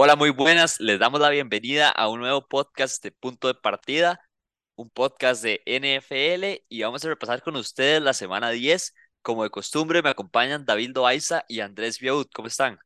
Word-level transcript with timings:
Hola, 0.00 0.14
muy 0.14 0.30
buenas. 0.30 0.78
Les 0.78 1.00
damos 1.00 1.20
la 1.20 1.28
bienvenida 1.28 1.90
a 1.90 2.08
un 2.08 2.20
nuevo 2.20 2.46
podcast 2.46 3.02
de 3.02 3.10
Punto 3.10 3.48
de 3.48 3.54
Partida, 3.54 4.20
un 4.76 4.90
podcast 4.90 5.42
de 5.42 5.60
NFL 5.66 6.64
y 6.68 6.82
vamos 6.82 7.04
a 7.04 7.08
repasar 7.08 7.42
con 7.42 7.56
ustedes 7.56 8.00
la 8.00 8.12
semana 8.12 8.50
10. 8.50 8.94
Como 9.22 9.42
de 9.42 9.50
costumbre, 9.50 10.00
me 10.00 10.10
acompañan 10.10 10.64
David 10.64 10.92
Loaiza 10.94 11.44
y 11.48 11.58
Andrés 11.58 11.98
Biaud. 11.98 12.26
¿Cómo 12.32 12.46
están? 12.46 12.78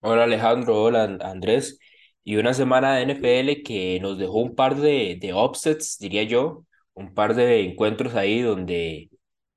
Hola 0.00 0.24
Alejandro, 0.24 0.82
hola 0.82 1.04
And- 1.04 1.22
Andrés. 1.22 1.78
Y 2.22 2.36
una 2.36 2.52
semana 2.52 2.96
de 2.96 3.04
NFL 3.04 3.62
que 3.62 3.98
nos 4.00 4.18
dejó 4.18 4.40
un 4.40 4.54
par 4.54 4.76
de, 4.76 5.16
de 5.18 5.32
upsets, 5.32 5.96
diría 5.98 6.24
yo, 6.24 6.66
un 6.92 7.14
par 7.14 7.34
de 7.34 7.62
encuentros 7.64 8.14
ahí 8.14 8.42
donde 8.42 9.08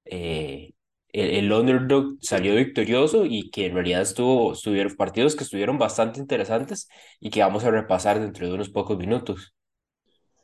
eh, 0.06 0.72
el, 1.14 1.32
el 1.46 1.54
underdog 1.54 2.18
salió 2.22 2.56
victorioso 2.56 3.26
y 3.26 3.52
que 3.52 3.68
en 3.68 3.76
realidad 3.76 4.02
estuvo, 4.04 4.54
estuvieron 4.54 4.96
partidos 4.98 5.36
que 5.38 5.46
estuvieron 5.46 5.80
bastante 5.80 6.20
interesantes 6.22 6.90
y 7.22 7.32
que 7.32 7.42
vamos 7.42 7.66
a 7.66 7.72
repasar 7.72 8.20
dentro 8.22 8.48
de 8.48 8.54
unos 8.56 8.70
pocos 8.72 8.98
minutos. 8.98 9.54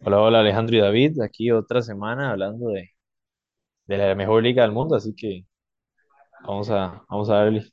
Hola, 0.02 0.20
hola 0.22 0.40
Alejandro 0.42 0.76
y 0.78 0.80
David, 0.82 1.22
aquí 1.22 1.52
otra 1.52 1.82
semana 1.82 2.32
hablando 2.32 2.70
de, 2.70 2.92
de 3.88 3.98
la 3.98 4.16
mejor 4.16 4.44
liga 4.44 4.64
del 4.64 4.72
mundo, 4.74 4.96
así 4.96 5.14
que 5.16 5.46
vamos 6.44 6.70
a, 6.70 7.04
vamos 7.10 7.30
a 7.30 7.36
darle. 7.36 7.64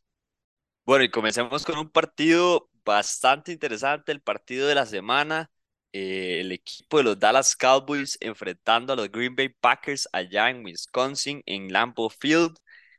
Bueno, 0.84 1.04
y 1.04 1.10
comencemos 1.10 1.64
con 1.64 1.78
un 1.78 1.90
partido 1.90 2.68
bastante 2.84 3.52
interesante, 3.52 4.12
el 4.12 4.20
partido 4.22 4.68
de 4.68 4.74
la 4.76 4.86
semana. 4.86 5.50
eh, 5.92 6.40
el 6.40 6.52
equipo 6.52 6.98
de 6.98 7.04
los 7.04 7.18
Dallas 7.18 7.56
Cowboys 7.56 8.18
enfrentando 8.20 8.92
a 8.92 8.96
los 8.96 9.10
Green 9.10 9.34
Bay 9.34 9.48
Packers 9.48 10.08
allá 10.12 10.50
en 10.50 10.64
Wisconsin, 10.64 11.42
en 11.46 11.72
Lambeau 11.72 12.10
Field. 12.10 12.56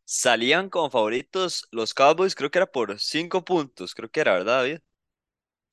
Salían 0.07 0.71
como 0.71 0.89
favoritos 0.89 1.67
los 1.71 1.93
Cowboys, 1.93 2.33
creo 2.33 2.49
que 2.49 2.57
era 2.57 2.65
por 2.65 2.99
cinco 2.99 3.45
puntos, 3.45 3.93
creo 3.93 4.09
que 4.09 4.21
era, 4.21 4.33
¿verdad, 4.33 4.57
David? 4.63 4.79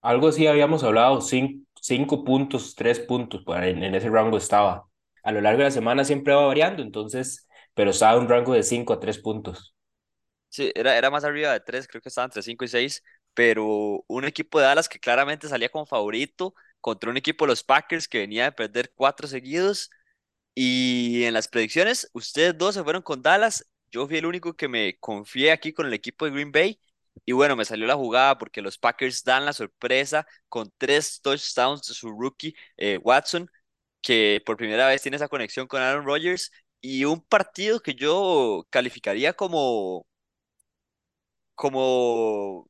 Algo 0.03 0.29
así 0.29 0.47
habíamos 0.47 0.85
hablado, 0.85 1.21
cin- 1.21 1.67
cinco 1.81 2.25
puntos, 2.25 2.75
tres 2.77 3.01
puntos, 3.01 3.43
en, 3.49 3.83
en 3.83 3.95
ese 3.95 4.09
rango 4.11 4.37
estaba. 4.37 4.87
A 5.23 5.33
lo 5.33 5.41
largo 5.41 5.59
de 5.59 5.65
la 5.65 5.71
semana 5.71 6.05
siempre 6.05 6.35
va 6.35 6.47
variando, 6.47 6.83
entonces, 6.83 7.49
pero 7.75 7.91
estaba 7.91 8.19
un 8.21 8.29
rango 8.29 8.53
de 8.55 8.63
cinco 8.63 8.93
a 8.93 9.01
tres 9.01 9.19
puntos. 9.19 9.75
Sí, 10.49 10.71
era, 10.75 10.97
era 10.97 11.11
más 11.11 11.25
arriba 11.25 11.53
de 11.53 11.61
tres, 11.61 11.89
creo 11.89 12.01
que 12.01 12.09
estaban 12.09 12.29
entre 12.29 12.43
cinco 12.43 12.65
y 12.65 12.69
seis, 12.69 13.03
pero 13.35 14.05
un 14.07 14.25
equipo 14.25 14.59
de 14.61 14.67
Dallas 14.67 14.89
que 14.89 15.01
claramente 15.01 15.49
salía 15.49 15.69
como 15.69 15.85
favorito 15.87 16.55
contra 16.81 17.11
un 17.11 17.17
equipo 17.17 17.45
de 17.45 17.49
los 17.51 17.65
Packers 17.65 18.07
que 18.07 18.19
venía 18.19 18.45
de 18.45 18.53
perder 18.53 18.93
cuatro 18.95 19.27
seguidos. 19.27 19.91
Y 20.55 21.25
en 21.25 21.35
las 21.35 21.49
predicciones, 21.49 22.11
ustedes 22.15 22.59
dos 22.59 22.75
se 22.75 22.85
fueron 22.85 23.03
con 23.03 23.23
Dallas. 23.23 23.67
Yo 23.95 24.07
fui 24.09 24.19
el 24.19 24.27
único 24.27 24.55
que 24.57 24.69
me 24.69 24.99
confié 24.99 25.53
aquí 25.53 25.73
con 25.73 25.87
el 25.87 25.95
equipo 25.95 26.25
de 26.27 26.33
Green 26.33 26.53
Bay. 26.53 26.81
Y 27.25 27.33
bueno, 27.33 27.57
me 27.57 27.65
salió 27.65 27.87
la 27.87 27.95
jugada 27.97 28.39
porque 28.39 28.63
los 28.63 28.79
Packers 28.79 29.25
dan 29.25 29.45
la 29.47 29.53
sorpresa 29.53 30.27
con 30.49 30.73
tres 30.79 31.21
touchdowns 31.23 31.83
de 31.87 31.95
su 31.95 32.11
rookie 32.11 32.55
eh, 32.77 32.99
Watson, 33.03 33.49
que 34.03 34.43
por 34.47 34.57
primera 34.57 34.89
vez 34.89 35.03
tiene 35.03 35.17
esa 35.19 35.29
conexión 35.29 35.67
con 35.69 35.83
Aaron 35.83 36.07
Rodgers. 36.07 36.53
Y 36.81 37.05
un 37.07 37.23
partido 37.25 37.81
que 37.81 37.95
yo 37.97 38.67
calificaría 38.71 39.35
como, 39.35 40.07
como 41.55 42.69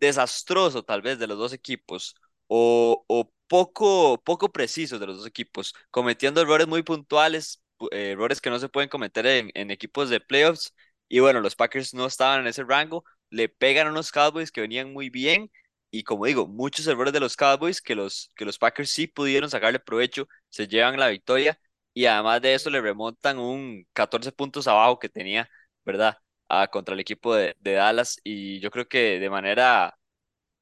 desastroso 0.00 0.84
tal 0.84 1.02
vez 1.02 1.18
de 1.18 1.26
los 1.26 1.38
dos 1.38 1.52
equipos 1.52 2.16
o, 2.48 3.04
o 3.08 3.32
poco, 3.48 4.22
poco 4.24 4.52
precisos 4.52 5.00
de 5.00 5.06
los 5.08 5.18
dos 5.18 5.26
equipos, 5.28 5.74
cometiendo 5.90 6.40
errores 6.42 6.68
muy 6.68 6.82
puntuales, 6.84 7.62
pu- 7.65 7.65
eh, 7.90 8.12
errores 8.12 8.40
que 8.40 8.50
no 8.50 8.58
se 8.58 8.68
pueden 8.68 8.88
cometer 8.88 9.26
en, 9.26 9.70
equipos 9.70 10.10
de 10.10 10.20
playoffs. 10.20 10.74
Y 11.08 11.20
bueno, 11.20 11.40
los 11.40 11.56
Packers 11.56 11.94
no 11.94 12.06
estaban 12.06 12.40
en 12.40 12.46
ese 12.48 12.64
rango, 12.64 13.04
le 13.30 13.48
pegan 13.48 13.86
a 13.88 13.90
unos 13.90 14.10
Cowboys 14.12 14.50
que 14.52 14.60
venían 14.60 14.92
muy 14.92 15.10
bien. 15.10 15.50
Y 15.90 16.02
como 16.04 16.26
digo, 16.26 16.46
muchos 16.48 16.86
errores 16.86 17.12
de 17.12 17.20
los 17.20 17.36
Cowboys 17.36 17.80
que 17.80 17.94
los, 17.94 18.30
que 18.36 18.44
los 18.44 18.58
Packers 18.58 18.90
sí 18.90 19.06
pudieron 19.06 19.48
sacarle 19.50 19.78
provecho, 19.80 20.28
se 20.48 20.66
llevan 20.68 20.98
la 20.98 21.08
victoria 21.08 21.58
y 21.94 22.06
además 22.06 22.42
de 22.42 22.54
eso 22.54 22.70
le 22.70 22.80
remontan 22.80 23.38
un 23.38 23.86
14 23.92 24.32
puntos 24.32 24.66
abajo 24.68 24.98
que 24.98 25.08
tenía, 25.08 25.48
¿verdad? 25.84 26.18
ah, 26.48 26.68
contra 26.68 26.94
el 26.94 27.00
equipo 27.00 27.34
de, 27.34 27.56
de 27.60 27.72
Dallas 27.72 28.18
y 28.24 28.60
yo 28.60 28.70
creo 28.70 28.88
que 28.88 29.18
de 29.18 29.30
manera 29.30 29.98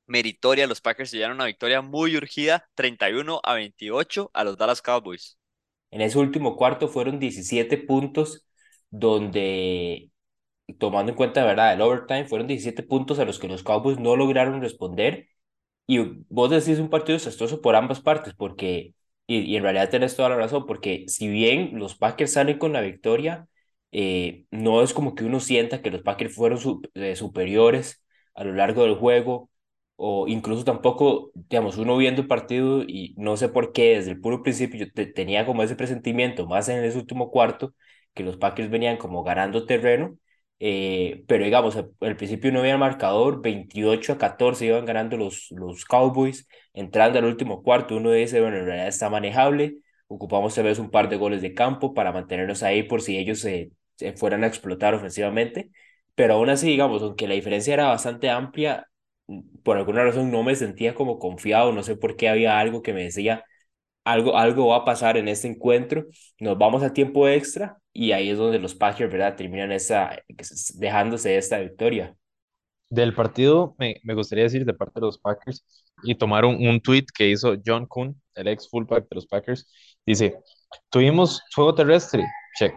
meritoria 0.07 0.67
los 0.67 0.81
Packers 0.81 1.11
se 1.11 1.17
llevaron 1.19 1.37
una 1.39 1.47
victoria 1.47 1.83
muy 1.83 2.17
urgida, 2.17 2.69
31 2.75 3.41
a 3.45 3.55
28 3.55 4.31
a 4.35 4.45
los 4.45 4.57
Dallas 4.59 4.83
Cowboys. 4.83 5.39
En 5.95 6.03
ese 6.03 6.19
último 6.19 6.57
cuarto 6.57 6.89
fueron 6.89 7.21
17 7.21 7.79
puntos, 7.79 8.47
donde, 8.91 10.11
tomando 10.79 11.13
en 11.13 11.17
cuenta, 11.17 11.45
¿verdad? 11.45 11.75
El 11.75 11.83
overtime, 11.83 12.27
fueron 12.27 12.47
17 12.49 12.83
puntos 12.83 13.19
a 13.19 13.25
los 13.25 13.39
que 13.39 13.49
los 13.49 13.63
Cowboys 13.63 13.99
no 14.01 14.17
lograron 14.17 14.61
responder. 14.63 15.29
Y 15.87 15.99
vos 16.29 16.51
decís 16.51 16.79
un 16.79 16.91
partido 16.91 17.19
desastroso 17.19 17.61
por 17.61 17.77
ambas 17.77 18.01
partes, 18.01 18.35
porque, 18.35 18.95
y, 19.27 19.41
y 19.41 19.57
en 19.57 19.63
realidad 19.65 19.91
tenés 19.91 20.17
toda 20.17 20.31
la 20.31 20.37
razón, 20.37 20.67
porque 20.67 21.05
si 21.09 21.29
bien 21.29 21.79
los 21.79 21.97
Packers 21.97 22.33
salen 22.33 22.59
con 22.59 22.73
la 22.73 22.81
victoria, 22.81 23.49
eh, 23.93 24.47
no 24.51 24.83
es 24.83 24.95
como 24.95 25.15
que 25.15 25.25
uno 25.25 25.41
sienta 25.41 25.83
que 25.83 25.91
los 25.91 26.03
Packers 26.03 26.35
fueron 26.35 26.59
eh, 26.95 27.17
superiores 27.17 28.03
a 28.35 28.45
lo 28.45 28.53
largo 28.55 28.85
del 28.85 28.95
juego, 28.97 29.51
o 29.97 30.27
incluso 30.29 30.65
tampoco, 30.65 31.31
digamos, 31.35 31.77
uno 31.79 31.97
viendo 31.97 32.23
el 32.23 32.29
partido 32.29 32.83
y 32.87 33.15
no 33.17 33.37
sé 33.37 33.49
por 33.49 33.73
qué, 33.73 33.97
desde 33.97 34.11
el 34.13 34.21
puro 34.21 34.43
principio 34.43 34.87
yo 34.87 34.93
te- 34.93 35.07
tenía 35.07 35.47
como 35.47 35.63
ese 35.63 35.77
presentimiento, 35.77 36.47
más 36.47 36.69
en 36.69 36.85
ese 36.85 36.99
último 36.99 37.31
cuarto, 37.31 37.75
que 38.15 38.23
los 38.25 38.37
Packers 38.37 38.71
venían 38.71 38.97
como 38.97 39.23
ganando 39.25 39.67
terreno 39.67 40.17
eh, 40.61 41.25
pero 41.29 41.45
digamos, 41.45 41.77
al, 41.77 42.17
principio 42.17 42.53
no 42.53 42.61
había 42.61 42.79
marcador, 42.79 43.43
28 43.43 44.13
a 44.13 44.19
14 44.19 44.67
iban 44.67 44.85
ganando 44.87 45.17
los, 45.17 45.49
los 45.51 45.85
Cowboys, 45.85 46.49
entrando 46.73 47.19
al 47.19 47.25
último 47.27 47.63
cuarto, 47.63 47.97
uno 47.97 48.11
dice, 48.13 48.41
bueno, 48.41 48.57
en 48.59 48.67
realidad 48.67 48.89
está 48.89 49.11
manejable, 49.11 49.79
ocupamos 50.07 50.55
tal 50.55 50.65
vez 50.65 50.79
un 50.79 50.91
par 50.91 51.09
de 51.09 51.17
goles 51.17 51.43
de 51.43 51.55
campo 51.55 51.93
para 51.95 52.13
mantenernos 52.13 52.63
ahí 52.63 52.83
por 52.85 53.03
si 53.03 53.19
ellos 53.19 53.41
se, 53.41 53.73
se 53.97 54.13
fueran 54.15 54.45
a 54.45 54.47
explotar 54.47 54.95
ofensivamente, 54.95 55.71
pero 56.15 56.35
aún 56.35 56.49
así, 56.51 56.69
digamos, 56.69 57.03
aunque 57.03 57.27
la 57.29 57.35
diferencia 57.35 57.75
era 57.75 57.87
bastante 57.89 58.31
amplia, 58.31 58.87
por 59.63 59.77
alguna 59.77 60.05
razón 60.05 60.31
no 60.31 60.43
me 60.43 60.57
sentía 60.57 60.95
como 60.95 61.19
confiado, 61.19 61.73
no 61.73 61.83
sé 61.83 61.97
por 61.97 62.17
qué 62.17 62.29
había 62.29 62.59
algo 62.59 62.83
que 62.83 62.93
me 62.93 63.05
decía 63.05 63.45
algo, 64.05 64.37
algo 64.37 64.69
va 64.69 64.79
a 64.79 64.85
pasar 64.85 65.17
en 65.17 65.29
este 65.29 65.49
encuentro, 65.49 66.07
nos 66.41 66.59
vamos 66.59 66.83
a 66.83 66.93
tiempo 66.93 67.29
extra 67.29 67.79
y 67.93 68.13
ahí 68.13 68.31
es 68.31 68.39
donde 68.39 68.59
los 68.59 68.75
Packers, 68.75 69.13
¿verdad? 69.13 69.37
Terminan 69.37 69.73
esa, 69.73 70.19
dejándose 70.77 71.37
esta 71.37 71.59
victoria. 71.61 72.17
Del 72.91 73.15
partido, 73.15 73.75
me, 73.79 73.97
me 74.05 74.15
gustaría 74.15 74.45
decir 74.45 74.65
de 74.65 74.75
parte 74.75 75.01
de 75.01 75.07
los 75.07 75.19
Packers 75.19 75.65
y 76.05 76.15
tomar 76.15 76.45
un, 76.45 76.57
un 76.67 76.81
tweet 76.81 77.07
que 77.15 77.29
hizo 77.29 77.57
John 77.65 77.87
Kuhn, 77.87 78.21
el 78.35 78.49
ex 78.49 78.69
fullback 78.69 79.09
de 79.09 79.15
los 79.17 79.27
Packers. 79.27 79.67
Dice: 80.07 80.39
Tuvimos 80.91 81.43
fuego 81.53 81.75
terrestre, 81.75 82.25
check. 82.59 82.75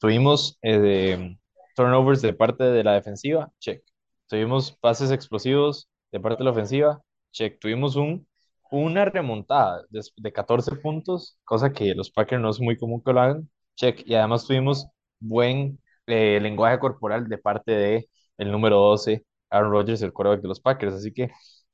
Tuvimos 0.00 0.58
eh, 0.62 1.36
turnovers 1.76 2.22
de 2.22 2.34
parte 2.34 2.64
de 2.64 2.84
la 2.84 2.94
defensiva, 2.94 3.50
check. 3.60 3.82
Tuvimos 4.28 4.72
pases 4.72 5.10
explosivos 5.10 5.88
de 6.12 6.20
parte 6.20 6.38
de 6.38 6.44
la 6.44 6.50
ofensiva, 6.52 7.02
check. 7.32 7.58
Tuvimos 7.60 7.96
un, 7.96 8.26
una 8.70 9.04
remontada 9.04 9.84
de, 9.90 10.00
de 10.16 10.32
14 10.32 10.72
puntos, 10.76 11.38
cosa 11.44 11.72
que 11.72 11.94
los 11.94 12.10
Packers 12.10 12.40
no 12.42 12.50
es 12.50 12.60
muy 12.60 12.76
común 12.76 13.02
que 13.04 13.12
lo 13.12 13.20
hagan, 13.20 13.50
check. 13.76 14.02
Y 14.06 14.14
además 14.14 14.46
tuvimos 14.46 14.86
buen 15.20 15.78
eh, 16.06 16.38
lenguaje 16.40 16.78
corporal 16.78 17.28
de 17.28 17.38
parte 17.38 17.72
de 17.72 18.08
el 18.38 18.50
número 18.50 18.76
12, 18.78 19.24
Aaron 19.50 19.70
Rodgers, 19.72 20.02
el 20.02 20.12
quarterback 20.12 20.42
de 20.42 20.48
los 20.48 20.60
Packers. 20.60 20.94
Así 20.94 21.12
que 21.12 21.30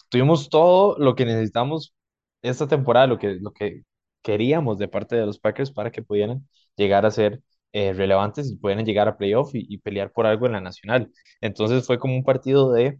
tuvimos 0.08 0.48
todo 0.50 0.96
lo 0.98 1.14
que 1.14 1.24
necesitamos 1.24 1.94
esta 2.42 2.66
temporada, 2.68 3.06
lo 3.06 3.18
que, 3.18 3.34
lo 3.40 3.52
que 3.52 3.82
queríamos 4.22 4.78
de 4.78 4.88
parte 4.88 5.16
de 5.16 5.26
los 5.26 5.38
Packers 5.38 5.70
para 5.70 5.90
que 5.90 6.02
pudieran 6.02 6.46
llegar 6.76 7.06
a 7.06 7.10
ser 7.10 7.42
eh, 7.72 7.92
relevantes 7.92 8.50
y 8.50 8.56
pudieran 8.56 8.84
llegar 8.84 9.08
a 9.08 9.16
playoff 9.16 9.50
y, 9.54 9.78
pelear 9.78 10.12
por 10.12 10.26
algo 10.26 10.46
en 10.46 10.52
la 10.52 10.60
nacional. 10.60 11.10
Entonces 11.40 11.86
fue 11.86 11.98
como 11.98 12.14
un 12.16 12.24
partido 12.24 12.72
de, 12.72 12.98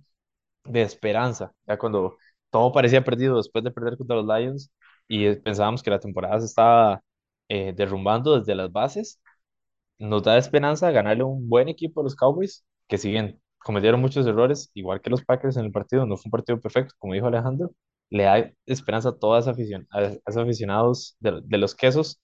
de 0.64 0.82
esperanza, 0.82 1.52
ya 1.67 1.78
cuando 1.78 2.17
todo 2.50 2.72
parecía 2.72 3.05
perdido 3.05 3.37
después 3.37 3.64
de 3.64 3.70
perder 3.72 3.96
contra 3.99 4.17
los 4.17 4.26
Lions 4.26 4.72
y 5.08 5.34
pensábamos 5.37 5.82
que 5.82 5.90
la 5.90 6.00
temporada 6.00 6.40
se 6.40 6.46
estaba 6.46 7.02
eh, 7.49 7.72
derrumbando 7.76 8.38
desde 8.38 8.55
las 8.55 8.72
bases, 8.72 9.20
nos 9.99 10.22
da 10.22 10.38
esperanza 10.38 10.90
ganarle 10.90 11.25
un 11.25 11.49
buen 11.49 11.69
equipo 11.69 12.00
a 12.00 12.05
los 12.05 12.16
Cowboys, 12.16 12.64
que 12.88 12.99
siguen, 12.99 13.40
cometieron 13.58 14.00
muchos 14.00 14.26
errores, 14.26 14.70
igual 14.75 15.00
que 15.00 15.11
los 15.11 15.25
Packers 15.25 15.56
en 15.56 15.66
el 15.66 15.73
partido, 15.73 16.06
no 16.06 16.16
fue 16.16 16.25
un 16.28 16.32
partido 16.32 16.61
perfecto, 16.61 16.94
como 16.99 17.14
dijo 17.14 17.26
Alejandro, 17.26 17.73
le 18.11 18.25
da 18.25 18.52
esperanza 18.66 19.11
a 19.11 19.19
toda 19.19 19.40
esa 19.40 19.50
afición, 19.52 19.87
a, 19.90 19.99
a 20.00 20.02
esos 20.26 20.37
aficionados 20.38 21.16
de, 21.20 21.40
de 21.44 21.58
los 21.58 21.75
quesos 21.75 22.20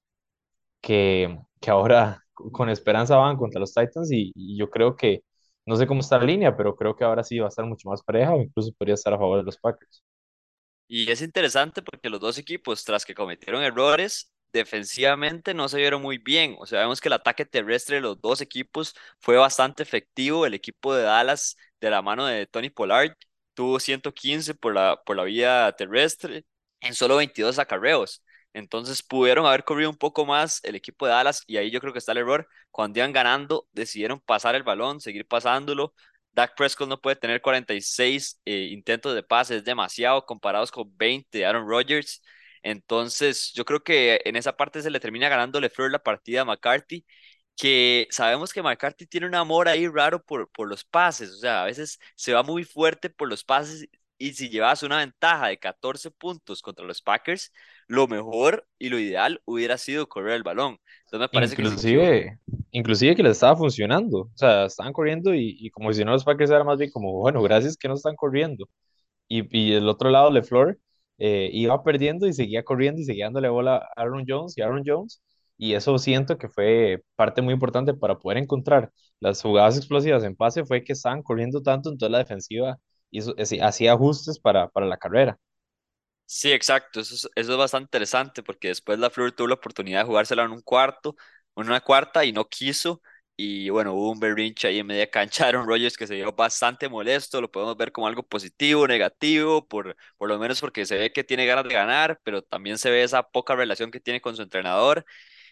que, 0.83 1.39
que 1.61 1.71
ahora 1.71 2.25
con 2.37 2.69
esperanza 2.71 3.17
van 3.17 3.37
contra 3.37 3.61
los 3.61 3.75
Titans 3.75 4.11
y, 4.13 4.33
yo 4.57 4.71
creo 4.71 4.97
que, 4.97 5.23
no 5.67 5.77
sé 5.77 5.87
cómo 5.87 6.01
está 6.01 6.19
la 6.19 6.25
línea, 6.25 6.57
pero 6.57 6.77
creo 6.77 6.95
que 6.97 7.05
ahora 7.05 7.25
sí 7.25 7.39
va 7.39 7.47
a 7.47 7.49
estar 7.49 7.65
mucho 7.67 7.89
más 7.89 8.03
pareja 8.03 8.35
o 8.35 8.43
incluso 8.43 8.73
podría 8.79 8.95
estar 8.95 9.13
a 9.13 9.19
favor 9.19 9.39
de 9.39 9.45
los 9.45 9.59
Packers. 9.59 10.03
Y 10.89 11.11
es 11.11 11.23
interesante 11.23 11.83
porque 11.83 12.09
los 12.11 12.21
dos 12.21 12.39
equipos, 12.39 12.85
tras 12.85 13.05
que 13.05 13.15
cometieron 13.15 13.63
errores, 13.63 14.33
defensivamente 14.53 15.55
no 15.55 15.69
se 15.69 15.79
vieron 15.79 16.03
muy 16.03 16.19
bien. 16.19 16.57
O 16.61 16.67
sea, 16.67 16.81
vemos 16.81 17.01
que 17.01 17.09
el 17.09 17.15
ataque 17.15 17.45
terrestre 17.45 17.97
de 17.97 18.03
los 18.03 18.21
dos 18.21 18.41
equipos 18.41 18.95
fue 19.21 19.37
bastante 19.37 19.83
efectivo. 19.83 20.47
El 20.47 20.55
equipo 20.55 20.95
de 20.95 21.03
Dallas, 21.03 21.57
de 21.81 21.91
la 21.91 22.03
mano 22.03 22.27
de 22.27 22.47
Tony 22.47 22.71
Pollard, 22.71 23.13
tuvo 23.55 23.81
115 23.81 24.55
por 24.55 24.75
la, 24.75 25.03
por 25.05 25.17
la 25.17 25.25
vía 25.25 25.75
terrestre 25.77 26.45
en 26.81 26.95
solo 26.95 27.17
22 27.17 27.59
acarreos. 27.59 28.23
Entonces 28.57 29.03
pudieron 29.03 29.45
haber 29.47 29.65
corrido 29.65 29.91
un 29.91 29.99
poco 29.99 30.25
más 30.25 30.61
el 30.65 30.77
equipo 30.77 31.07
de 31.07 31.13
Dallas 31.13 31.43
y 31.47 31.59
ahí 31.59 31.71
yo 31.71 31.79
creo 31.81 31.93
que 31.93 31.99
está 31.99 32.13
el 32.13 32.19
error. 32.19 32.49
Cuando 32.71 32.99
iban 33.01 33.13
ganando, 33.13 33.69
decidieron 33.73 34.19
pasar 34.21 34.55
el 34.55 34.63
balón, 34.63 35.01
seguir 35.01 35.27
pasándolo. 35.27 35.93
Dak 36.33 36.57
Prescott 36.57 36.89
no 36.89 37.01
puede 37.01 37.17
tener 37.17 37.43
46 37.43 38.41
eh, 38.47 38.69
intentos 38.73 39.15
de 39.15 39.23
pase, 39.23 39.57
es 39.57 39.65
demasiado 39.65 40.25
comparados 40.25 40.71
con 40.71 40.97
20 40.97 41.39
de 41.39 41.45
Aaron 41.47 41.69
Rodgers. 41.69 42.23
Entonces 42.63 43.53
yo 43.55 43.65
creo 43.67 43.83
que 43.83 44.21
en 44.25 44.37
esa 44.37 44.57
parte 44.57 44.81
se 44.83 44.91
le 44.91 45.01
termina 45.01 45.29
ganando 45.29 45.61
Lefleur 45.61 45.91
la 45.91 45.99
partida 46.03 46.43
a 46.43 46.45
McCarthy 46.47 47.05
que 47.57 48.07
sabemos 48.11 48.53
que 48.53 48.63
McCarthy 48.63 49.07
tiene 49.07 49.27
un 49.27 49.35
amor 49.35 49.69
ahí 49.69 49.89
raro 49.89 50.23
por, 50.23 50.51
por 50.51 50.69
los 50.69 50.85
pases, 50.85 51.31
o 51.33 51.37
sea, 51.39 51.63
a 51.63 51.65
veces 51.67 51.99
se 52.15 52.35
va 52.35 52.43
muy 52.43 52.65
fuerte 52.65 53.11
por 53.11 53.29
los 53.29 53.45
pases 53.45 53.89
y 54.19 54.33
si 54.33 54.49
llevas 54.49 54.83
una 54.83 54.99
ventaja 54.99 55.49
de 55.49 55.59
14 55.59 56.11
puntos 56.11 56.63
contra 56.63 56.85
los 56.87 57.03
Packers, 57.03 57.53
lo 57.87 58.09
mejor 58.09 58.67
y 58.79 58.89
lo 58.89 58.99
ideal 58.99 59.41
hubiera 59.45 59.79
sido 59.79 60.09
correr 60.09 60.35
el 60.35 60.43
balón. 60.43 60.79
Entonces 61.05 61.21
me 61.21 61.29
parece 61.29 61.55
inclusive, 61.55 62.39
que... 62.49 62.55
Inclusive 62.71 63.17
que 63.17 63.23
les 63.23 63.33
estaba 63.33 63.57
funcionando, 63.57 64.21
o 64.23 64.31
sea, 64.35 64.67
estaban 64.67 64.93
corriendo 64.93 65.35
y, 65.35 65.57
y 65.61 65.71
como 65.71 65.93
si 65.93 66.05
no 66.05 66.13
los 66.13 66.25
Packers 66.25 66.51
era 66.51 66.65
más 66.65 66.79
bien 66.79 66.91
como, 66.91 67.13
bueno, 67.13 67.43
gracias 67.43 67.77
que 67.77 67.89
no 67.89 67.95
están 67.95 68.17
corriendo. 68.17 68.69
Y, 69.29 69.45
y 69.59 69.75
el 69.75 69.89
otro 69.89 70.11
lado, 70.11 70.31
LeFleur, 70.31 70.79
eh, 71.19 71.51
iba 71.53 71.83
perdiendo 71.83 72.27
y 72.27 72.33
seguía 72.33 72.65
corriendo 72.65 73.01
y 73.01 73.05
seguía 73.05 73.27
dándole 73.27 73.49
bola 73.49 73.77
a 73.77 74.03
Aaron 74.03 74.25
Jones 74.29 74.57
y 74.57 74.63
Aaron 74.63 74.83
Jones 74.87 75.23
y 75.59 75.75
eso 75.75 75.99
siento 75.99 76.39
que 76.39 76.49
fue 76.49 77.03
parte 77.17 77.43
muy 77.43 77.55
importante 77.55 77.95
para 77.95 78.19
poder 78.19 78.39
encontrar 78.39 78.93
las 79.21 79.41
jugadas 79.43 79.77
explosivas 79.79 80.25
en 80.25 80.37
pase, 80.37 80.65
fue 80.65 80.85
que 80.85 80.93
estaban 80.93 81.23
corriendo 81.23 81.63
tanto, 81.63 81.89
entonces 81.91 82.13
la 82.13 82.19
defensiva 82.19 82.79
hizo, 83.11 83.35
hacía 83.63 83.93
ajustes 83.95 84.39
para, 84.39 84.69
para 84.69 84.87
la 84.87 84.97
carrera. 84.99 85.39
Sí, 86.29 86.51
exacto, 86.51 87.01
eso 87.01 87.15
es, 87.15 87.29
eso 87.37 87.53
es 87.53 87.59
bastante 87.59 87.85
interesante 87.87 88.43
porque 88.43 88.69
después 88.69 88.99
la 88.99 89.11
Flor 89.11 89.31
tuvo 89.33 89.47
la 89.49 89.55
oportunidad 89.55 90.01
de 90.01 90.07
jugársela 90.07 90.43
en 90.45 90.51
un 90.51 90.61
cuarto, 90.61 91.15
en 91.55 91.67
una 91.69 91.81
cuarta 91.81 92.25
y 92.25 92.33
no 92.33 92.49
quiso. 92.49 93.01
Y 93.37 93.69
bueno, 93.69 93.93
hubo 93.95 94.11
un 94.11 94.19
berrinche 94.19 94.67
ahí 94.67 94.79
en 94.81 94.87
media 94.87 95.09
cancha 95.11 95.45
de 95.45 95.51
Aaron 95.51 95.69
Rodgers 95.69 95.97
que 95.97 96.07
se 96.07 96.15
vio 96.17 96.33
bastante 96.33 96.89
molesto, 96.89 97.41
lo 97.41 97.51
podemos 97.51 97.77
ver 97.77 97.93
como 97.93 98.07
algo 98.09 98.23
positivo, 98.27 98.89
negativo, 98.89 99.69
por, 99.69 99.95
por 100.17 100.29
lo 100.29 100.39
menos 100.39 100.59
porque 100.61 100.85
se 100.87 100.97
ve 100.97 101.13
que 101.13 101.23
tiene 101.23 101.47
ganas 101.47 101.65
de 101.69 101.75
ganar, 101.75 102.19
pero 102.25 102.43
también 102.43 102.79
se 102.79 102.91
ve 102.91 103.03
esa 103.05 103.23
poca 103.23 103.55
relación 103.55 103.91
que 103.91 104.01
tiene 104.01 104.21
con 104.21 104.35
su 104.35 104.43
entrenador. 104.43 105.05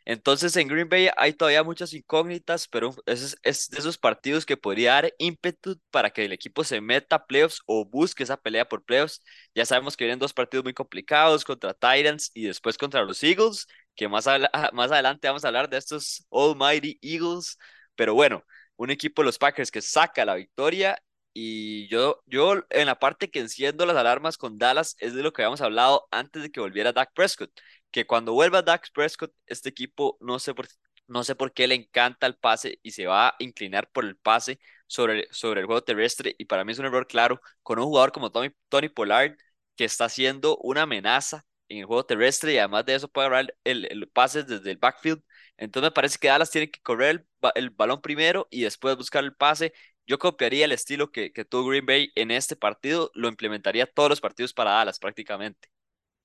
Entonces 0.06 0.54
en 0.56 0.68
Green 0.68 0.88
Bay 0.88 1.08
hay 1.16 1.32
todavía 1.32 1.62
muchas 1.62 1.92
incógnitas, 1.94 2.68
pero 2.68 2.94
es, 3.06 3.38
es 3.42 3.70
de 3.70 3.78
esos 3.78 3.96
partidos 3.96 4.44
que 4.44 4.56
podría 4.56 4.92
dar 4.94 5.14
ímpetu 5.18 5.80
para 5.90 6.10
que 6.10 6.24
el 6.26 6.32
equipo 6.32 6.62
se 6.62 6.80
meta 6.82 7.16
a 7.16 7.26
playoffs 7.26 7.62
o 7.66 7.86
busque 7.86 8.22
esa 8.22 8.36
pelea 8.36 8.68
por 8.68 8.84
playoffs. 8.84 9.22
Ya 9.54 9.64
sabemos 9.64 9.96
que 9.96 10.04
vienen 10.04 10.18
dos 10.18 10.34
partidos 10.34 10.64
muy 10.64 10.74
complicados 10.74 11.44
contra 11.44 11.72
Titans 11.72 12.30
y 12.34 12.44
después 12.44 12.76
contra 12.76 13.02
los 13.02 13.22
Eagles, 13.22 13.66
que 13.94 14.08
más, 14.08 14.26
más 14.74 14.92
adelante 14.92 15.28
vamos 15.28 15.44
a 15.44 15.48
hablar 15.48 15.68
de 15.70 15.78
estos 15.78 16.26
Almighty 16.30 16.98
Eagles. 17.00 17.58
Pero 17.94 18.14
bueno, 18.14 18.44
un 18.76 18.90
equipo 18.90 19.22
de 19.22 19.26
los 19.26 19.38
Packers 19.38 19.70
que 19.70 19.80
saca 19.80 20.24
la 20.24 20.34
victoria 20.34 20.98
y 21.32 21.88
yo, 21.88 22.22
yo 22.26 22.54
en 22.70 22.86
la 22.86 22.98
parte 22.98 23.30
que 23.30 23.40
enciendo 23.40 23.86
las 23.86 23.96
alarmas 23.96 24.36
con 24.36 24.58
Dallas 24.58 24.96
es 25.00 25.14
de 25.14 25.22
lo 25.22 25.32
que 25.32 25.42
habíamos 25.42 25.60
hablado 25.62 26.06
antes 26.10 26.42
de 26.42 26.50
que 26.50 26.60
volviera 26.60 26.92
Dak 26.92 27.12
Prescott 27.14 27.50
que 27.94 28.06
cuando 28.06 28.32
vuelva 28.32 28.62
Dax 28.62 28.91
Prescott, 28.91 29.32
este 29.46 29.69
equipo 29.70 30.19
no 30.20 30.41
sé 30.41 30.52
por, 30.55 30.67
no 31.06 31.23
sé 31.25 31.37
por 31.37 31.52
qué 31.52 31.69
le 31.69 31.76
encanta 31.76 32.26
el 32.26 32.37
pase 32.37 32.81
y 32.82 32.91
se 32.93 33.06
va 33.06 33.29
a 33.29 33.37
inclinar 33.38 33.88
por 33.93 34.05
el 34.05 34.17
pase 34.17 34.58
sobre, 34.88 35.29
sobre 35.31 35.61
el 35.61 35.67
juego 35.67 35.82
terrestre. 35.85 36.35
Y 36.38 36.46
para 36.46 36.64
mí 36.64 36.73
es 36.73 36.79
un 36.81 36.87
error 36.87 37.06
claro 37.06 37.41
con 37.62 37.79
un 37.79 37.85
jugador 37.87 38.12
como 38.12 38.32
Tony, 38.32 38.50
Tony 38.69 38.88
Pollard, 38.88 39.37
que 39.76 39.85
está 39.85 40.08
siendo 40.08 40.56
una 40.58 40.82
amenaza 40.82 41.46
en 41.69 41.79
el 41.79 41.85
juego 41.87 42.05
terrestre 42.05 42.52
y 42.55 42.58
además 42.58 42.85
de 42.87 42.94
eso 42.96 43.08
puede 43.08 43.29
agarrar 43.29 43.55
el, 43.64 43.87
el 43.87 44.08
pase 44.08 44.43
desde 44.44 44.70
el 44.73 44.76
backfield. 44.79 45.23
Entonces 45.56 45.88
me 45.90 45.93
parece 45.94 46.19
que 46.19 46.29
Dallas 46.29 46.50
tiene 46.50 46.70
que 46.70 46.81
correr 46.81 47.11
el, 47.11 47.26
el 47.55 47.70
balón 47.70 48.00
primero 48.00 48.49
y 48.50 48.62
después 48.62 48.97
buscar 48.97 49.23
el 49.25 49.35
pase. 49.35 49.73
Yo 50.06 50.19
copiaría 50.19 50.64
el 50.67 50.73
estilo 50.73 51.11
que, 51.12 51.32
que 51.32 51.44
tuvo 51.44 51.69
Green 51.69 51.87
Bay 51.87 52.11
en 52.17 52.31
este 52.31 52.56
partido, 52.56 53.11
lo 53.14 53.29
implementaría 53.29 53.87
todos 53.87 54.11
los 54.11 54.20
partidos 54.20 54.52
para 54.52 54.73
Dallas 54.73 54.99
prácticamente. 54.99 55.69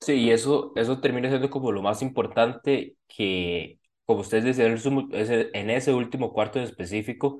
Sí, 0.02 0.14
y 0.14 0.32
eso, 0.32 0.72
eso 0.76 1.02
termina 1.02 1.28
siendo 1.30 1.50
como 1.50 1.72
lo 1.72 1.82
más 1.82 2.02
importante 2.02 2.96
que, 3.08 3.80
como 4.06 4.22
ustedes 4.22 4.46
decían, 4.46 4.78
en 5.54 5.70
ese 5.70 5.94
último 5.94 6.32
cuarto 6.32 6.58
en 6.58 6.66
específico, 6.66 7.40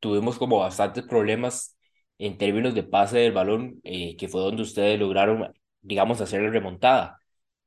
tuvimos 0.00 0.38
como 0.38 0.58
bastantes 0.58 1.04
problemas 1.04 1.76
en 2.16 2.38
términos 2.38 2.74
de 2.74 2.82
pase 2.82 3.18
del 3.18 3.32
balón, 3.32 3.80
eh, 3.84 4.16
que 4.16 4.26
fue 4.28 4.40
donde 4.40 4.62
ustedes 4.62 4.98
lograron, 4.98 5.52
digamos, 5.82 6.20
hacer 6.22 6.42
la 6.42 6.50
remontada. 6.50 7.18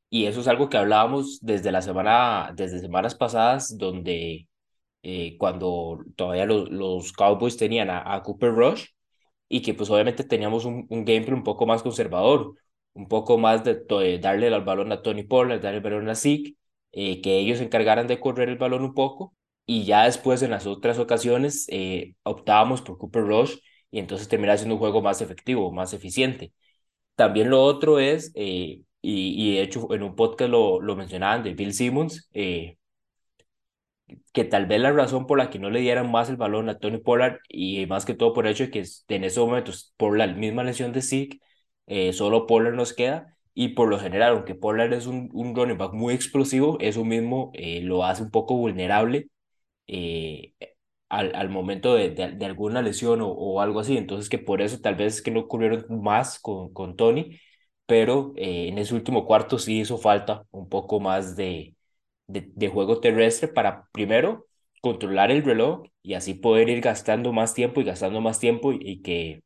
Y 0.09 0.25
eso 0.25 0.41
es 0.41 0.47
algo 0.47 0.69
que 0.69 0.77
hablábamos 0.77 1.39
desde 1.41 1.71
la 1.71 1.81
semana, 1.81 2.51
desde 2.55 2.79
semanas 2.79 3.15
pasadas, 3.15 3.77
donde 3.77 4.47
eh, 5.03 5.37
cuando 5.37 5.99
todavía 6.15 6.45
los, 6.45 6.69
los 6.71 7.13
Cowboys 7.13 7.57
tenían 7.57 7.89
a, 7.91 8.15
a, 8.15 8.23
Cooper 8.23 8.53
Rush 8.53 8.85
y 9.49 9.61
que 9.61 9.73
pues 9.73 9.89
obviamente 9.89 10.23
teníamos 10.23 10.65
un, 10.65 10.85
un 10.89 11.05
gameplay 11.05 11.33
un 11.33 11.43
poco 11.43 11.65
más 11.65 11.83
conservador 11.83 12.55
un 12.93 13.07
poco 13.07 13.37
más 13.37 13.63
de, 13.63 14.19
darle 14.19 14.47
el 14.47 14.61
balón 14.63 14.91
a 14.91 15.01
Tony 15.01 15.23
Pollard, 15.23 15.61
darle 15.61 15.77
el 15.77 15.83
balón 15.83 16.09
a 16.09 16.15
Zeke, 16.15 16.55
eh, 16.91 17.21
que 17.21 17.37
ellos 17.39 17.59
se 17.59 17.65
encargaran 17.65 18.07
de 18.07 18.19
correr 18.19 18.49
el 18.49 18.57
balón 18.57 18.83
un 18.83 18.93
poco 18.93 19.35
y 19.65 19.85
ya 19.85 20.05
después 20.05 20.41
en 20.41 20.51
las 20.51 20.67
otras 20.67 20.99
ocasiones 20.99 21.67
eh, 21.69 22.15
optábamos 22.23 22.81
por 22.81 22.97
Cooper 22.97 23.23
Rush 23.23 23.57
y 23.91 23.99
entonces 23.99 24.27
terminaba 24.27 24.57
siendo 24.57 24.75
un 24.75 24.79
juego 24.79 25.01
más 25.01 25.21
efectivo, 25.21 25.71
más 25.71 25.93
eficiente. 25.93 26.53
También 27.15 27.49
lo 27.49 27.63
otro 27.63 27.99
es, 27.99 28.31
eh, 28.35 28.81
y, 29.01 29.51
y, 29.51 29.55
de 29.55 29.63
hecho 29.63 29.93
en 29.93 30.03
un 30.03 30.15
podcast 30.15 30.51
lo, 30.51 30.81
lo 30.81 30.95
mencionaban 30.95 31.43
de 31.43 31.53
Bill 31.53 31.73
Simmons, 31.73 32.29
que 34.33 34.43
tal 34.45 34.65
vez 34.65 34.79
la 34.81 34.91
razón 34.91 35.27
por 35.27 35.37
la 35.37 35.49
que 35.49 35.59
no 35.59 35.69
le 35.69 35.79
dieran 35.81 36.11
más 36.11 36.29
el 36.29 36.37
balón 36.37 36.69
a 36.69 36.79
Tony 36.79 36.97
Pollard 36.97 37.39
y 37.47 37.85
más 37.87 38.05
que 38.05 38.13
todo 38.13 38.33
por 38.33 38.45
el 38.45 38.53
hecho 38.53 38.65
de 38.65 38.71
que 38.71 38.83
en 39.09 39.23
esos 39.23 39.45
momentos, 39.47 39.93
por 39.97 40.17
la 40.17 40.27
misma 40.27 40.63
lesión 40.63 40.91
de 40.93 41.01
Zeke, 41.01 41.39
eh, 41.87 42.13
solo 42.13 42.47
Pollard 42.47 42.75
nos 42.75 42.93
queda. 42.93 43.37
Y 43.53 43.69
por 43.69 43.89
lo 43.89 43.99
general, 43.99 44.33
aunque 44.33 44.55
Pollard 44.55 44.93
es 44.93 45.07
un, 45.07 45.29
un 45.33 45.55
running 45.55 45.77
back 45.77 45.93
muy 45.93 46.13
explosivo, 46.13 46.77
eso 46.79 47.03
mismo 47.03 47.51
eh, 47.53 47.81
lo 47.81 48.05
hace 48.05 48.23
un 48.23 48.31
poco 48.31 48.55
vulnerable 48.55 49.29
eh, 49.87 50.53
al, 51.09 51.35
al, 51.35 51.49
momento 51.49 51.95
de, 51.95 52.09
de, 52.11 52.45
alguna 52.45 52.81
lesión 52.81 53.21
o, 53.21 53.29
o, 53.29 53.61
algo 53.61 53.79
así. 53.81 53.97
Entonces, 53.97 54.29
que 54.29 54.39
por 54.39 54.61
eso 54.61 54.79
tal 54.81 54.95
vez 54.95 55.21
que 55.21 55.31
no 55.31 55.41
ocurrieron 55.41 55.85
más 56.01 56.39
con, 56.39 56.73
con 56.73 56.95
Tony, 56.95 57.39
pero 57.85 58.33
en 58.37 58.77
ese 58.77 58.95
último 58.95 59.25
cuarto 59.25 59.59
sí 59.59 59.79
hizo 59.81 59.97
falta 59.97 60.45
un 60.51 60.69
poco 60.69 60.99
más 61.01 61.35
de, 61.35 61.75
de, 62.27 62.51
de 62.55 62.67
juego 62.69 62.99
terrestre 63.01 63.47
para 63.47 63.87
primero 63.91 64.47
controlar 64.81 65.31
el 65.31 65.43
reloj 65.43 65.83
y 66.01 66.13
así 66.15 66.33
poder 66.33 66.69
ir 66.69 66.81
gastando 66.81 67.33
más 67.33 67.53
tiempo 67.53 67.81
y 67.81 67.83
gastando 67.83 68.21
más 68.21 68.39
tiempo 68.39 68.73
y, 68.73 68.79
y 68.81 69.01
que 69.01 69.43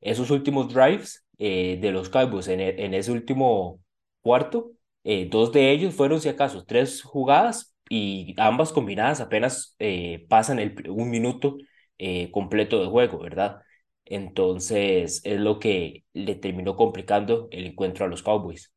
esos 0.00 0.30
últimos 0.30 0.72
drives 0.72 1.26
eh, 1.38 1.78
de 1.80 1.92
los 1.92 2.08
Cowboys 2.08 2.48
en, 2.48 2.60
e, 2.60 2.84
en, 2.84 2.94
ese 2.94 3.12
último 3.12 3.80
cuarto, 4.20 4.72
eh, 5.04 5.28
dos 5.30 5.52
de 5.52 5.70
ellos 5.70 5.94
fueron, 5.94 6.20
si 6.20 6.28
acaso, 6.28 6.64
tres 6.64 7.02
jugadas 7.02 7.74
y 7.88 8.34
ambas 8.38 8.72
combinadas 8.72 9.20
apenas 9.20 9.74
eh, 9.78 10.26
pasan 10.28 10.58
el, 10.58 10.90
un 10.90 11.10
minuto 11.10 11.56
completo 12.30 12.80
de 12.80 12.86
juego, 12.86 13.18
¿verdad? 13.18 13.60
Entonces 14.04 15.20
es 15.24 15.40
lo 15.40 15.58
que 15.58 16.04
le 16.12 16.36
terminó 16.36 16.76
complicando 16.76 17.48
el 17.50 17.66
encuentro 17.66 18.04
a 18.04 18.08
los 18.08 18.22
Cowboys. 18.22 18.72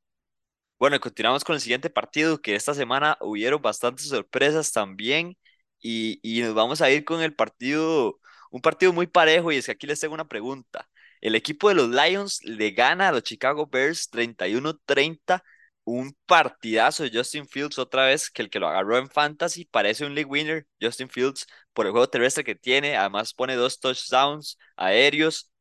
Bueno, 0.80 1.00
continuamos 1.00 1.44
con 1.44 1.54
el 1.54 1.62
siguiente 1.62 1.92
partido, 1.92 2.42
que 2.42 2.56
esta 2.56 2.74
semana 2.74 3.16
hubieron 3.22 3.62
bastantes 3.62 4.08
sorpresas 4.10 4.72
también 4.72 5.38
y, 5.80 6.20
y 6.24 6.42
nos 6.42 6.56
vamos 6.56 6.82
a 6.82 6.90
ir 6.90 7.06
con 7.06 7.22
el 7.22 7.36
partido, 7.36 8.20
un 8.50 8.62
partido 8.62 8.92
muy 8.92 9.06
parejo 9.06 9.52
y 9.52 9.58
es 9.58 9.68
que 9.68 9.74
aquí 9.74 9.86
les 9.86 10.00
tengo 10.00 10.16
una 10.16 10.28
pregunta. 10.28 10.90
El 11.22 11.36
equipo 11.36 11.70
de 11.70 11.76
los 11.76 11.90
Lions 11.90 12.44
le 12.44 12.72
gana 12.72 13.10
a 13.10 13.12
los 13.12 13.24
Chicago 13.24 13.68
Bears 13.68 14.10
31-30. 14.12 15.44
Un 15.84 16.16
partidazo 16.26 17.04
de 17.04 17.12
Justin 17.14 17.48
Fields 17.48 17.80
otra 17.80 18.06
vez, 18.06 18.30
que 18.30 18.42
el 18.44 18.50
que 18.50 18.60
lo 18.60 18.68
agarró 18.68 18.98
en 18.98 19.10
fantasy 19.10 19.66
parece 19.66 20.06
un 20.06 20.16
league 20.16 20.30
winner. 20.30 20.68
Justin 20.82 21.10
Fields 21.10 21.48
por 21.74 21.86
el 21.86 21.92
juego 21.92 22.10
terrestre 22.10 22.44
que 22.44 22.56
tiene, 22.56 22.98
además 22.98 23.34
pone 23.34 23.56
dos 23.56 23.80
touchdowns 23.80 24.58
aéreos, 24.76 25.52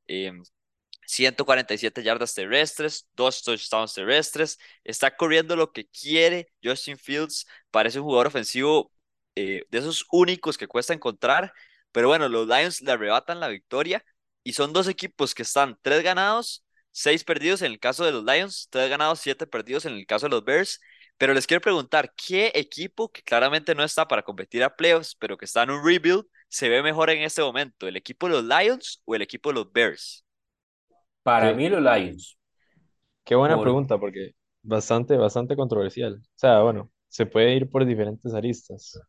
147 1.06 2.00
em, 2.00 2.04
yardas 2.04 2.34
terrestres, 2.34 3.08
dos 3.14 3.42
touchdowns 3.42 3.94
terrestres. 3.94 4.58
Está 4.84 5.16
corriendo 5.16 5.56
lo 5.56 5.72
que 5.72 5.86
quiere 5.88 6.48
Justin 6.62 6.98
Fields. 6.98 7.46
Parece 7.70 7.98
un 7.98 8.04
jugador 8.06 8.28
ofensivo 8.28 8.92
eh, 9.34 9.64
de 9.70 9.78
esos 9.78 10.06
únicos 10.10 10.58
que 10.58 10.66
cuesta 10.68 10.94
encontrar. 10.94 11.52
Pero 11.92 12.08
bueno, 12.08 12.28
los 12.28 12.46
Lions 12.46 12.80
le 12.82 12.92
arrebatan 12.92 13.40
la 13.40 13.48
victoria 13.48 14.04
y 14.50 14.52
son 14.52 14.72
dos 14.72 14.88
equipos 14.88 15.32
que 15.32 15.42
están 15.42 15.78
tres 15.80 16.02
ganados, 16.02 16.64
seis 16.90 17.22
perdidos 17.22 17.62
en 17.62 17.70
el 17.70 17.78
caso 17.78 18.04
de 18.04 18.10
los 18.10 18.24
Lions, 18.24 18.66
tres 18.68 18.90
ganados, 18.90 19.20
siete 19.20 19.46
perdidos 19.46 19.84
en 19.84 19.92
el 19.92 20.04
caso 20.06 20.26
de 20.26 20.30
los 20.30 20.44
Bears. 20.44 20.80
Pero 21.18 21.34
les 21.34 21.46
quiero 21.46 21.60
preguntar, 21.60 22.12
¿qué 22.16 22.50
equipo 22.56 23.12
que 23.12 23.22
claramente 23.22 23.76
no 23.76 23.84
está 23.84 24.08
para 24.08 24.24
competir 24.24 24.64
a 24.64 24.74
playoffs, 24.74 25.14
pero 25.14 25.38
que 25.38 25.44
está 25.44 25.62
en 25.62 25.70
un 25.70 25.86
rebuild, 25.86 26.24
se 26.48 26.68
ve 26.68 26.82
mejor 26.82 27.10
en 27.10 27.22
este 27.22 27.42
momento? 27.42 27.86
¿El 27.86 27.96
equipo 27.96 28.26
de 28.26 28.32
los 28.32 28.44
Lions 28.44 29.00
o 29.04 29.14
el 29.14 29.22
equipo 29.22 29.50
de 29.50 29.54
los 29.54 29.72
Bears? 29.72 30.24
Para 31.22 31.54
mí 31.54 31.68
los 31.68 31.80
Lions, 31.80 32.36
qué 33.22 33.36
buena 33.36 33.54
por, 33.54 33.62
pregunta, 33.62 33.98
porque 33.98 34.32
bastante, 34.62 35.16
bastante 35.16 35.54
controversial. 35.54 36.14
O 36.20 36.32
sea, 36.34 36.60
bueno, 36.62 36.90
se 37.06 37.24
puede 37.24 37.54
ir 37.54 37.70
por 37.70 37.86
diferentes 37.86 38.34
aristas. 38.34 39.00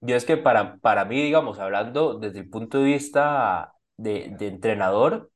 yo 0.00 0.16
es 0.16 0.24
que 0.24 0.36
para, 0.36 0.78
para 0.78 1.04
mí, 1.04 1.22
digamos, 1.22 1.60
hablando 1.60 2.18
desde 2.18 2.40
el 2.40 2.50
punto 2.50 2.78
de 2.78 2.86
vista 2.86 3.72
de, 4.02 4.30
de 4.38 4.48
entrenador, 4.48 5.30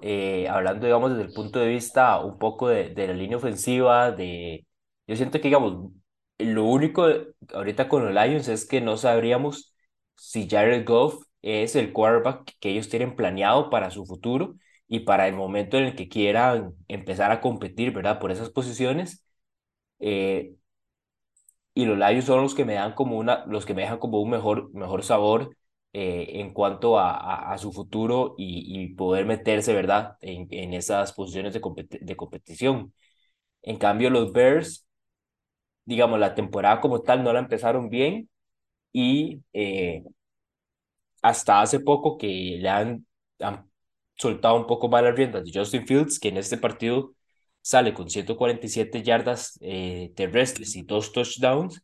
eh, 0.00 0.48
hablando, 0.48 0.86
digamos, 0.86 1.10
desde 1.12 1.24
el 1.24 1.32
punto 1.32 1.58
de 1.60 1.68
vista 1.68 2.20
un 2.20 2.38
poco 2.38 2.68
de, 2.68 2.90
de 2.90 3.08
la 3.08 3.14
línea 3.14 3.36
ofensiva, 3.38 4.12
de, 4.12 4.66
yo 5.06 5.16
siento 5.16 5.38
que, 5.40 5.48
digamos, 5.48 5.92
lo 6.38 6.64
único 6.64 7.06
ahorita 7.54 7.88
con 7.88 8.04
los 8.04 8.14
Lions 8.14 8.48
es 8.48 8.66
que 8.66 8.80
no 8.80 8.96
sabríamos 8.96 9.74
si 10.16 10.48
Jared 10.48 10.84
Goff 10.86 11.24
es 11.42 11.76
el 11.76 11.92
quarterback 11.92 12.52
que 12.60 12.70
ellos 12.70 12.88
tienen 12.88 13.16
planeado 13.16 13.70
para 13.70 13.90
su 13.90 14.06
futuro 14.06 14.56
y 14.88 15.00
para 15.00 15.28
el 15.28 15.34
momento 15.34 15.78
en 15.78 15.84
el 15.84 15.96
que 15.96 16.08
quieran 16.08 16.74
empezar 16.88 17.30
a 17.32 17.40
competir, 17.40 17.92
¿verdad? 17.92 18.18
Por 18.20 18.30
esas 18.32 18.50
posiciones. 18.50 19.24
Eh, 20.00 20.54
y 21.74 21.84
los 21.86 21.98
Lions 21.98 22.24
son 22.24 22.42
los 22.42 22.54
que 22.54 22.64
me 22.64 22.74
dan 22.74 22.94
como 22.94 23.18
una, 23.18 23.44
los 23.46 23.66
que 23.66 23.74
me 23.74 23.82
dejan 23.82 23.98
como 23.98 24.20
un 24.20 24.30
mejor, 24.30 24.72
mejor 24.74 25.02
sabor 25.04 25.56
eh, 25.94 26.40
en 26.40 26.52
cuanto 26.54 26.98
a, 27.00 27.12
a, 27.12 27.54
a 27.54 27.58
su 27.58 27.72
futuro 27.72 28.36
y, 28.38 28.84
y, 28.84 28.94
poder 28.94 29.26
meterse, 29.26 29.74
¿verdad? 29.74 30.18
En, 30.22 30.48
en 30.52 30.74
esas 30.74 31.12
posiciones 31.14 31.54
de, 31.54 31.62
competi 31.62 31.98
de 32.00 32.16
competición. 32.16 32.94
En 33.62 33.78
cambio, 33.78 34.10
los 34.10 34.32
Bears, 34.32 34.86
digamos, 35.84 36.18
la 36.18 36.34
temporada 36.34 36.80
como 36.80 37.02
tal 37.02 37.22
no 37.24 37.32
la 37.32 37.40
empezaron 37.40 37.90
bien 37.90 38.28
y 38.92 39.42
eh, 39.54 40.04
hasta 41.22 41.60
hace 41.62 41.80
poco 41.80 42.18
que 42.18 42.58
le 42.60 42.68
han, 42.68 43.06
han 43.40 43.70
soltado 44.16 44.56
un 44.56 44.66
poco 44.66 44.88
más 44.88 45.02
las 45.02 45.14
riendas 45.16 45.44
de 45.44 45.52
Justin 45.58 45.86
Fields, 45.86 46.18
que 46.18 46.28
en 46.28 46.36
este 46.38 46.58
partido 46.58 47.14
sale 47.62 47.94
con 47.94 48.10
147 48.10 49.02
yardas 49.02 49.58
eh, 49.62 50.12
terrestres 50.16 50.76
y 50.76 50.82
dos 50.82 51.12
touchdowns, 51.12 51.82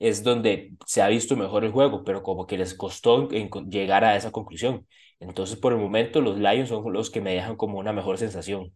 es 0.00 0.24
donde 0.24 0.74
se 0.86 1.02
ha 1.02 1.08
visto 1.08 1.36
mejor 1.36 1.64
el 1.64 1.72
juego, 1.72 2.04
pero 2.04 2.24
como 2.24 2.46
que 2.48 2.58
les 2.58 2.74
costó 2.74 3.30
en, 3.32 3.50
en 3.54 3.70
llegar 3.72 4.04
a 4.04 4.16
esa 4.16 4.32
conclusión. 4.32 4.88
Entonces, 5.20 5.58
por 5.58 5.74
el 5.74 5.80
momento, 5.80 6.22
los 6.22 6.38
Lions 6.38 6.70
son 6.70 6.92
los 6.94 7.10
que 7.10 7.22
me 7.22 7.34
dejan 7.34 7.56
como 7.56 7.78
una 7.80 7.94
mejor 7.94 8.18
sensación. 8.18 8.74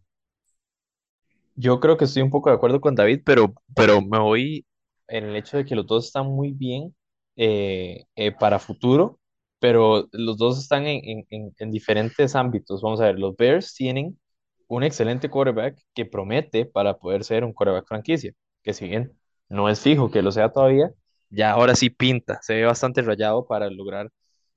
Yo 1.55 1.79
creo 1.79 1.97
que 1.97 2.05
estoy 2.05 2.21
un 2.23 2.31
poco 2.31 2.49
de 2.49 2.55
acuerdo 2.57 2.81
con 2.81 2.95
David, 2.95 3.21
pero, 3.25 3.53
pero 3.75 4.01
me 4.01 4.19
voy 4.19 4.65
en 5.07 5.25
el 5.25 5.35
hecho 5.37 5.57
de 5.57 5.65
que 5.65 5.75
los 5.75 5.87
dos 5.87 6.07
están 6.07 6.27
muy 6.27 6.51
bien 6.51 6.95
eh, 7.37 8.05
eh, 8.15 8.31
para 8.33 8.59
futuro, 8.59 9.19
pero 9.59 10.07
los 10.11 10.37
dos 10.37 10.59
están 10.59 10.85
en, 10.87 11.01
en, 11.05 11.25
en, 11.29 11.55
en 11.59 11.71
diferentes 11.71 12.35
ámbitos. 12.35 12.81
Vamos 12.81 12.99
a 13.01 13.05
ver, 13.05 13.19
los 13.19 13.35
Bears 13.37 13.73
tienen 13.73 14.19
un 14.67 14.83
excelente 14.83 15.29
quarterback 15.29 15.77
que 15.93 16.05
promete 16.05 16.65
para 16.65 16.97
poder 16.97 17.23
ser 17.23 17.43
un 17.45 17.53
quarterback 17.53 17.87
franquicia, 17.87 18.33
que 18.63 18.73
si 18.73 18.87
bien 18.89 19.13
no 19.49 19.69
es 19.69 19.79
fijo 19.81 20.11
que 20.11 20.21
lo 20.21 20.31
sea 20.31 20.51
todavía, 20.51 20.91
ya 21.35 21.51
ahora 21.51 21.75
sí 21.75 21.89
pinta, 21.89 22.39
se 22.41 22.55
ve 22.55 22.65
bastante 22.65 23.01
rayado 23.01 23.45
para 23.45 23.69
lograr, 23.69 24.11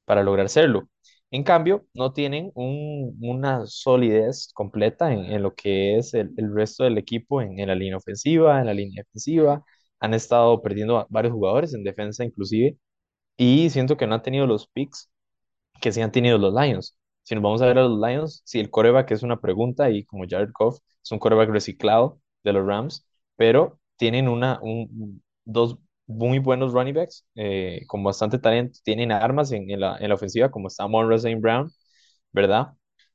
para 0.04 0.23
lograr 0.23 0.49
serlo. 0.49 0.88
En 1.30 1.42
cambio, 1.44 1.87
no 1.94 2.12
tienen 2.12 2.50
un- 2.54 3.16
una 3.20 3.66
solidez 3.66 4.50
completa 4.54 5.12
en, 5.12 5.42
lo 5.42 5.54
que 5.54 5.99
es 5.99 6.14
el, 6.14 6.32
resto 6.54 6.85
del 6.85 6.97
equipo, 6.99 7.42
en, 7.42 7.56
la 7.66 7.75
línea 7.75 7.97
ofensiva, 7.99 8.61
en 8.61 8.66
la 8.66 8.75
línea 8.75 9.02
defensiva. 9.02 9.62
Han 10.00 10.14
estado 10.14 10.62
perdiendo 10.62 11.06
varios 11.11 11.32
jugadores 11.35 11.75
en 11.75 11.85
defensa 11.85 12.25
inclusive, 12.25 12.78
y 13.37 13.70
siento 13.70 13.97
que 13.97 14.06
no 14.06 14.14
han 14.16 14.23
tenido 14.23 14.47
los 14.47 14.68
picks 14.68 15.11
que 15.80 15.92
sí 15.92 16.00
han 16.00 16.12
tenido 16.12 16.38
los 16.38 16.54
Lions. 16.54 16.97
Si 17.23 17.35
nos 17.35 17.42
vamos 17.44 17.62
a 17.62 17.66
ver 17.66 17.78
a 17.78 17.82
los 17.85 17.99
Lions, 18.00 18.42
si 18.44 18.58
el 18.61 18.70
coreback 18.70 19.11
es 19.12 19.23
una 19.23 19.40
pregunta 19.40 19.90
y 19.90 20.04
como 20.04 20.25
Jared 20.28 20.50
Goff 20.58 20.78
es 21.02 21.12
un 21.12 21.18
coreback 21.18 21.50
reciclado 21.50 22.20
de 22.44 22.52
los 22.52 22.66
Rams, 22.66 23.06
pero 23.37 23.78
tienen 23.97 24.28
una, 24.28 24.58
un, 24.62 25.23
dos 25.44 25.78
muy 26.08 26.40
buenos 26.40 26.72
running 26.74 26.94
backs 26.96 27.26
eh, 27.36 27.82
con 27.88 28.04
bastante 28.04 28.40
talento, 28.40 28.80
tienen 28.84 29.12
armas 29.12 29.52
en, 29.52 29.68
la, 29.80 29.98
en 29.98 30.10
la 30.10 30.16
ofensiva 30.16 30.50
como 30.50 30.68
está 30.68 30.88
Monroe. 30.88 31.36
Brown, 31.36 31.70
¿verdad? 32.32 32.68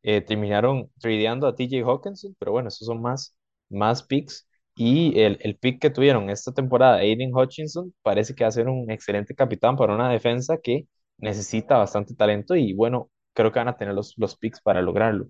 Eh, 0.04 0.22
terminaron 0.22 0.90
tradeando 1.00 1.48
a 1.48 1.56
TJ 1.56 1.84
Hawkinson, 1.84 2.36
pero 2.40 2.52
bueno, 2.52 2.68
esos 2.70 2.86
son 2.88 3.02
más, 3.02 3.36
más 3.70 4.04
picks. 4.04 4.48
Y 4.76 5.20
el, 5.20 5.38
el 5.42 5.58
pick 5.58 5.82
que 5.82 5.90
tuvieron 5.92 6.30
esta 6.30 6.52
temporada, 6.54 6.98
Aiden 6.98 7.36
Hutchinson, 7.36 7.94
parece 8.02 8.34
que 8.36 8.44
va 8.44 8.48
a 8.50 8.52
ser 8.52 8.68
un 8.70 8.90
excelente 8.92 9.36
capitán 9.36 9.78
para 9.78 9.94
una 9.96 10.10
defensa 10.10 10.58
que 10.58 10.88
necesita 11.18 11.78
bastante 11.78 12.16
talento 12.16 12.56
y 12.56 12.74
bueno, 12.74 13.10
creo 13.34 13.52
que 13.52 13.60
van 13.60 13.68
a 13.70 13.78
tener 13.78 13.94
los, 13.94 14.16
los 14.18 14.36
picks 14.38 14.62
para 14.62 14.82
lograrlo. 14.82 15.28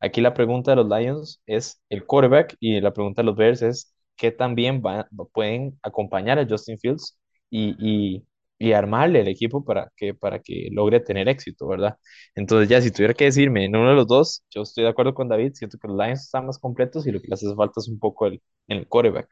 Aquí 0.00 0.20
la 0.20 0.34
pregunta 0.34 0.72
de 0.72 0.76
los 0.76 0.88
Lions 0.88 1.42
es 1.46 1.80
el 1.88 2.04
quarterback 2.06 2.56
y 2.60 2.80
la 2.80 2.92
pregunta 2.92 3.22
de 3.22 3.26
los 3.26 3.36
Bears 3.36 3.62
es 3.62 3.94
qué 4.18 4.32
también 4.32 4.82
va, 4.86 5.08
pueden 5.32 5.78
acompañar 5.82 6.38
a 6.40 6.46
Justin 6.48 6.78
Fields 6.78 7.18
y, 7.50 7.76
y, 7.80 8.26
y, 8.58 8.72
armarle 8.74 9.20
el 9.22 9.28
equipo 9.28 9.64
para 9.64 9.92
que, 9.96 10.14
para 10.14 10.40
que 10.40 10.68
logre 10.72 11.00
tener 11.00 11.28
éxito, 11.28 11.68
¿verdad? 11.68 11.98
Entonces 12.36 12.68
ya 12.68 12.82
si 12.82 12.90
tuviera 12.92 13.14
que 13.14 13.26
decirme 13.26 13.64
en 13.66 13.76
uno 13.76 13.90
de 13.90 13.96
los 13.96 14.08
dos, 14.08 14.44
yo 14.50 14.62
estoy 14.62 14.84
de 14.84 14.90
acuerdo 14.90 15.14
con 15.14 15.28
David, 15.28 15.52
siento 15.54 15.78
que 15.78 15.88
los 15.88 15.96
Lions 15.98 16.24
están 16.24 16.46
más 16.46 16.58
completos 16.58 17.06
y 17.06 17.12
lo 17.12 17.20
que 17.22 17.28
les 17.28 17.44
hace 17.44 17.56
falta 17.56 17.80
es 17.80 17.88
un 17.88 18.00
poco 18.00 18.26
el, 18.26 18.42
el 18.68 18.88
quarterback. 18.88 19.28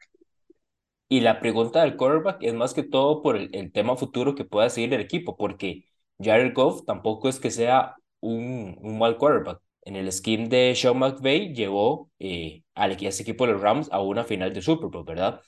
Y 1.09 1.21
la 1.21 1.39
pregunta 1.39 1.81
del 1.81 1.95
quarterback 1.97 2.43
es 2.43 2.53
más 2.53 2.73
que 2.73 2.83
todo 2.83 3.21
por 3.23 3.37
el, 3.37 3.49
el 3.53 3.71
tema 3.71 3.95
futuro 3.95 4.35
que 4.35 4.45
pueda 4.45 4.69
seguir 4.69 4.93
el 4.93 5.01
equipo, 5.01 5.37
porque 5.37 5.85
Jared 6.19 6.53
Goff 6.53 6.85
tampoco 6.85 7.29
es 7.29 7.39
que 7.39 7.51
sea 7.51 7.95
un, 8.21 8.77
un 8.81 8.99
mal 8.99 9.17
quarterback. 9.17 9.61
En 9.87 9.95
el 9.95 10.11
scheme 10.11 10.49
de 10.49 10.75
Sean 10.75 10.97
McVay 10.99 11.53
llevó 11.53 12.11
eh, 12.19 12.63
al, 12.75 12.91
a 12.91 12.95
ese 12.95 13.23
equipo 13.23 13.47
de 13.47 13.53
los 13.53 13.61
Rams 13.61 13.89
a 13.91 14.01
una 14.01 14.23
final 14.25 14.53
de 14.53 14.61
Super 14.61 14.89
Bowl, 14.89 15.05
¿verdad? 15.05 15.41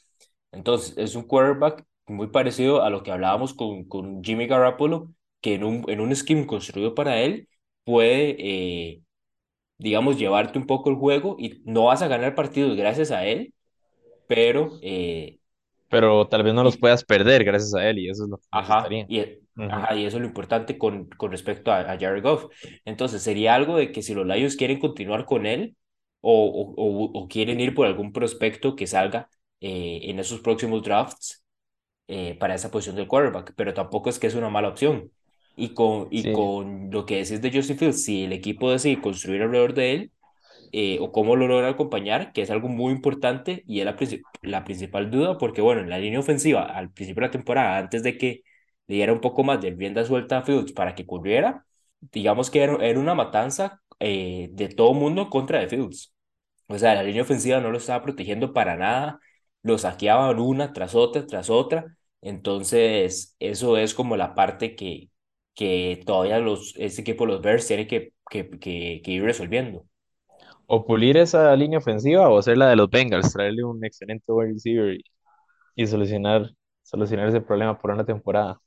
Entonces, 0.52 0.98
es 0.98 1.16
un 1.16 1.24
quarterback 1.24 1.86
muy 2.08 2.28
parecido 2.28 2.84
a 2.84 2.90
lo 2.90 3.04
que 3.04 3.12
hablábamos 3.12 3.54
con, 3.54 3.86
con 3.86 4.24
Jimmy 4.24 4.48
Garoppolo, 4.48 5.14
que 5.42 5.56
en 5.56 5.64
un, 5.66 5.86
en 5.90 6.02
un 6.02 6.16
scheme 6.16 6.48
construido 6.48 6.96
para 6.96 7.22
él 7.22 7.50
puede, 7.86 8.38
eh, 8.40 9.04
digamos, 9.78 10.18
llevarte 10.20 10.60
un 10.60 10.68
poco 10.68 10.90
el 10.90 10.96
juego 10.98 11.36
y 11.40 11.62
no 11.66 11.86
vas 11.86 12.02
a 12.02 12.08
ganar 12.08 12.36
partidos 12.36 12.76
gracias 12.78 13.12
a 13.12 13.26
él, 13.26 13.54
pero 14.28 14.80
eh, 14.84 15.39
Pero 15.90 16.28
tal 16.28 16.44
vez 16.44 16.54
no 16.54 16.64
los 16.64 16.78
puedas 16.78 17.04
perder 17.04 17.44
gracias 17.44 17.74
a 17.76 17.88
él 17.90 18.00
y 18.00 18.10
eso 18.10 18.24
es 18.26 18.30
lo 18.30 18.38
que 18.38 18.48
me 18.52 18.52
ajá, 18.52 18.98
y, 19.08 19.22
Uh 19.58 19.64
-huh. 19.64 19.88
ajá, 19.88 19.96
y 19.96 20.06
eso 20.06 20.18
es 20.18 20.22
lo 20.22 20.28
importante 20.28 20.78
con, 20.78 21.08
con 21.10 21.32
respecto 21.32 21.72
a, 21.72 21.80
a 21.82 21.98
Jared 22.00 22.24
Goff. 22.24 22.46
Entonces, 22.86 23.22
sería 23.24 23.56
algo 23.56 23.78
de 23.78 23.92
que 23.92 24.02
si 24.02 24.14
los 24.14 24.26
Lions 24.26 24.56
quieren 24.56 24.80
continuar 24.80 25.26
con 25.26 25.46
él 25.46 25.76
o, 26.22 26.46
o, 26.46 26.74
o, 26.76 27.20
o 27.24 27.28
quieren 27.28 27.60
ir 27.60 27.74
por 27.76 27.86
algún 27.88 28.12
prospecto 28.14 28.76
que 28.76 28.88
salga 28.88 29.30
eh, 29.62 30.02
en 30.04 30.20
esos 30.20 30.42
próximos 30.42 30.84
drafts 30.84 31.44
eh, 32.08 32.38
para 32.40 32.56
esa 32.56 32.72
posición 32.72 32.96
del 32.98 33.08
quarterback, 33.08 33.54
pero 33.56 33.74
tampoco 33.74 34.10
es 34.10 34.20
que 34.20 34.28
es 34.28 34.36
una 34.36 34.50
mala 34.50 34.70
opción. 34.70 35.12
Y 35.56 35.74
con, 35.74 36.08
y 36.12 36.26
Sí, 36.26 36.30
con 36.32 36.90
lo 36.92 37.06
que 37.06 37.18
decís 37.18 37.42
de 37.42 37.52
Justin 37.54 37.78
Fields, 37.78 38.04
si 38.06 38.26
el 38.26 38.34
equipo 38.34 38.72
decide 38.72 39.02
construir 39.02 39.42
alrededor 39.44 39.74
de 39.74 39.94
él, 39.94 40.12
eh, 40.72 40.98
o 41.02 41.12
cómo 41.12 41.36
lo 41.36 41.48
logra 41.48 41.70
acompañar, 41.70 42.34
que 42.34 42.42
es 42.42 42.52
algo 42.52 42.68
muy 42.70 42.92
importante 42.94 43.64
y 43.68 43.80
es 43.80 43.86
la, 43.86 43.98
la 44.42 44.64
principal 44.64 45.12
duda, 45.12 45.38
porque 45.38 45.62
bueno, 45.62 45.82
en 45.82 45.90
la 45.90 46.00
línea 46.00 46.20
ofensiva, 46.20 46.64
al 46.64 46.92
principio 46.92 47.22
de 47.22 47.28
la 47.28 47.32
temporada, 47.32 47.78
antes 47.78 48.04
de 48.04 48.18
que 48.18 48.44
le 48.88 48.96
diera 48.96 49.14
un 49.14 49.22
poco 49.22 49.44
más 49.44 49.62
de 49.62 49.72
rienda 49.72 50.04
suelta 50.06 50.40
a 50.40 50.42
Fields 50.44 50.72
para 50.74 50.96
que 50.96 51.06
corriera, 51.06 51.66
digamos 52.02 52.50
que 52.50 52.64
era, 52.64 53.00
una 53.00 53.16
matanza 53.16 53.82
eh, 54.00 54.50
de 54.52 54.70
todo 54.70 54.94
mundo 54.94 55.30
contra 55.30 55.60
de 55.60 55.68
Fields. 55.68 56.14
O 56.68 56.78
sea, 56.78 56.96
la 56.96 57.04
línea 57.04 57.24
ofensiva 57.24 57.60
no 57.62 57.72
lo 57.72 57.78
estaba 57.80 58.04
protegiendo 58.04 58.54
para 58.54 58.78
nada, 58.78 59.20
lo 59.64 59.78
saqueaban 59.78 60.40
una 60.40 60.74
tras 60.74 60.96
otra, 60.96 61.26
tras 61.26 61.50
otra. 61.50 61.98
Entonces, 62.22 63.36
eso 63.40 63.78
es 63.78 63.94
como 63.94 64.18
la 64.18 64.36
parte 64.36 64.76
que, 64.76 65.10
que 65.56 66.02
todavía 66.06 66.40
los, 66.40 66.76
este 66.78 67.02
equipo, 67.02 67.26
los 67.26 67.42
Bears, 67.42 67.68
tiene 67.68 67.88
que, 67.88 68.14
que, 68.30 68.50
que, 68.60 69.02
que 69.04 69.12
ir 69.12 69.24
resolviendo. 69.24 69.86
O 70.70 70.86
pulir 70.88 71.18
esa 71.18 71.56
línea 71.58 71.80
ofensiva 71.80 72.30
o 72.30 72.40
hacer 72.40 72.58
la 72.58 72.70
de 72.70 72.78
los 72.78 72.90
Bengals, 72.92 73.34
traerle 73.34 73.64
un 73.66 73.84
excelente 73.86 74.32
wide 74.32 74.54
receiver 74.54 74.96
y, 74.96 75.04
y 75.76 75.88
solucionar, 75.88 76.52
solucionar 76.84 77.30
ese 77.30 77.42
problema 77.42 77.78
por 77.80 77.92
una 77.92 78.06
temporada. 78.06 78.62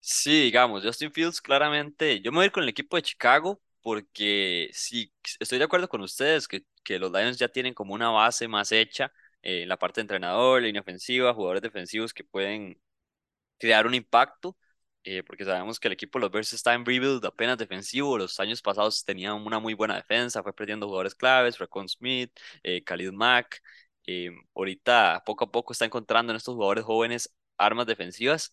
Sí, 0.00 0.42
digamos, 0.44 0.84
Justin 0.84 1.12
Fields 1.12 1.40
claramente, 1.40 2.20
yo 2.20 2.30
me 2.30 2.36
voy 2.38 2.42
a 2.44 2.46
ir 2.46 2.52
con 2.52 2.62
el 2.62 2.68
equipo 2.68 2.96
de 2.96 3.02
Chicago 3.02 3.60
porque 3.82 4.70
sí, 4.72 5.12
estoy 5.40 5.58
de 5.58 5.64
acuerdo 5.64 5.88
con 5.88 6.00
ustedes 6.00 6.46
que, 6.46 6.64
que 6.84 6.98
los 7.00 7.10
Lions 7.10 7.38
ya 7.38 7.48
tienen 7.48 7.74
como 7.74 7.92
una 7.94 8.10
base 8.10 8.46
más 8.46 8.70
hecha 8.72 9.12
eh, 9.42 9.62
en 9.62 9.68
la 9.68 9.76
parte 9.78 10.00
de 10.00 10.02
entrenador, 10.02 10.62
línea 10.62 10.80
ofensiva, 10.82 11.34
jugadores 11.34 11.62
defensivos 11.62 12.14
que 12.14 12.22
pueden 12.24 12.80
crear 13.58 13.86
un 13.86 13.94
impacto, 13.94 14.56
eh, 15.06 15.22
porque 15.22 15.44
sabemos 15.44 15.78
que 15.78 15.88
el 15.88 15.92
equipo 15.94 16.18
de 16.18 16.24
los 16.24 16.32
Bears 16.32 16.52
está 16.52 16.74
en 16.74 16.84
rebuild 16.84 17.24
apenas 17.24 17.58
defensivo, 17.58 18.18
los 18.18 18.40
años 18.40 18.60
pasados 18.60 19.04
tenían 19.04 19.34
una 19.34 19.60
muy 19.60 19.72
buena 19.74 19.94
defensa, 19.96 20.42
fue 20.42 20.52
perdiendo 20.52 20.86
jugadores 20.86 21.14
claves, 21.14 21.58
Raccoon 21.58 21.88
Smith, 21.88 22.32
eh, 22.64 22.82
Khalid 22.82 23.12
Mack, 23.12 23.62
eh, 24.06 24.30
ahorita 24.54 25.22
poco 25.24 25.44
a 25.44 25.50
poco 25.52 25.72
está 25.72 25.84
encontrando 25.84 26.32
en 26.32 26.36
estos 26.38 26.54
jugadores 26.56 26.84
jóvenes 26.84 27.32
armas 27.56 27.86
defensivas, 27.86 28.52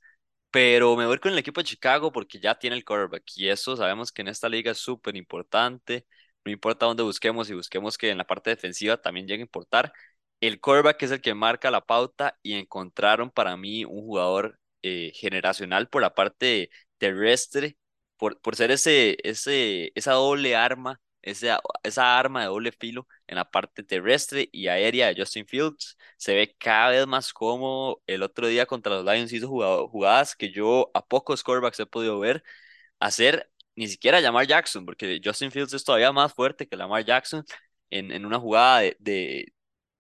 pero 0.52 0.96
me 0.96 1.08
voy 1.08 1.18
con 1.20 1.32
el 1.32 1.40
equipo 1.40 1.60
de 1.62 1.66
Chicago 1.66 2.12
porque 2.12 2.40
ya 2.40 2.56
tiene 2.60 2.76
el 2.76 2.86
quarterback 2.86 3.24
y 3.36 3.50
eso 3.50 3.76
sabemos 3.76 4.12
que 4.12 4.22
en 4.22 4.28
esta 4.28 4.48
liga 4.50 4.72
es 4.72 4.78
súper 4.78 5.16
importante. 5.16 6.06
no 6.46 6.52
importa 6.52 6.86
dónde 6.86 7.04
busquemos 7.04 7.50
y 7.50 7.54
busquemos 7.56 7.98
que 7.98 8.10
en 8.12 8.18
la 8.20 8.28
parte 8.28 8.50
defensiva 8.52 8.98
también 9.02 9.28
llegue 9.28 9.42
a 9.42 9.46
importar. 9.46 9.94
El 10.40 10.60
quarterback 10.60 11.02
es 11.04 11.12
el 11.12 11.22
que 11.22 11.34
marca 11.34 11.72
la 11.72 11.82
pauta 11.86 12.38
y 12.44 12.54
encontraron 12.54 13.32
para 13.32 13.56
mí 13.58 13.86
un 13.86 14.02
jugador 14.02 14.60
eh, 14.84 15.12
generacional 15.16 15.90
por 15.90 16.02
la 16.02 16.14
parte 16.14 16.70
terrestre, 16.98 17.78
por, 18.18 18.40
por 18.42 18.56
ser 18.56 18.72
ese, 18.72 19.18
ese, 19.28 19.92
esa 19.96 20.14
doble 20.14 20.56
arma, 20.56 21.02
esa, 21.22 21.62
esa 21.84 22.20
arma 22.20 22.42
de 22.42 22.48
doble 22.48 22.72
filo 22.72 23.08
en 23.28 23.36
la 23.38 23.50
parte 23.50 23.84
terrestre 23.84 24.50
y 24.52 24.68
aérea 24.68 25.08
de 25.14 25.16
Justin 25.22 25.48
Fields. 25.48 25.98
Se 26.18 26.36
ve 26.36 26.56
cada 26.60 26.90
vez 26.92 27.08
más 27.08 27.34
como 27.34 28.02
el 28.08 28.24
otro 28.24 28.48
día 28.48 28.66
contra 28.66 28.94
los 28.94 29.06
Lions 29.06 29.34
hizo 29.34 29.48
jugadas 29.90 30.36
que 30.36 30.52
yo 30.52 30.92
a 30.94 31.06
pocos 31.06 31.44
quarterbacks 31.44 31.80
he 31.80 31.86
podido 31.86 32.20
ver 32.20 32.44
hacer 33.00 33.50
ni 33.76 33.88
siquiera 33.88 34.22
Lamar 34.22 34.48
Jackson, 34.48 34.86
porque 34.86 35.20
Justin 35.24 35.52
Fields 35.52 35.74
es 35.74 35.84
todavía 35.84 36.12
más 36.12 36.34
fuerte 36.34 36.68
que 36.68 36.78
Lamar 36.78 37.04
Jackson 37.06 37.44
en, 37.90 38.12
en 38.12 38.26
una 38.26 38.40
jugada 38.40 38.82
de, 39.00 39.54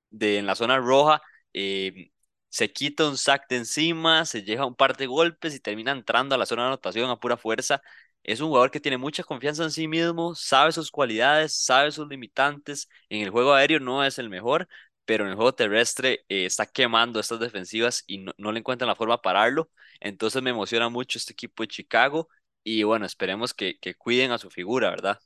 de, 0.10 0.38
en 0.40 0.46
la 0.46 0.56
zona 0.56 0.78
roja. 0.80 1.22
Eh, 1.54 2.12
se 2.54 2.72
quita 2.72 3.08
un 3.10 3.18
sack 3.18 3.50
de 3.50 3.58
encima, 3.58 4.26
se 4.26 4.44
llega 4.44 4.66
un 4.66 4.76
par 4.76 4.96
de 4.96 5.08
golpes 5.08 5.56
y 5.56 5.60
termina 5.60 5.92
entrando 5.92 6.36
a 6.36 6.38
la 6.38 6.46
zona 6.46 6.62
de 6.64 6.68
anotación 6.68 7.10
a 7.10 7.18
pura 7.20 7.36
fuerza. 7.36 7.82
Es 8.24 8.42
un 8.42 8.50
jugador 8.50 8.70
que 8.70 8.80
tiene 8.80 8.98
mucha 8.98 9.24
confianza 9.24 9.64
en 9.64 9.72
sí 9.72 9.88
mismo, 9.88 10.36
sabe 10.36 10.72
sus 10.72 10.92
cualidades, 10.92 11.56
sabe 11.56 11.92
sus 11.92 12.08
limitantes. 12.08 12.88
En 13.10 13.22
el 13.24 13.32
juego 13.32 13.54
aéreo 13.54 13.80
no 13.80 14.04
es 14.06 14.20
el 14.20 14.30
mejor, 14.30 14.68
pero 15.06 15.24
en 15.26 15.32
el 15.32 15.36
juego 15.36 15.56
terrestre 15.56 16.26
eh, 16.30 16.46
está 16.46 16.68
quemando 16.68 17.20
estas 17.20 17.40
defensivas 17.40 18.04
y 18.06 18.20
no, 18.20 18.34
no 18.38 18.52
le 18.52 18.60
encuentran 18.60 18.88
la 18.88 18.96
forma 18.96 19.16
de 19.16 19.22
pararlo. 19.24 19.72
Entonces 20.00 20.42
me 20.44 20.52
emociona 20.52 20.90
mucho 20.90 21.18
este 21.18 21.34
equipo 21.34 21.64
de 21.64 21.68
Chicago 21.70 22.30
y 22.64 22.84
bueno, 22.84 23.06
esperemos 23.08 23.54
que, 23.56 23.80
que 23.80 23.96
cuiden 23.96 24.32
a 24.32 24.38
su 24.38 24.50
figura, 24.52 24.90
¿verdad? 24.92 25.20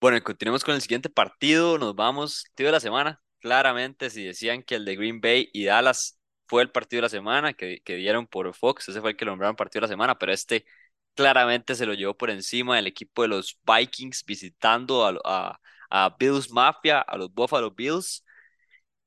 Bueno, 0.00 0.16
y 0.16 0.20
continuemos 0.20 0.64
con 0.64 0.74
el 0.74 0.82
siguiente 0.82 1.08
partido. 1.10 1.78
Nos 1.78 1.94
vamos, 1.94 2.44
partido 2.48 2.68
de 2.68 2.72
la 2.72 2.80
semana. 2.80 3.22
Claramente, 3.38 4.10
si 4.10 4.24
decían 4.24 4.62
que 4.64 4.74
el 4.76 4.84
de 4.84 4.96
Green 4.96 5.20
Bay 5.20 5.48
y 5.52 5.64
Dallas 5.66 6.18
fue 6.52 6.62
el 6.62 6.70
partido 6.70 6.98
de 6.98 7.02
la 7.04 7.08
semana 7.08 7.54
que, 7.54 7.80
que 7.82 7.96
dieron 7.96 8.26
por 8.26 8.52
Fox, 8.54 8.88
ese 8.88 9.00
fue 9.00 9.12
el 9.12 9.16
que 9.16 9.24
nombraron 9.24 9.56
partido 9.56 9.80
de 9.80 9.86
la 9.88 9.92
semana, 9.94 10.18
pero 10.18 10.32
este 10.32 10.66
claramente 11.14 11.74
se 11.74 11.86
lo 11.86 11.94
llevó 11.94 12.14
por 12.16 12.28
encima 12.30 12.76
del 12.76 12.86
equipo 12.88 13.22
de 13.22 13.28
los 13.28 13.58
Vikings 13.66 14.24
visitando 14.26 15.06
a, 15.06 15.18
a, 15.24 15.60
a 15.90 16.16
Bills 16.18 16.50
Mafia, 16.50 17.00
a 17.00 17.16
los 17.16 17.32
Buffalo 17.32 17.70
Bills. 17.70 18.22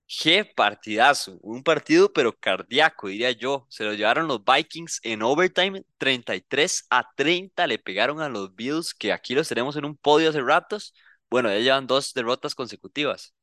Qué 0.07 0.45
partidazo, 0.45 1.37
un 1.41 1.63
partido 1.63 2.13
pero 2.13 2.33
cardíaco, 2.37 3.09
diría 3.09 3.31
yo. 3.31 3.67
Se 3.69 3.85
lo 3.85 3.93
llevaron 3.93 4.27
los 4.27 4.43
Vikings 4.45 5.01
en 5.03 5.23
overtime, 5.23 5.85
33 5.99 6.87
a 6.91 7.11
30 7.15 7.67
le 7.67 7.79
pegaron 7.79 8.21
a 8.21 8.29
los 8.29 8.55
Bills, 8.55 8.95
que 8.95 9.13
aquí 9.13 9.35
los 9.35 9.49
tenemos 9.49 9.77
en 9.77 9.85
un 9.85 9.97
podio 9.97 10.31
hace 10.31 10.41
ratos. 10.41 10.95
Bueno, 11.29 11.49
ya 11.51 11.59
llevan 11.59 11.87
dos 11.87 12.13
derrotas 12.15 12.55
consecutivas. 12.55 13.34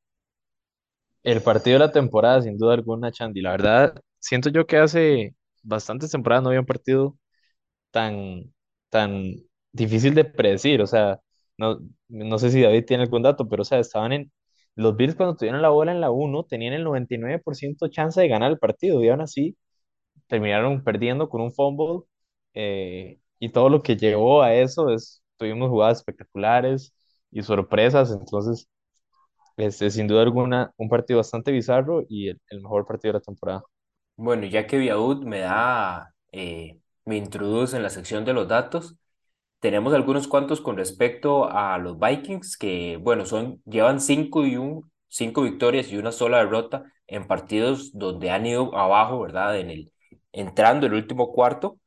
El 1.23 1.43
partido 1.43 1.75
de 1.79 1.87
la 1.87 1.93
temporada, 1.93 2.43
sin 2.43 2.59
duda 2.59 2.75
alguna, 2.75 3.13
Chandy. 3.13 3.41
La 3.41 3.53
verdad, 3.53 3.95
siento 4.19 4.51
yo 4.51 4.67
que 4.67 4.77
hace 4.79 5.35
bastantes 5.63 6.11
temporadas 6.11 6.43
no 6.43 6.49
había 6.51 6.61
un 6.61 6.67
partido 6.67 7.17
tan, 7.91 8.53
tan 8.91 9.35
difícil 9.73 10.15
de 10.15 10.25
predecir. 10.25 10.83
O 10.83 10.87
sea, 10.87 11.21
no, 11.59 11.81
no 12.09 12.39
sé 12.39 12.51
si 12.51 12.63
David 12.63 12.85
tiene 12.87 13.05
algún 13.05 13.23
dato, 13.23 13.49
pero 13.49 13.63
o 13.63 13.65
sea, 13.65 13.79
estaban 13.81 14.13
en, 14.13 14.33
los 14.75 14.97
Bills 14.97 15.15
cuando 15.17 15.37
tuvieron 15.37 15.63
la 15.63 15.69
bola 15.71 15.93
en 15.93 16.01
la 16.01 16.11
1 16.11 16.45
tenían 16.45 16.73
el 16.75 16.85
99% 16.85 17.89
chance 17.89 18.21
de 18.21 18.29
ganar 18.29 18.51
el 18.51 18.59
partido 18.59 19.03
y 19.03 19.09
aún 19.09 19.21
así 19.21 19.57
terminaron 20.29 20.85
perdiendo 20.85 21.29
con 21.29 21.41
un 21.43 21.53
fumble 21.53 22.05
eh, 22.55 23.21
y 23.39 23.51
todo 23.51 23.69
lo 23.71 23.83
que 23.83 23.97
llevó 23.97 24.43
a 24.43 24.55
eso 24.55 24.91
es, 24.91 25.23
tuvimos 25.37 25.71
jugadas 25.71 25.99
espectaculares 25.99 26.95
y 27.31 27.43
sorpresas, 27.43 28.11
entonces 28.13 28.69
este, 29.57 29.91
sin 29.91 30.07
duda 30.07 30.23
alguna 30.23 30.73
un 30.77 30.89
partido 30.89 31.19
bastante 31.19 31.53
bizarro 31.53 32.05
y 32.09 32.29
el, 32.29 32.41
el 32.49 32.61
mejor 32.63 32.87
partido 32.87 33.13
de 33.13 33.19
la 33.19 33.23
temporada. 33.23 33.63
Bueno, 34.17 34.47
ya 34.47 34.67
que 34.67 34.79
Viaud 34.79 35.25
me 35.25 35.41
da, 35.41 36.15
eh, 36.33 36.79
me 37.05 37.17
introduce 37.17 37.77
en 37.77 37.83
la 37.83 37.91
sección 37.91 38.25
de 38.25 38.33
los 38.35 38.49
datos, 38.49 38.97
tenemos 39.61 39.95
algunos 39.95 40.29
cuantos 40.29 40.61
con 40.61 40.77
respecto 40.77 41.49
a 41.51 41.79
los 41.79 41.99
Vikings 41.99 42.57
que, 42.57 42.99
bueno, 43.01 43.27
son, 43.27 43.63
llevan 43.65 44.01
cinco, 44.01 44.45
y 44.47 44.57
un, 44.57 44.91
cinco 45.09 45.43
victorias 45.43 45.89
y 45.93 45.99
una 45.99 46.13
sola 46.13 46.39
derrota 46.39 46.85
en 47.07 47.27
partidos 47.29 47.93
donde 47.97 48.31
han 48.31 48.47
ido 48.47 48.77
abajo, 48.77 49.21
¿verdad? 49.21 49.59
En 49.59 49.71
el, 49.71 49.93
entrando 50.33 50.87
el 50.87 50.95
último 50.95 51.33
cuarto, 51.33 51.79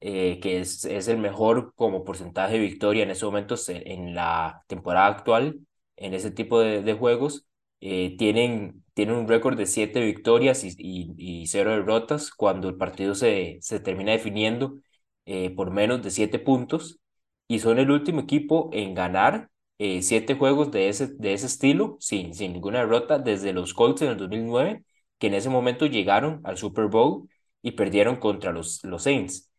eh, 0.00 0.38
que 0.40 0.60
es, 0.60 0.84
es 0.84 1.08
el 1.08 1.18
mejor 1.18 1.72
como 1.76 2.04
porcentaje 2.04 2.54
de 2.54 2.60
victoria 2.60 3.02
en 3.02 3.10
esos 3.10 3.28
momentos 3.30 3.68
en, 3.68 4.14
la 4.14 4.62
temporada 4.66 5.06
actual, 5.06 5.58
en 5.96 6.14
ese 6.14 6.30
tipo 6.30 6.60
de, 6.60 6.82
de 6.82 6.94
juegos. 6.94 7.46
Eh, 7.80 8.16
tienen, 8.16 8.82
tienen 8.94 9.16
un 9.16 9.28
récord 9.28 9.56
de 9.58 9.66
siete 9.66 10.00
victorias 10.00 10.64
y, 10.64 10.74
y, 11.18 11.46
cero 11.48 11.70
derrotas 11.72 12.30
cuando 12.30 12.68
el 12.68 12.76
partido 12.76 13.14
se, 13.14 13.58
se 13.60 13.78
termina 13.80 14.12
definiendo 14.12 14.78
eh, 15.26 15.50
por 15.54 15.70
menos 15.70 16.02
de 16.02 16.10
siete 16.10 16.38
puntos 16.38 16.98
y 17.46 17.58
son 17.58 17.78
el 17.78 17.90
último 17.90 18.20
equipo 18.20 18.70
en 18.72 18.94
ganar 18.94 19.50
eh, 19.78 20.00
siete 20.02 20.34
juegos 20.36 20.70
de 20.70 20.88
ese, 20.88 21.08
de 21.08 21.34
ese 21.34 21.46
estilo 21.46 21.96
sin, 22.00 22.34
sin 22.34 22.52
ninguna 22.54 22.78
derrota 22.80 23.18
desde 23.18 23.52
los 23.52 23.74
Colts 23.74 24.00
en 24.02 24.08
el 24.10 24.16
2009, 24.16 24.84
que 25.18 25.26
en 25.26 25.34
ese 25.34 25.50
momento 25.50 25.84
llegaron 25.86 26.40
al 26.44 26.56
Super 26.56 26.86
Bowl 26.86 27.28
y 27.62 27.72
perdieron 27.72 28.16
contra 28.16 28.52
los, 28.52 28.82
los 28.84 29.02
Saints. 29.02 29.50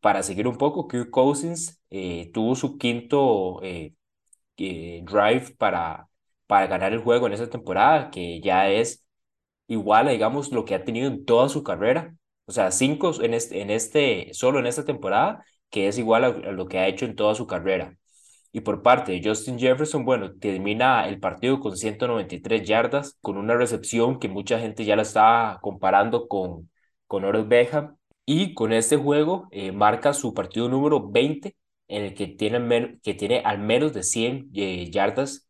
Para 0.00 0.22
seguir 0.22 0.46
un 0.48 0.56
poco, 0.56 0.88
Kirk 0.88 1.10
Cousins 1.10 1.80
tuvo 2.32 2.54
su 2.56 2.78
quinto 2.78 3.60
drive 4.56 5.54
para, 5.58 6.08
para 6.46 6.66
ganar 6.66 6.92
el 6.92 7.00
juego 7.00 7.26
en 7.26 7.32
esa 7.32 7.48
temporada, 7.50 8.10
que 8.10 8.40
ya 8.40 8.68
es 8.68 9.04
igual 9.68 10.08
a, 10.08 10.10
digamos, 10.12 10.52
lo 10.52 10.64
que 10.64 10.74
ha 10.74 10.84
tenido 10.84 11.08
en 11.08 11.24
toda 11.24 11.48
su 11.48 11.62
carrera. 11.62 12.14
O 12.46 12.52
sea, 12.52 12.70
cinco 12.72 13.12
en 13.22 13.34
este, 13.34 13.62
en 13.62 13.70
este, 13.70 14.30
solo 14.34 14.58
en 14.58 14.66
esta 14.66 14.84
temporada 14.84 15.44
que 15.70 15.88
es 15.88 15.98
igual 15.98 16.24
a, 16.24 16.30
lo 16.52 16.66
que 16.66 16.78
ha 16.78 16.88
hecho 16.88 17.06
en 17.06 17.16
toda 17.16 17.34
su 17.34 17.46
carrera. 17.46 17.96
Y 18.52 18.62
por 18.62 18.82
parte 18.82 19.12
de 19.12 19.22
Justin 19.24 19.58
Jefferson, 19.58 20.04
bueno, 20.04 20.32
termina 20.34 21.08
el 21.08 21.20
partido 21.20 21.60
con 21.60 21.76
193 21.76 22.66
yardas, 22.68 23.16
con 23.20 23.36
una 23.38 23.54
recepción 23.56 24.18
que 24.18 24.28
mucha 24.28 24.58
gente 24.58 24.84
ya 24.84 24.96
la 24.96 25.02
estaba 25.02 25.60
comparando 25.60 26.28
con, 26.28 26.70
con 27.06 27.48
Beckham. 27.48 27.96
Y 28.26 28.54
con 28.54 28.72
este 28.72 28.96
juego 28.96 29.48
eh, 29.50 29.72
marca 29.72 30.12
su 30.12 30.34
partido 30.34 30.68
número 30.68 31.08
20, 31.10 31.56
en 31.90 32.04
el 32.04 32.14
que 32.14 32.26
tiene, 32.28 32.98
que 33.02 33.14
tiene 33.14 33.40
al 33.44 33.58
menos 33.58 33.92
de 33.92 34.02
100 34.02 34.50
eh, 34.54 34.90
yardas. 34.90 35.46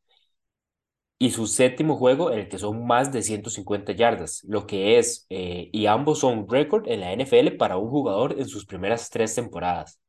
Y 1.18 1.30
su 1.32 1.46
séptimo 1.46 1.96
juego 1.96 2.32
en 2.32 2.38
el 2.40 2.48
que 2.48 2.58
son 2.58 2.86
más 2.86 3.12
de 3.12 3.20
150 3.22 3.92
yardas, 3.92 4.42
lo 4.48 4.66
que 4.66 4.98
es, 4.98 5.26
eh, 5.28 5.68
y 5.70 5.84
ambos 5.84 6.20
son 6.20 6.48
récord 6.48 6.88
en 6.88 7.00
la 7.00 7.12
NFL 7.12 7.56
para 7.58 7.76
un 7.76 7.90
jugador 7.90 8.36
en 8.38 8.48
sus 8.48 8.64
primeras 8.64 9.10
tres 9.10 9.34
temporadas. 9.34 10.00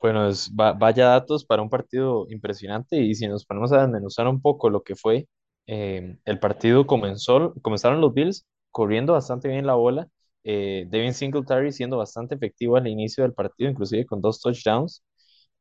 Bueno, 0.00 0.28
es, 0.28 0.54
vaya 0.54 1.06
datos 1.06 1.44
para 1.44 1.62
un 1.62 1.70
partido 1.70 2.26
impresionante 2.30 2.98
y 3.00 3.14
si 3.14 3.26
nos 3.26 3.44
ponemos 3.44 3.72
a 3.72 3.82
desmenuzar 3.82 4.28
un 4.28 4.40
poco 4.40 4.70
lo 4.70 4.82
que 4.82 4.94
fue 4.94 5.26
eh, 5.66 6.18
el 6.24 6.38
partido, 6.38 6.86
comenzó, 6.86 7.54
comenzaron 7.62 8.00
los 8.00 8.14
Bills 8.14 8.46
corriendo 8.70 9.14
bastante 9.14 9.48
bien 9.48 9.66
la 9.66 9.74
bola, 9.74 10.08
eh, 10.44 10.86
Devin 10.90 11.14
Singletary 11.14 11.72
siendo 11.72 11.96
bastante 11.96 12.34
efectivo 12.34 12.76
al 12.76 12.86
inicio 12.86 13.24
del 13.24 13.32
partido, 13.32 13.70
inclusive 13.70 14.04
con 14.04 14.20
dos 14.20 14.40
touchdowns, 14.40 15.02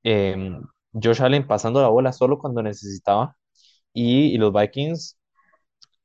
eh, 0.04 0.36
Josh 0.94 1.22
Allen 1.22 1.48
pasando 1.48 1.82
la 1.82 1.90
bola 1.90 2.12
solo 2.14 2.40
cuando 2.40 2.62
necesitaba 2.64 3.36
y, 3.94 4.34
y 4.36 4.38
los 4.38 4.54
Vikings 4.54 5.18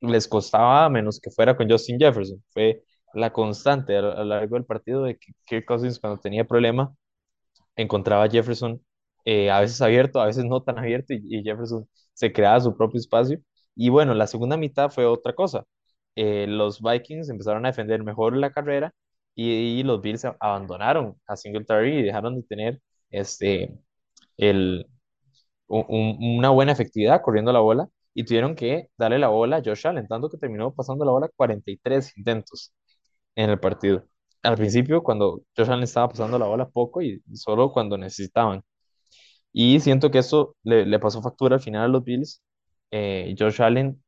les 0.01 0.27
costaba 0.27 0.89
menos 0.89 1.19
que 1.19 1.31
fuera 1.31 1.55
con 1.57 1.69
Justin 1.69 1.99
Jefferson, 1.99 2.43
fue 2.51 2.83
la 3.13 3.31
constante 3.33 3.97
a 3.97 4.01
lo 4.01 4.23
largo 4.25 4.55
del 4.55 4.65
partido 4.65 5.03
de 5.03 5.17
que 5.17 5.33
Kirk 5.45 5.65
Cousins 5.65 5.99
cuando 5.99 6.19
tenía 6.21 6.45
problema 6.45 6.93
encontraba 7.75 8.25
a 8.25 8.29
Jefferson 8.29 8.81
eh, 9.25 9.51
a 9.51 9.61
veces 9.61 9.81
abierto, 9.81 10.21
a 10.21 10.25
veces 10.25 10.45
no 10.45 10.63
tan 10.63 10.79
abierto, 10.79 11.13
y, 11.13 11.43
Jefferson 11.43 11.87
se 12.13 12.33
creaba 12.33 12.59
su 12.61 12.75
propio 12.75 12.99
espacio. 12.99 13.39
Y 13.75 13.89
bueno, 13.89 14.13
la 14.13 14.27
segunda 14.27 14.57
mitad 14.57 14.89
fue 14.91 15.05
otra 15.05 15.33
cosa. 15.33 15.65
Eh, 16.15 16.47
los 16.47 16.81
Vikings 16.81 17.29
empezaron 17.29 17.65
a 17.65 17.69
defender 17.69 18.03
mejor 18.03 18.35
la 18.35 18.51
carrera 18.51 18.93
y, 19.35 19.83
los 19.83 20.01
Bills 20.01 20.25
abandonaron 20.39 21.15
a 21.27 21.35
Singletary 21.35 21.99
y 21.99 22.03
dejaron 22.03 22.35
de 22.37 22.43
tener 22.43 22.81
este, 23.09 23.77
el, 24.39 24.87
una 25.67 26.49
buena 26.51 26.71
efectividad 26.73 27.21
corriendo 27.21 27.53
la 27.53 27.59
bola 27.61 27.89
y 28.13 28.25
tuvieron 28.25 28.55
que 28.55 28.89
darle 28.97 29.19
la 29.19 29.29
bola 29.29 29.57
a 29.57 29.61
Josh 29.65 29.87
Allen, 29.87 30.07
tanto 30.07 30.29
que 30.29 30.37
terminó 30.37 30.73
pasando 30.73 31.05
la 31.05 31.11
bola 31.11 31.29
43 31.35 32.17
intentos 32.17 32.73
en 33.35 33.49
el 33.51 33.59
partido 33.59 34.05
al 34.43 34.55
principio 34.57 35.03
cuando 35.03 35.41
Josh 35.55 35.69
Allen 35.69 35.83
estaba 35.83 36.09
pasando 36.09 36.39
la 36.39 36.45
bola 36.47 36.69
poco 36.69 37.01
y 37.01 37.21
solo 37.33 37.71
cuando 37.71 37.97
necesitaban. 37.97 38.63
Y 39.51 39.79
siento 39.79 40.11
que 40.11 40.19
eso 40.19 40.55
le, 40.63 40.99
pasó 40.99 41.21
factura 41.21 41.55
al 41.55 41.61
final 41.61 41.85
a 41.85 41.87
los 41.89 42.03
Bills. 42.03 42.41
Eh, 42.91 43.35
Josh 43.39 43.61
Allen 43.61 44.03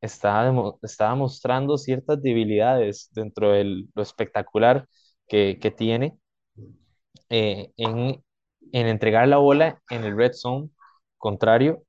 estaba, 0.00 0.76
estaba 0.82 1.14
mostrando 1.16 1.78
ciertas 1.78 2.22
debilidades 2.22 3.10
dentro 3.12 3.52
de 3.52 3.86
lo 3.94 4.02
espectacular 4.02 4.88
que, 5.28 5.58
que 5.60 5.70
tiene 5.70 6.18
eh, 7.28 7.72
en, 7.76 8.22
en 8.72 8.86
entregar 8.88 9.28
la 9.28 9.38
bola 9.38 9.80
en 9.90 10.04
el 10.04 10.16
red 10.16 10.32
zone 10.34 10.70
contrario 11.18 11.82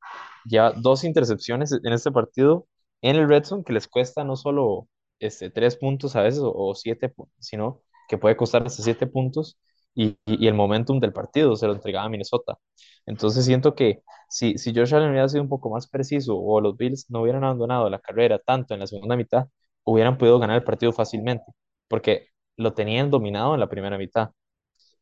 lleva 0.45 0.71
dos 0.71 1.03
intercepciones 1.03 1.71
en 1.73 1.93
este 1.93 2.11
partido 2.11 2.67
en 3.01 3.15
el 3.15 3.27
Red 3.29 3.43
Zone 3.45 3.63
que 3.63 3.73
les 3.73 3.87
cuesta 3.87 4.23
no 4.23 4.35
solo 4.35 4.87
este, 5.19 5.49
tres 5.51 5.75
puntos 5.75 6.15
a 6.15 6.21
veces 6.23 6.41
o, 6.41 6.51
o 6.53 6.73
siete, 6.75 7.13
sino 7.39 7.81
que 8.09 8.17
puede 8.17 8.35
costar 8.37 8.65
hasta 8.65 8.81
siete 8.83 9.05
puntos 9.07 9.59
y, 9.93 10.07
y- 10.25 10.45
y 10.45 10.47
el 10.47 10.53
momentum 10.55 10.99
del 10.99 11.13
partido 11.13 11.55
se 11.55 11.67
lo 11.67 11.73
entregaba 11.73 12.05
a 12.05 12.09
Minnesota. 12.09 12.57
Entonces 13.05 13.45
siento 13.45 13.75
que 13.75 14.01
si, 14.29 14.57
si 14.57 14.73
Josh 14.75 14.93
Allen 14.95 15.11
hubiera 15.11 15.29
sido 15.29 15.43
un 15.43 15.49
poco 15.49 15.69
más 15.69 15.87
preciso 15.87 16.35
o 16.37 16.59
los 16.61 16.75
Bills 16.77 17.05
no 17.09 17.21
hubieran 17.21 17.43
abandonado 17.43 17.89
la 17.89 17.99
carrera 17.99 18.39
tanto 18.39 18.73
en 18.73 18.79
la 18.81 18.87
segunda 18.87 19.15
mitad, 19.15 19.47
hubieran 19.83 20.17
podido 20.17 20.39
ganar 20.39 20.57
el 20.57 20.63
partido 20.63 20.91
fácilmente, 20.93 21.45
porque 21.87 22.27
lo 22.57 22.73
tenían 22.73 23.09
dominado 23.11 23.53
en 23.53 23.59
la 23.59 23.69
primera 23.69 23.97
mitad. 23.97 24.31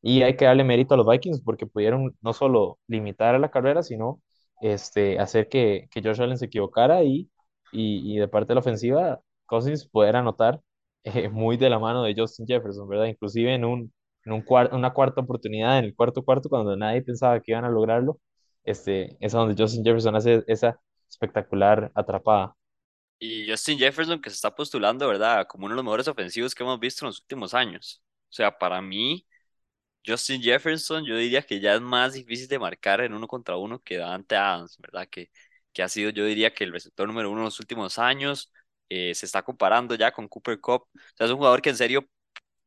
Y 0.05 0.23
hay 0.23 0.37
que 0.37 0.45
darle 0.45 0.63
mérito 0.63 0.93
a 0.93 0.97
los 0.97 1.07
Vikings 1.07 1.41
porque 1.41 1.65
pudieron 1.67 2.15
no 2.21 2.33
solo 2.33 2.79
limitar 2.87 3.35
a 3.35 3.39
la 3.39 3.51
carrera, 3.51 3.83
sino 3.83 4.21
este, 4.61 5.19
hacer 5.19 5.49
que, 5.49 5.87
que 5.91 6.01
Josh 6.03 6.21
Allen 6.21 6.37
se 6.37 6.45
equivocara 6.45 7.03
y, 7.03 7.29
y, 7.71 8.17
de 8.17 8.27
parte 8.27 8.49
de 8.49 8.55
la 8.55 8.59
ofensiva, 8.61 9.21
Cousins 9.47 9.87
poder 9.87 10.15
anotar 10.17 10.61
eh, 11.03 11.29
muy 11.29 11.57
de 11.57 11.69
la 11.69 11.79
mano 11.79 12.03
de 12.03 12.13
Justin 12.17 12.47
Jefferson, 12.47 12.87
¿verdad? 12.87 13.05
Inclusive 13.07 13.53
en, 13.55 13.65
un, 13.65 13.93
en 14.25 14.33
un 14.33 14.43
cuar- 14.45 14.73
una 14.73 14.93
cuarta 14.93 15.21
oportunidad, 15.21 15.79
en 15.79 15.85
el 15.85 15.95
cuarto 15.95 16.23
cuarto, 16.23 16.49
cuando 16.49 16.75
nadie 16.77 17.01
pensaba 17.01 17.39
que 17.41 17.51
iban 17.51 17.65
a 17.65 17.69
lograrlo, 17.69 18.19
este, 18.63 19.17
es 19.19 19.31
donde 19.33 19.61
Justin 19.61 19.83
Jefferson 19.83 20.15
hace 20.15 20.43
esa 20.47 20.79
espectacular 21.09 21.91
atrapada. 21.95 22.55
Y 23.19 23.49
Justin 23.49 23.77
Jefferson 23.79 24.21
que 24.21 24.29
se 24.29 24.35
está 24.35 24.53
postulando, 24.55 25.07
¿verdad? 25.07 25.47
Como 25.47 25.65
uno 25.65 25.73
de 25.73 25.77
los 25.77 25.85
mejores 25.85 26.07
ofensivos 26.07 26.53
que 26.53 26.63
hemos 26.63 26.79
visto 26.79 27.05
en 27.05 27.07
los 27.07 27.21
últimos 27.21 27.53
años. 27.53 28.03
O 28.29 28.33
sea, 28.33 28.57
para 28.57 28.81
mí, 28.81 29.25
Justin 30.05 30.41
Jefferson, 30.41 31.03
yo 31.05 31.17
diría 31.17 31.41
que 31.41 31.59
ya 31.59 31.73
es 31.75 31.81
más 31.81 32.13
difícil 32.13 32.47
de 32.47 32.59
marcar 32.59 33.01
en 33.01 33.13
uno 33.13 33.27
contra 33.27 33.57
uno 33.57 33.79
que 33.81 33.97
Davante 33.97 34.35
Adams, 34.35 34.77
¿verdad? 34.79 35.07
Que, 35.09 35.31
que 35.73 35.81
ha 35.83 35.89
sido, 35.89 36.11
yo 36.11 36.25
diría 36.25 36.53
que 36.53 36.63
el 36.63 36.71
receptor 36.73 37.07
número 37.07 37.31
uno 37.31 37.41
en 37.41 37.45
los 37.45 37.59
últimos 37.59 37.97
años. 37.99 38.51
eh, 38.89 39.15
se 39.15 39.25
está 39.25 39.41
comparando 39.43 39.95
ya 39.95 40.11
con 40.11 40.27
Cooper 40.27 40.59
Cup. 40.61 40.83
O 40.83 40.89
sea, 41.17 41.25
es 41.25 41.31
un 41.31 41.37
jugador 41.37 41.61
que 41.61 41.69
en 41.71 41.77
serio 41.77 42.07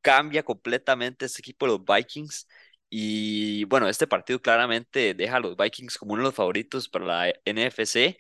cambia 0.02 0.42
completamente 0.44 1.26
este 1.26 1.40
equipo 1.40 1.66
de 1.66 1.72
los 1.78 1.84
Vikings. 1.84 2.48
Y 2.90 3.64
bueno, 3.64 3.88
este 3.88 4.06
partido 4.06 4.40
claramente 4.40 5.14
deja 5.14 5.36
a 5.36 5.40
los 5.40 5.56
Vikings 5.56 5.98
como 5.98 6.14
uno 6.14 6.22
de 6.22 6.28
los 6.28 6.34
favoritos 6.34 6.88
para 6.88 7.04
la 7.06 7.28
NFC 7.44 8.16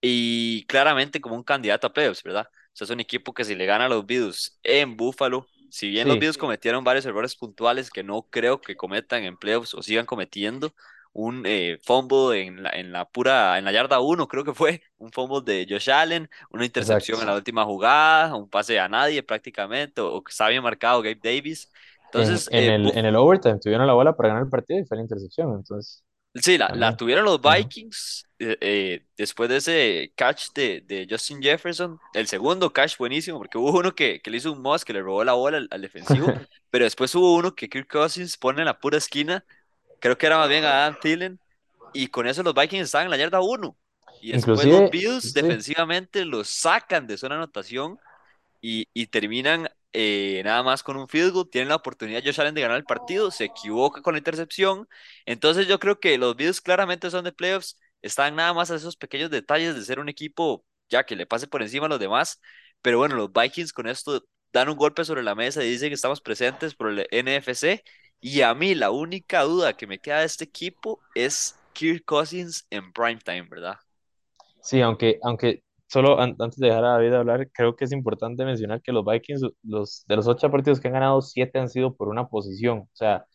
y 0.00 0.64
claramente 0.66 1.20
como 1.20 1.36
un 1.36 1.44
candidato 1.44 1.86
a 1.86 1.92
playoffs, 1.92 2.22
¿verdad? 2.22 2.46
O 2.50 2.70
sea, 2.76 2.84
es 2.86 2.90
un 2.90 3.00
equipo 3.00 3.32
que 3.34 3.44
si 3.44 3.54
le 3.54 3.66
gana 3.66 3.86
a 3.86 3.88
los 3.88 4.04
Bills 4.06 4.58
en 4.62 4.96
Buffalo, 4.96 5.46
si 5.72 5.88
bien 5.88 6.06
los 6.06 6.16
Sí, 6.16 6.20
Bills 6.20 6.36
cometieron 6.36 6.84
varios 6.84 7.06
errores 7.06 7.34
puntuales 7.34 7.90
que 7.90 8.02
no 8.02 8.26
creo 8.28 8.60
que 8.60 8.76
cometan 8.76 9.24
en 9.24 9.38
playoffs 9.38 9.72
o 9.72 9.82
sigan 9.82 10.04
cometiendo, 10.04 10.74
un 11.14 11.44
eh, 11.46 11.78
fumble 11.82 12.42
en 12.42 12.62
la, 12.62 12.68
en 12.70 12.92
la 12.92 13.08
pura, 13.08 13.56
en 13.56 13.64
la 13.64 13.72
yarda 13.72 13.98
uno 14.00 14.28
creo 14.28 14.44
que 14.44 14.52
fue, 14.52 14.82
un 14.98 15.10
fumble 15.12 15.40
de 15.50 15.66
Josh 15.66 15.90
Allen, 15.90 16.28
una 16.50 16.66
intercepción 16.66 17.16
en 17.16 17.22
exacto. 17.22 17.32
la 17.32 17.38
última 17.38 17.64
jugada, 17.64 18.36
un 18.36 18.50
pase 18.50 18.78
a 18.78 18.86
nadie 18.86 19.22
prácticamente, 19.22 20.02
o, 20.02 20.22
que 20.22 20.30
está 20.30 20.46
bien 20.48 20.62
marcado 20.62 21.00
Gabe 21.00 21.18
Davis. 21.22 21.72
En, 22.12 22.20
Entonces, 22.20 22.48
en 22.50 22.64
eh, 22.64 22.74
el, 22.74 22.98
en 22.98 23.06
el 23.06 23.16
overtime 23.16 23.58
tuvieron 23.58 23.86
la 23.86 23.94
bola 23.94 24.14
para 24.14 24.28
ganar 24.28 24.44
el 24.44 24.50
partido 24.50 24.78
y 24.78 24.84
fue 24.84 24.98
la 24.98 25.04
intercepción, 25.04 25.54
entonces 25.54 26.04
Sí, 26.34 26.56
la, 26.56 26.68
la 26.74 26.96
tuvieron 26.96 27.24
los. 27.24 27.40
Vikings 27.40 28.26
eh, 28.38 28.56
eh, 28.60 29.04
después 29.16 29.50
de 29.50 29.56
ese 29.58 30.12
catch 30.16 30.48
de, 30.54 30.80
de 30.80 31.06
Justin 31.08 31.42
Jefferson. 31.42 31.98
El 32.14 32.26
segundo 32.26 32.72
catch 32.72 32.96
buenísimo, 32.96 33.38
porque 33.38 33.58
hubo 33.58 33.78
uno 33.78 33.94
que, 33.94 34.20
que 34.20 34.30
le 34.30 34.38
hizo 34.38 34.50
un 34.52 34.62
moss 34.62 34.84
que 34.84 34.92
le 34.92 35.02
robó 35.02 35.22
la 35.24 35.34
bola 35.34 35.58
al, 35.58 35.68
al 35.70 35.82
defensivo, 35.82 36.26
pero 36.70 36.84
después 36.84 37.14
hubo 37.14 37.34
uno 37.34 37.54
que 37.54 37.68
Kirk 37.68 37.88
Cousins 37.88 38.36
pone 38.38 38.60
en 38.60 38.66
la 38.66 38.78
pura 38.78 38.96
esquina, 38.96 39.44
creo 40.00 40.16
que 40.16 40.26
era 40.26 40.38
más 40.38 40.48
bien 40.48 40.64
a 40.64 40.86
Adam 40.86 40.98
Thielen, 41.00 41.38
y 41.92 42.06
con 42.08 42.26
eso 42.26 42.42
los 42.42 42.54
Vikings 42.54 42.84
estaban 42.84 43.06
en 43.06 43.10
la 43.10 43.18
yarda 43.18 43.40
uno. 43.40 43.76
Y 44.22 44.32
después 44.32 44.64
los 44.64 44.90
Bills 44.90 45.24
sí, 45.24 45.32
defensivamente 45.32 46.24
los 46.24 46.48
sacan 46.48 47.06
de 47.06 47.18
zona 47.18 47.34
anotación 47.34 47.98
y, 48.60 48.88
y 48.94 49.06
terminan 49.08 49.68
eh, 49.92 50.42
nada 50.44 50.62
más 50.62 50.82
con 50.82 50.96
un 50.96 51.08
field 51.08 51.32
goal, 51.32 51.48
tienen 51.50 51.68
la 51.68 51.76
oportunidad 51.76 52.22
Josh 52.24 52.40
Allen 52.40 52.54
de 52.54 52.62
ganar 52.62 52.76
el 52.78 52.84
partido, 52.84 53.30
se 53.30 53.44
equivoca 53.44 54.02
con 54.02 54.14
la 54.14 54.18
intercepción, 54.18 54.88
entonces 55.26 55.66
yo 55.66 55.78
creo 55.78 56.00
que 56.00 56.16
los 56.18 56.36
Bills 56.36 56.60
claramente 56.60 57.10
son 57.10 57.24
de 57.24 57.32
playoffs, 57.32 57.78
están 58.02 58.36
nada 58.36 58.54
más 58.54 58.70
a 58.70 58.76
esos 58.76 58.96
pequeños 58.96 59.30
detalles 59.30 59.74
de 59.74 59.82
ser 59.84 60.00
un 60.00 60.08
equipo 60.08 60.64
ya 60.88 61.04
que 61.04 61.16
le 61.16 61.26
pase 61.26 61.46
por 61.46 61.62
encima 61.62 61.86
a 61.86 61.88
los 61.88 62.00
demás, 62.00 62.40
pero 62.82 62.98
bueno, 62.98 63.16
los 63.16 63.32
Vikings 63.32 63.72
con 63.72 63.86
esto 63.86 64.24
dan 64.52 64.68
un 64.68 64.76
golpe 64.76 65.04
sobre 65.04 65.22
la 65.22 65.34
mesa 65.34 65.64
y 65.64 65.70
dicen 65.70 65.88
que 65.90 65.94
estamos 65.94 66.20
presentes 66.20 66.74
por 66.74 66.90
el 66.90 67.06
NFC, 67.10 67.82
y 68.20 68.42
a 68.42 68.54
mí 68.54 68.74
la 68.74 68.90
única 68.90 69.42
duda 69.42 69.74
que 69.74 69.86
me 69.86 69.98
queda 70.00 70.20
de 70.20 70.26
este 70.26 70.44
equipo 70.44 71.00
es 71.14 71.60
Kirk 71.72 72.04
Cousins 72.04 72.66
en 72.70 72.92
primetime, 72.92 73.42
¿verdad? 73.50 73.76
sí, 74.60 74.80
aunque, 74.80 75.18
aunque 75.22 75.62
solo 75.92 76.20
an- 76.20 76.36
antes 76.40 76.58
de 76.58 76.68
dejar 76.68 76.84
a 76.84 76.88
David 76.94 77.14
hablar, 77.14 77.50
creo 77.52 77.76
que 77.76 77.84
es 77.84 77.92
importante 77.92 78.44
mencionar 78.44 78.82
que 78.82 78.92
los 78.92 79.04
Vikings, 79.04 79.42
los, 79.62 80.04
de 80.08 80.16
los 80.16 80.26
ocho 80.28 80.50
partidos 80.50 80.80
que 80.80 80.88
han 80.88 80.94
ganado, 80.94 81.20
siete 81.22 81.58
han 81.58 81.68
sido 81.68 81.94
por 81.96 82.08
una 82.08 82.28
posición. 82.28 82.80
O 82.80 82.88
sea, 82.94 83.26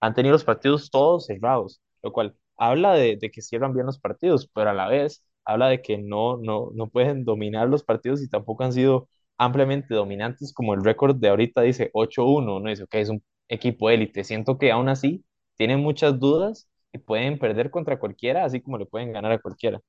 han 0.00 0.14
tenido 0.14 0.32
los 0.32 0.44
partidos 0.44 0.90
todos 0.90 1.26
cerrados, 1.26 1.80
lo 2.02 2.12
cual 2.12 2.36
habla 2.56 2.94
de, 2.94 3.16
de 3.16 3.30
que 3.30 3.42
cierran 3.42 3.74
bien 3.74 3.86
los 3.86 3.98
partidos, 3.98 4.48
pero 4.54 4.70
a 4.70 4.74
la 4.74 4.88
vez 4.88 5.24
habla 5.44 5.68
de 5.68 5.82
que 5.82 5.98
no, 5.98 6.36
no, 6.38 6.70
no 6.74 6.88
pueden 6.88 7.24
dominar 7.24 7.68
los 7.68 7.84
partidos 7.84 8.22
y 8.22 8.28
tampoco 8.28 8.64
han 8.64 8.72
sido 8.72 9.08
ampliamente 9.38 9.94
dominantes 9.94 10.52
como 10.52 10.74
el 10.74 10.84
récord 10.84 11.16
de 11.16 11.28
ahorita 11.28 11.62
dice 11.62 11.90
8-1, 11.94 12.60
no 12.60 12.70
dice, 12.70 12.84
ok, 12.84 12.94
es 12.96 13.08
un 13.10 13.22
equipo 13.48 13.90
élite. 13.90 14.24
Siento 14.24 14.58
que 14.58 14.70
aún 14.72 14.88
así 14.88 15.24
tienen 15.56 15.80
muchas 15.80 16.18
dudas 16.18 16.68
y 16.92 16.98
pueden 16.98 17.38
perder 17.38 17.70
contra 17.70 17.98
cualquiera, 17.98 18.44
así 18.44 18.60
como 18.60 18.78
le 18.78 18.86
pueden 18.86 19.12
ganar 19.12 19.32
a 19.32 19.40
cualquiera. 19.40 19.80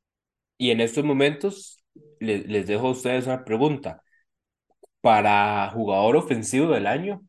Y 0.57 0.71
en 0.71 0.81
estos 0.81 1.03
momentos 1.03 1.83
le- 2.19 2.39
les 2.47 2.67
dejo 2.67 2.87
a 2.87 2.91
ustedes 2.91 3.25
una 3.27 3.43
pregunta. 3.45 4.01
Para 5.01 5.69
jugador 5.71 6.17
ofensivo 6.17 6.71
del 6.73 6.87
año, 6.87 7.21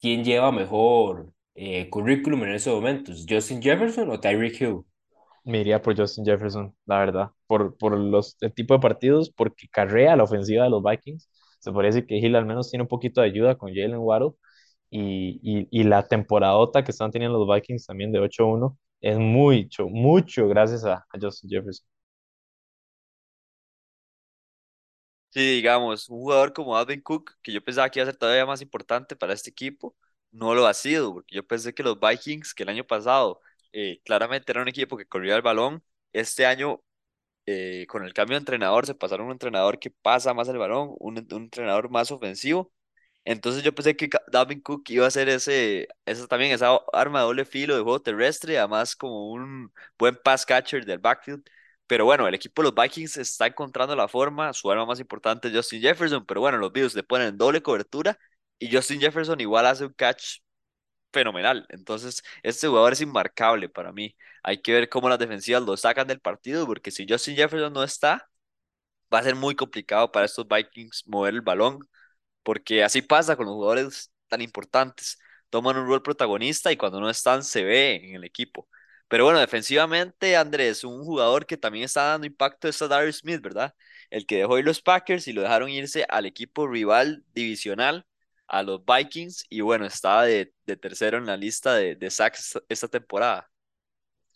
¿quién 0.00 0.24
lleva 0.24 0.52
mejor 0.52 1.32
eh, 1.54 1.90
currículum 1.90 2.44
en 2.44 2.52
estos 2.54 2.74
momentos? 2.74 3.26
¿Justin 3.28 3.62
Jefferson 3.62 4.10
o 4.10 4.20
Tyreek 4.20 4.60
Hill? 4.60 4.82
Me 5.44 5.60
iría 5.60 5.80
por 5.82 5.96
Justin 5.96 6.24
Jefferson, 6.24 6.74
la 6.86 6.98
verdad, 6.98 7.30
por, 7.46 7.76
por 7.78 7.98
los, 7.98 8.36
el 8.40 8.52
tipo 8.52 8.74
de 8.74 8.80
partidos, 8.80 9.30
porque 9.30 9.68
carrea 9.68 10.14
la 10.16 10.24
ofensiva 10.24 10.64
de 10.64 10.70
los 10.70 10.82
Vikings. 10.82 11.28
Se 11.60 11.70
decir 11.88 12.06
que 12.06 12.18
Hill 12.18 12.36
al 12.36 12.46
menos 12.46 12.70
tiene 12.70 12.82
un 12.82 12.88
poquito 12.88 13.20
de 13.20 13.28
ayuda 13.28 13.56
con 13.56 13.70
Jalen 13.70 13.98
Waddle 13.98 14.32
y, 14.90 15.40
y, 15.42 15.68
y 15.70 15.84
la 15.84 16.06
temporadota 16.08 16.84
que 16.84 16.92
están 16.92 17.10
teniendo 17.10 17.38
los 17.44 17.54
Vikings 17.54 17.86
también 17.86 18.12
de 18.12 18.20
8-1 18.20 18.78
es 19.00 19.18
mucho, 19.18 19.88
mucho 19.88 20.48
gracias 20.48 20.84
a 20.84 21.06
Justin 21.20 21.50
Jefferson. 21.50 21.86
Sí, 25.32 25.40
digamos, 25.56 26.08
un 26.08 26.18
jugador 26.18 26.52
como 26.52 26.76
Alvin 26.76 27.00
Cook, 27.00 27.32
que 27.42 27.52
yo 27.52 27.62
pensaba 27.62 27.88
que 27.88 28.00
iba 28.00 28.04
a 28.08 28.10
ser 28.10 28.18
todavía 28.18 28.46
más 28.46 28.60
importante 28.62 29.14
para 29.14 29.32
este 29.32 29.50
equipo, 29.50 29.94
no 30.32 30.54
lo 30.54 30.66
ha 30.66 30.74
sido, 30.74 31.14
porque 31.14 31.36
yo 31.36 31.46
pensé 31.46 31.72
que 31.72 31.84
los 31.84 32.00
Vikings, 32.00 32.52
que 32.52 32.64
el 32.64 32.68
año 32.68 32.84
pasado 32.84 33.40
eh, 33.72 34.00
claramente 34.04 34.50
era 34.50 34.60
un 34.62 34.66
equipo 34.68 34.96
que 34.96 35.06
corría 35.06 35.36
el 35.36 35.42
balón, 35.42 35.84
este 36.12 36.46
año 36.46 36.82
eh, 37.46 37.86
con 37.88 38.04
el 38.04 38.14
cambio 38.14 38.36
de 38.36 38.40
entrenador 38.40 38.86
se 38.86 38.94
pasaron 38.94 39.24
a 39.26 39.28
un 39.28 39.32
entrenador 39.34 39.78
que 39.80 39.90
pasa 39.90 40.34
más 40.34 40.48
el 40.48 40.58
balón, 40.58 40.94
un, 40.98 41.18
entrenador 41.18 41.90
más 41.90 42.10
ofensivo, 42.12 42.72
entonces 43.24 43.62
yo 43.64 43.74
pensé 43.74 43.96
que 43.96 44.10
Dalvin 44.32 44.60
Cook 44.62 44.84
iba 44.90 45.06
a 45.06 45.10
ser 45.12 45.28
ese, 45.28 45.88
esa 46.06 46.26
también 46.28 46.52
esa 46.52 46.80
arma 46.92 47.20
de 47.20 47.26
doble 47.26 47.44
filo 47.46 47.76
de 47.76 47.82
juego 47.82 48.00
terrestre, 48.02 48.58
además 48.58 48.96
como 48.96 49.30
un 49.32 49.72
buen 49.98 50.16
pass 50.16 50.46
catcher 50.46 50.84
del 50.86 50.98
backfield. 50.98 51.44
Pero 51.90 52.04
bueno, 52.04 52.28
el 52.28 52.34
equipo 52.34 52.62
de 52.62 52.70
los 52.70 52.74
Vikings 52.76 53.16
está 53.16 53.48
encontrando 53.48 53.96
la 53.96 54.06
forma, 54.06 54.52
su 54.52 54.70
arma 54.70 54.86
más 54.86 55.00
importante 55.00 55.48
es 55.48 55.54
Justin 55.54 55.82
Jefferson, 55.82 56.24
pero 56.24 56.40
bueno, 56.40 56.56
los 56.58 56.72
Bills 56.72 56.94
le 56.94 57.02
ponen 57.02 57.36
doble 57.36 57.62
cobertura 57.62 58.16
y 58.60 58.72
Justin 58.72 59.00
Jefferson 59.00 59.40
igual 59.40 59.66
hace 59.66 59.86
un 59.86 59.92
catch 59.94 60.38
fenomenal. 61.12 61.66
Entonces, 61.70 62.22
este 62.42 62.68
jugador 62.68 62.92
es 62.94 63.00
inmarcable 63.02 63.68
para 63.68 63.92
mí. 63.92 64.16
Hay 64.42 64.62
que 64.62 64.72
ver 64.74 64.88
cómo 64.88 65.08
las 65.08 65.18
defensivas 65.18 65.62
lo 65.64 65.76
sacan 65.76 66.06
del 66.08 66.20
partido, 66.20 66.66
porque 66.66 66.90
si 66.92 67.06
Justin 67.08 67.36
Jefferson 67.36 67.72
no 67.72 67.82
está, 67.84 68.28
va 69.12 69.18
a 69.20 69.22
ser 69.22 69.34
muy 69.36 69.54
complicado 69.54 70.10
para 70.12 70.26
estos 70.26 70.46
Vikings 70.48 71.04
mover 71.06 71.34
el 71.34 71.40
balón 71.42 71.80
porque 72.44 72.84
así 72.84 73.02
pasa 73.02 73.36
con 73.36 73.46
los 73.46 73.54
jugadores 73.54 74.12
tan 74.28 74.42
importantes. 74.42 75.18
Toman 75.50 75.76
un 75.78 75.88
rol 75.88 76.02
protagonista 76.02 76.72
y 76.72 76.76
cuando 76.78 77.00
no 77.00 77.10
están 77.10 77.44
se 77.44 77.64
ve 77.64 77.96
en 78.10 78.16
el 78.16 78.24
equipo. 78.24 78.68
Pero 79.10 79.24
bueno, 79.24 79.40
defensivamente, 79.40 80.36
Andrés, 80.36 80.84
un 80.84 81.02
jugador 81.04 81.44
que 81.44 81.56
también 81.56 81.84
está 81.84 82.04
dando 82.04 82.28
impacto 82.28 82.68
es 82.68 82.80
a 82.80 82.86
Darius 82.86 83.16
Smith, 83.18 83.40
¿verdad? 83.42 83.74
El 84.08 84.24
que 84.24 84.36
dejó 84.36 84.56
ir 84.56 84.64
los 84.64 84.80
Packers 84.80 85.26
y 85.26 85.32
lo 85.32 85.42
dejaron 85.42 85.68
irse 85.68 86.06
al 86.08 86.26
equipo 86.26 86.68
rival 86.68 87.24
divisional, 87.34 88.06
a 88.46 88.62
los 88.62 88.82
Vikings, 88.84 89.46
y 89.50 89.62
bueno, 89.62 89.84
estaba 89.84 90.26
de, 90.26 90.52
de 90.64 90.76
tercero 90.76 91.18
en 91.18 91.26
la 91.26 91.36
lista 91.36 91.74
de, 91.74 91.96
de 91.96 92.08
sacks 92.08 92.56
esta, 92.68 92.86
temporada. 92.86 93.50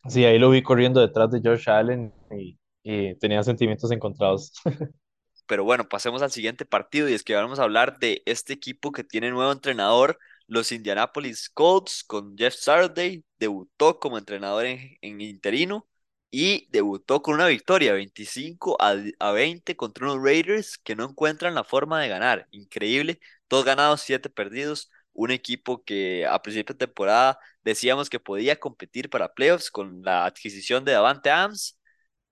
Sí, 0.08 0.24
ahí 0.24 0.40
lo 0.40 0.50
vi 0.50 0.60
corriendo 0.60 1.00
detrás 1.00 1.30
de 1.30 1.40
Josh 1.40 1.70
Allen 1.70 2.12
y, 2.36 2.58
y 2.82 3.14
tenía 3.20 3.44
sentimientos 3.44 3.92
encontrados. 3.92 4.54
Pero 5.46 5.62
bueno, 5.62 5.88
pasemos 5.88 6.20
al 6.20 6.32
siguiente 6.32 6.64
partido 6.64 7.08
y 7.08 7.12
es 7.12 7.22
que 7.22 7.36
vamos 7.36 7.60
a 7.60 7.62
hablar 7.62 8.00
de 8.00 8.24
este 8.26 8.52
equipo 8.52 8.90
que 8.90 9.04
tiene 9.04 9.30
nuevo 9.30 9.52
entrenador, 9.52 10.18
los 10.46 10.72
Indianapolis 10.72 11.48
Colts, 11.50 12.04
con 12.04 12.36
Jeff 12.36 12.54
Saturday, 12.54 13.24
debutó 13.38 13.98
como 13.98 14.18
entrenador 14.18 14.66
en, 14.66 15.20
interino 15.20 15.88
y 16.30 16.68
debutó 16.70 17.22
con 17.22 17.34
una 17.34 17.46
victoria 17.46 17.92
25 17.92 18.76
a, 18.80 18.96
a 19.20 19.32
20 19.32 19.76
contra 19.76 20.06
unos 20.06 20.22
Raiders 20.24 20.78
que 20.78 20.96
no 20.96 21.04
encuentran 21.04 21.54
la 21.54 21.64
forma 21.64 22.00
de 22.00 22.08
ganar. 22.08 22.48
Increíble, 22.50 23.20
dos 23.48 23.64
ganados, 23.64 24.00
siete 24.02 24.28
perdidos. 24.30 24.90
Un 25.12 25.30
equipo 25.30 25.84
que 25.84 26.26
a 26.26 26.42
principio 26.42 26.74
de 26.74 26.86
temporada 26.86 27.38
decíamos 27.62 28.10
que 28.10 28.18
podía 28.18 28.58
competir 28.58 29.08
para 29.10 29.32
playoffs 29.32 29.70
con 29.70 30.02
la 30.02 30.26
adquisición 30.26 30.84
de 30.84 30.92
Davante 30.92 31.30
Adams. 31.30 31.78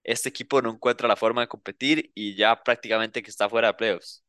Este 0.03 0.29
equipo 0.29 0.61
no 0.61 0.71
encuentra 0.71 1.07
la 1.07 1.17
forma 1.17 1.43
de 1.43 1.49
competir 1.49 2.11
y 2.15 2.35
ya 2.35 2.61
prácticamente 2.63 3.23
que 3.23 3.31
está 3.31 3.49
fuera 3.49 3.69
de 3.69 3.75
playoffs. 3.75 4.25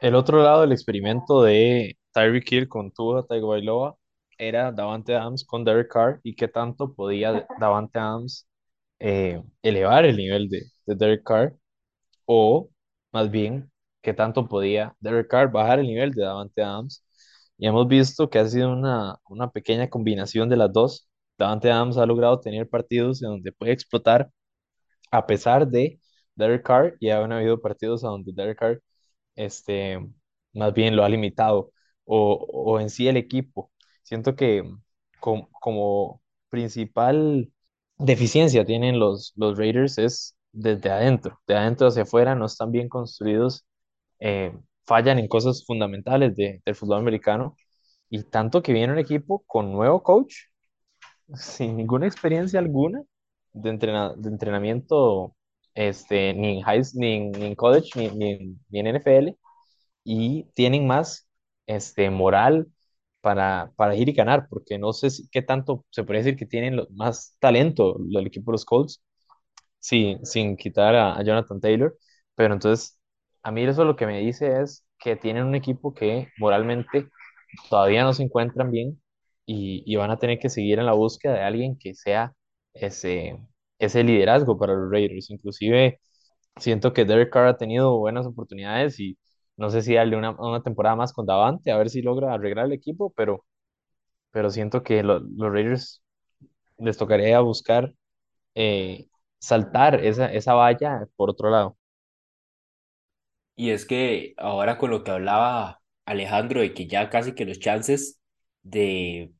El 0.00 0.14
otro 0.14 0.42
lado 0.42 0.62
del 0.62 0.72
experimento 0.72 1.42
de 1.42 1.98
Tyreek 2.12 2.50
Hill 2.52 2.68
con 2.68 2.90
Tua 2.92 3.26
Tagovailoa 3.26 3.96
era 4.38 4.72
Davante 4.72 5.14
Adams 5.14 5.44
con 5.44 5.64
Derek 5.64 5.88
Carr 5.92 6.20
y 6.22 6.34
qué 6.34 6.48
tanto 6.48 6.94
podía 6.94 7.46
Davante 7.60 7.98
Adams 7.98 8.48
eh, 8.98 9.42
elevar 9.62 10.04
el 10.04 10.16
nivel 10.16 10.48
de, 10.48 10.62
de 10.86 10.94
Derek 10.96 11.22
Carr 11.24 11.56
o 12.26 12.70
más 13.12 13.30
bien 13.30 13.70
qué 14.02 14.14
tanto 14.14 14.48
podía 14.48 14.94
Derek 15.00 15.28
Carr 15.28 15.50
bajar 15.52 15.80
el 15.80 15.86
nivel 15.86 16.12
de 16.12 16.22
Davante 16.24 16.62
Adams. 16.62 17.04
Y 17.58 17.66
hemos 17.66 17.86
visto 17.88 18.30
que 18.30 18.38
ha 18.38 18.48
sido 18.48 18.72
una, 18.72 19.16
una 19.28 19.50
pequeña 19.50 19.88
combinación 19.90 20.48
de 20.48 20.56
las 20.56 20.72
dos. 20.72 21.08
Davante 21.38 21.70
Adams 21.70 21.98
ha 21.98 22.06
logrado 22.06 22.40
tener 22.40 22.68
partidos 22.68 23.22
en 23.22 23.30
donde 23.30 23.52
puede 23.52 23.72
explotar 23.72 24.30
a 25.10 25.26
pesar 25.26 25.68
de 25.68 26.00
Derek 26.34 26.64
Carr 26.64 26.96
y 27.00 27.10
han 27.10 27.32
habido 27.32 27.60
partidos 27.60 28.04
a 28.04 28.08
donde 28.08 28.32
Derek 28.34 28.58
Carr 28.58 28.80
este, 29.36 29.98
más 30.52 30.72
bien 30.74 30.96
lo 30.96 31.04
ha 31.04 31.08
limitado 31.08 31.72
o, 32.04 32.34
o 32.50 32.80
en 32.80 32.90
sí 32.90 33.08
el 33.08 33.16
equipo. 33.16 33.70
Siento 34.02 34.36
que 34.36 34.64
com- 35.20 35.48
como 35.60 36.22
principal 36.48 37.50
deficiencia 37.98 38.64
tienen 38.64 38.98
los, 38.98 39.32
los 39.36 39.56
Raiders 39.58 39.98
es 39.98 40.36
desde 40.52 40.90
adentro, 40.90 41.38
de 41.46 41.56
adentro 41.56 41.88
hacia 41.88 42.02
afuera 42.04 42.34
no 42.34 42.46
están 42.46 42.72
bien 42.72 42.88
construidos, 42.88 43.64
eh, 44.20 44.52
fallan 44.86 45.18
en 45.18 45.28
cosas 45.28 45.64
fundamentales 45.66 46.36
de- 46.36 46.62
del 46.64 46.74
fútbol 46.76 46.98
americano 47.00 47.56
y 48.10 48.24
tanto 48.24 48.62
que 48.62 48.72
viene 48.72 48.92
un 48.92 48.98
equipo 49.00 49.44
con 49.46 49.72
nuevo 49.72 50.02
coach, 50.02 50.34
sin 51.34 51.76
ninguna 51.76 52.06
experiencia 52.06 52.58
alguna 52.60 53.02
de, 53.52 53.70
entrena- 53.70 54.14
de 54.16 54.28
entrenamiento, 54.28 55.36
este, 55.74 56.34
ni 56.34 56.58
en, 56.58 56.62
high, 56.64 56.82
ni 56.94 57.14
en, 57.16 57.32
ni 57.32 57.46
en 57.46 57.54
college, 57.54 57.90
ni, 58.14 58.30
en, 58.32 58.60
ni 58.70 58.80
en 58.80 58.86
NFL, 58.88 59.38
y 60.04 60.44
tienen 60.54 60.86
más 60.86 61.28
este, 61.70 62.10
moral 62.10 62.68
para, 63.20 63.72
para 63.76 63.94
ir 63.96 64.08
y 64.08 64.12
ganar, 64.14 64.48
porque 64.50 64.78
no 64.78 64.92
sé 64.92 65.10
si- 65.10 65.28
qué 65.30 65.42
tanto 65.42 65.84
se 65.90 66.04
puede 66.04 66.20
decir 66.20 66.36
que 66.36 66.46
tienen 66.46 66.80
más 66.92 67.36
talento 67.40 67.98
el 67.98 68.26
equipo 68.26 68.50
de 68.52 68.54
los 68.54 68.64
Colts, 68.64 69.02
sin, 69.78 70.24
sin 70.26 70.56
quitar 70.56 70.94
a, 70.94 71.16
a 71.18 71.22
Jonathan 71.24 71.60
Taylor, 71.60 71.96
pero 72.34 72.54
entonces 72.54 72.98
a 73.42 73.50
mí 73.52 73.62
eso 73.64 73.84
lo 73.84 73.96
que 73.96 74.06
me 74.06 74.20
dice 74.20 74.60
es 74.62 74.84
que 74.98 75.16
tienen 75.16 75.44
un 75.46 75.54
equipo 75.54 75.94
que 75.94 76.28
moralmente 76.38 77.08
todavía 77.70 78.04
no 78.04 78.12
se 78.14 78.22
encuentran 78.24 78.70
bien 78.70 79.00
y, 79.46 79.82
y 79.86 79.96
van 79.96 80.10
a 80.10 80.18
tener 80.18 80.38
que 80.38 80.48
seguir 80.50 80.78
en 80.78 80.86
la 80.86 80.92
búsqueda 80.92 81.34
de 81.34 81.42
alguien 81.42 81.78
que 81.78 81.94
sea 81.94 82.34
ese, 82.74 83.38
ese 83.78 84.04
liderazgo 84.04 84.58
para 84.58 84.74
los 84.74 84.90
Raiders. 84.90 85.30
Inclusive 85.30 86.00
siento 86.58 86.92
que 86.92 87.04
Derek 87.04 87.30
Carr 87.32 87.48
ha 87.48 87.56
tenido 87.58 87.98
buenas 87.98 88.26
oportunidades 88.26 89.00
y 89.00 89.18
no 89.60 89.70
sé 89.70 89.82
si 89.82 89.94
darle 89.96 90.18
una, 90.18 90.32
una 90.32 90.62
temporada 90.64 90.96
más 90.96 91.14
con 91.14 91.26
Davante, 91.26 91.72
a 91.72 91.78
ver 91.78 91.90
si 91.90 92.02
logra 92.02 92.34
arreglar 92.34 92.66
el 92.66 92.72
equipo, 92.74 93.12
pero, 93.16 93.46
pero 94.32 94.50
siento 94.50 94.82
que 94.82 95.02
lo- 95.02 95.20
los 95.20 95.52
Raiders 95.52 96.02
les 96.78 96.96
tocaría 96.98 97.40
buscar 97.40 97.94
eh, 98.56 99.08
saltar 99.40 100.04
esa, 100.04 100.32
esa 100.32 100.54
valla 100.54 101.06
por 101.16 101.30
otro 101.30 101.50
lado. 101.50 101.78
Y 103.56 103.70
es 103.70 103.84
que 103.86 104.34
ahora 104.38 104.78
con 104.78 104.90
lo 104.90 105.04
que 105.04 105.10
hablaba 105.10 105.82
Alejandro 106.06 106.60
de 106.60 106.72
que 106.74 106.86
ya 106.86 107.10
casi 107.10 107.34
que 107.34 107.44
los 107.44 107.58
chances 107.60 108.20
de, 108.62 109.32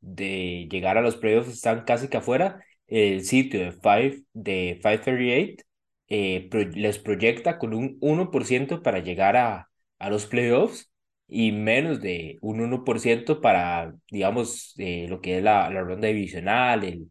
de 0.00 0.68
llegar 0.70 0.98
a 0.98 1.02
los 1.02 1.16
playoffs 1.18 1.50
están 1.50 1.84
casi 1.86 2.08
que 2.08 2.18
afuera, 2.18 2.64
el 2.88 3.24
sitio 3.26 3.60
de, 3.60 3.72
five, 3.72 4.24
de 4.34 4.80
538 4.82 5.64
eh, 6.08 6.48
les 6.74 6.98
proyecta 6.98 7.58
con 7.58 7.74
un 7.74 7.98
uno 8.00 8.30
por 8.30 8.44
ciento 8.44 8.82
para 8.82 9.00
llegar 9.00 9.36
a, 9.36 9.68
a 9.98 10.10
los 10.10 10.26
playoffs 10.26 10.90
y 11.28 11.52
menos 11.52 12.00
de 12.00 12.38
un 12.40 12.60
uno 12.60 12.84
por 12.84 13.00
ciento 13.00 13.40
para, 13.40 13.94
digamos, 14.10 14.74
eh, 14.78 15.06
lo 15.08 15.20
que 15.20 15.38
es 15.38 15.42
la, 15.44 15.70
la 15.70 15.82
ronda 15.82 16.08
divisional, 16.08 16.84
el, 16.84 17.10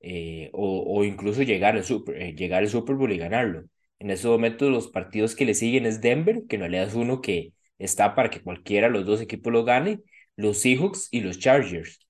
eh, 0.00 0.50
o, 0.52 0.84
o 0.98 1.04
incluso 1.04 1.42
llegar 1.42 1.76
al 1.76 1.84
Super, 1.84 2.34
llegar 2.36 2.62
al 2.62 2.68
Super 2.68 2.96
Bowl 2.96 3.12
y 3.12 3.18
ganarlo. 3.18 3.64
En 3.98 4.10
estos 4.10 4.30
momentos 4.30 4.70
los 4.70 4.88
partidos 4.88 5.34
que 5.36 5.44
le 5.44 5.54
siguen 5.54 5.86
es 5.86 6.00
Denver, 6.00 6.42
que 6.48 6.56
en 6.56 6.62
realidad 6.62 6.88
es 6.88 6.94
uno 6.94 7.20
que 7.20 7.52
está 7.78 8.14
para 8.14 8.30
que 8.30 8.42
cualquiera 8.42 8.88
de 8.88 8.94
los 8.94 9.06
dos 9.06 9.20
equipos 9.20 9.52
lo 9.52 9.64
gane, 9.64 10.00
los 10.36 10.58
Seahawks 10.58 11.08
y 11.10 11.20
los 11.20 11.38
Chargers. 11.38 12.00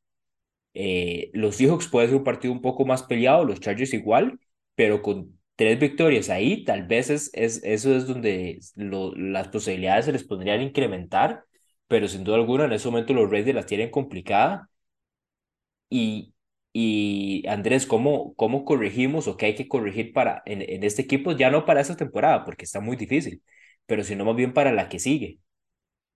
Los 1.33 1.57
Seahawks 1.57 1.89
puede 1.89 2.09
ser 2.09 2.17
un 2.17 2.25
partido 2.25 2.53
un 2.53 2.63
poco 2.63 2.85
más 2.85 3.03
peleado, 3.03 3.45
los 3.45 3.61
Chargers 3.61 3.95
igual, 3.95 4.39
pero 4.75 5.03
con 5.03 5.39
tres 5.61 5.79
victorias 5.79 6.31
ahí, 6.31 6.65
tal 6.65 6.87
vez 6.87 7.11
es, 7.11 7.31
es, 7.35 7.63
eso 7.65 7.95
es 7.97 8.09
donde 8.09 8.61
lo, 8.77 9.15
las 9.15 9.49
posibilidades 9.49 10.07
se 10.07 10.13
les 10.13 10.25
podrían 10.25 10.63
incrementar, 10.63 11.45
pero 11.89 12.09
sin 12.09 12.25
duda 12.25 12.37
alguna 12.39 12.65
en 12.67 12.73
ese 12.73 12.89
momento 12.89 13.13
los 13.15 13.31
Raiders 13.31 13.57
las 13.57 13.67
tienen 13.67 13.91
complicada 13.91 14.71
y, 15.89 16.35
y 16.73 17.47
Andrés, 17.49 17.87
¿cómo, 17.87 18.35
cómo 18.35 18.65
corregimos 18.65 19.29
o 19.29 19.37
qué 19.37 19.47
hay 19.47 19.55
que 19.55 19.69
corregir 19.69 20.13
para 20.13 20.43
en, 20.47 20.63
en 20.63 20.85
este 20.85 21.03
equipo? 21.03 21.33
Ya 21.33 21.51
no 21.51 21.65
para 21.67 21.81
esta 21.81 21.97
temporada, 21.97 22.45
porque 22.45 22.65
está 22.65 22.81
muy 22.81 22.97
difícil, 22.97 23.43
pero 23.87 24.05
sino 24.05 24.25
más 24.25 24.37
bien 24.37 24.53
para 24.55 24.73
la 24.73 24.89
que 24.89 24.99
sigue. 24.99 25.39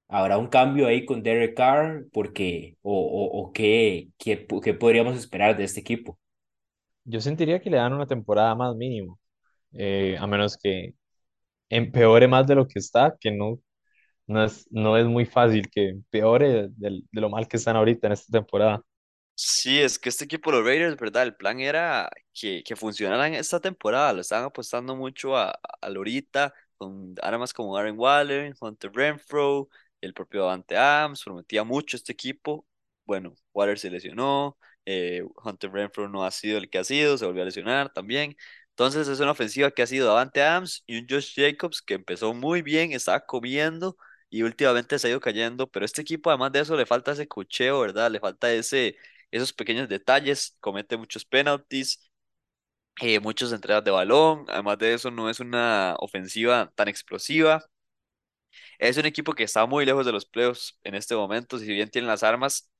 ¿Habrá 0.08 0.38
un 0.38 0.48
cambio 0.48 0.88
ahí 0.88 1.04
con 1.06 1.22
Derek 1.22 1.56
Carr? 1.56 2.06
Porque, 2.12 2.76
o, 2.82 2.92
o, 2.94 3.40
o 3.48 3.52
qué, 3.52 4.10
qué, 4.18 4.46
qué 4.64 4.74
podríamos 4.74 5.16
esperar 5.18 5.56
de 5.56 5.64
este 5.64 5.80
equipo? 5.80 6.18
Yo 7.04 7.20
sentiría 7.20 7.60
que 7.60 7.70
le 7.70 7.76
dan 7.78 7.92
una 7.94 8.06
temporada 8.06 8.54
más 8.54 8.74
mínimo, 8.76 9.18
eh, 9.78 10.16
a 10.20 10.26
menos 10.26 10.56
que 10.58 10.94
empeore 11.70 12.28
más 12.28 12.46
de 12.46 12.56
lo 12.56 12.68
que 12.68 12.78
está, 12.80 13.16
que 13.20 13.30
no, 13.32 13.60
no 14.26 14.44
es, 14.44 14.66
no 14.72 14.96
es 14.98 15.06
muy 15.06 15.26
fácil 15.26 15.70
que 15.70 15.90
empeore 15.90 16.70
de, 16.70 17.02
de 17.12 17.20
lo 17.20 17.30
mal 17.30 17.48
que 17.48 17.58
están 17.58 17.76
ahorita 17.76 18.08
en 18.08 18.14
esta 18.14 18.32
temporada. 18.32 18.82
Sí, 19.36 19.80
es 19.80 19.98
que 19.98 20.08
este 20.10 20.24
equipo 20.24 20.50
de 20.50 20.58
los 20.58 20.66
Raiders, 20.66 20.96
¿verdad? 20.96 21.24
El 21.24 21.34
plan 21.34 21.58
era 21.58 22.08
que, 22.32 22.62
que 22.62 22.76
funcionaran 22.76 23.34
esta 23.34 23.58
temporada. 23.60 24.12
Lo 24.12 24.20
estaban 24.20 24.44
apostando 24.44 24.94
mucho 24.94 25.36
a, 25.36 25.58
a 25.80 25.90
Lorita, 25.90 26.54
con 26.76 27.14
armas 27.20 27.52
como 27.52 27.76
Aaron 27.76 27.98
Waller, 27.98 28.54
Hunter 28.60 28.92
Renfro, 28.92 29.68
el 30.00 30.14
propio 30.14 30.42
Davante 30.42 30.76
Adams. 30.76 31.24
Prometía 31.24 31.64
mucho 31.64 31.96
este 31.96 32.12
equipo. 32.12 32.64
Bueno, 33.04 33.34
Waller 33.52 33.78
se 33.78 33.90
lesionó, 33.90 34.56
eh, 34.86 35.24
Hunter 35.44 35.70
Renfro 35.72 36.08
no 36.08 36.24
ha 36.24 36.30
sido 36.30 36.58
el 36.58 36.70
que 36.70 36.78
ha 36.78 36.84
sido, 36.84 37.18
se 37.18 37.26
volvió 37.26 37.42
a 37.42 37.46
lesionar 37.46 37.92
también. 37.92 38.36
Entonces 38.74 39.08
es 39.08 39.20
una 39.20 39.30
ofensiva 39.32 39.70
que 39.70 39.82
ha 39.82 39.86
sido 39.86 40.08
Davante 40.08 40.42
Adams 40.42 40.82
y 40.86 40.98
un 40.98 41.06
Josh 41.08 41.34
Jacobs 41.36 41.80
que 41.82 41.94
empezó 41.94 42.34
muy 42.34 42.62
bien, 42.62 42.92
estaba 42.92 43.20
comiendo 43.24 43.96
y 44.30 44.42
últimamente 44.42 44.98
se 44.98 45.06
ha 45.08 45.10
ido 45.10 45.20
cayendo. 45.20 45.70
Pero 45.70 45.84
este 45.86 46.02
equipo, 46.02 46.30
además 46.30 46.52
de 46.52 46.60
eso, 46.60 46.76
le 46.76 46.86
falta 46.86 47.12
ese 47.12 47.28
cocheo, 47.28 47.80
¿verdad? 47.80 48.10
Le 48.10 48.20
falta 48.20 48.52
ese 48.52 48.96
esos 49.30 49.52
pequeños 49.52 49.88
detalles, 49.88 50.56
comete 50.60 50.96
muchos 50.96 51.24
penalties, 51.24 52.08
eh, 53.00 53.20
muchas 53.20 53.52
entregas 53.52 53.84
de 53.84 53.90
balón, 53.90 54.46
además 54.48 54.78
de 54.78 54.94
eso 54.94 55.10
no 55.10 55.30
es 55.30 55.40
una 55.40 55.96
ofensiva 55.98 56.72
tan 56.76 56.88
explosiva, 56.88 57.64
es 58.78 58.96
un 58.96 59.06
equipo 59.06 59.34
que 59.34 59.44
está 59.44 59.66
muy 59.66 59.84
lejos 59.86 60.06
de 60.06 60.12
los 60.12 60.26
playoffs 60.26 60.78
en 60.84 60.94
este 60.94 61.14
momento, 61.14 61.58
si 61.58 61.66
bien 61.66 61.90
tienen 61.90 62.08
las 62.08 62.22
armas, 62.22 62.70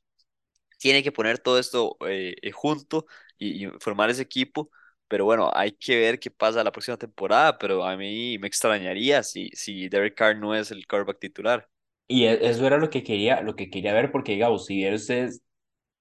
tiene 0.78 1.02
que 1.02 1.12
poner 1.12 1.38
todo 1.38 1.58
esto 1.58 1.96
eh, 2.08 2.36
eh, 2.42 2.52
junto 2.52 3.06
y 3.38 3.66
formar 3.80 4.10
ese 4.10 4.22
equipo, 4.22 4.70
pero 5.08 5.24
bueno, 5.24 5.50
hay 5.54 5.72
que 5.72 5.98
ver 5.98 6.18
qué 6.20 6.30
pasa 6.30 6.64
la 6.64 6.72
próxima 6.72 6.96
temporada, 6.96 7.58
pero 7.58 7.84
a 7.84 7.96
mí 7.96 8.38
me 8.38 8.46
extrañaría 8.48 9.22
si, 9.22 9.50
si 9.54 9.88
Derek 9.88 10.14
Carr 10.16 10.36
no 10.38 10.54
es 10.54 10.70
el 10.70 10.86
quarterback 10.86 11.18
titular. 11.20 11.68
Y 12.06 12.24
e- 12.24 12.48
eso 12.48 12.66
era 12.66 12.78
lo 12.78 12.90
que 12.90 13.02
quería, 13.04 13.40
lo 13.42 13.56
que 13.56 13.70
quería 13.70 13.94
ver, 13.94 14.12
porque 14.12 14.32
digamos, 14.32 14.66
si 14.66 14.76
bien 14.76 14.94
ustedes 14.94 15.42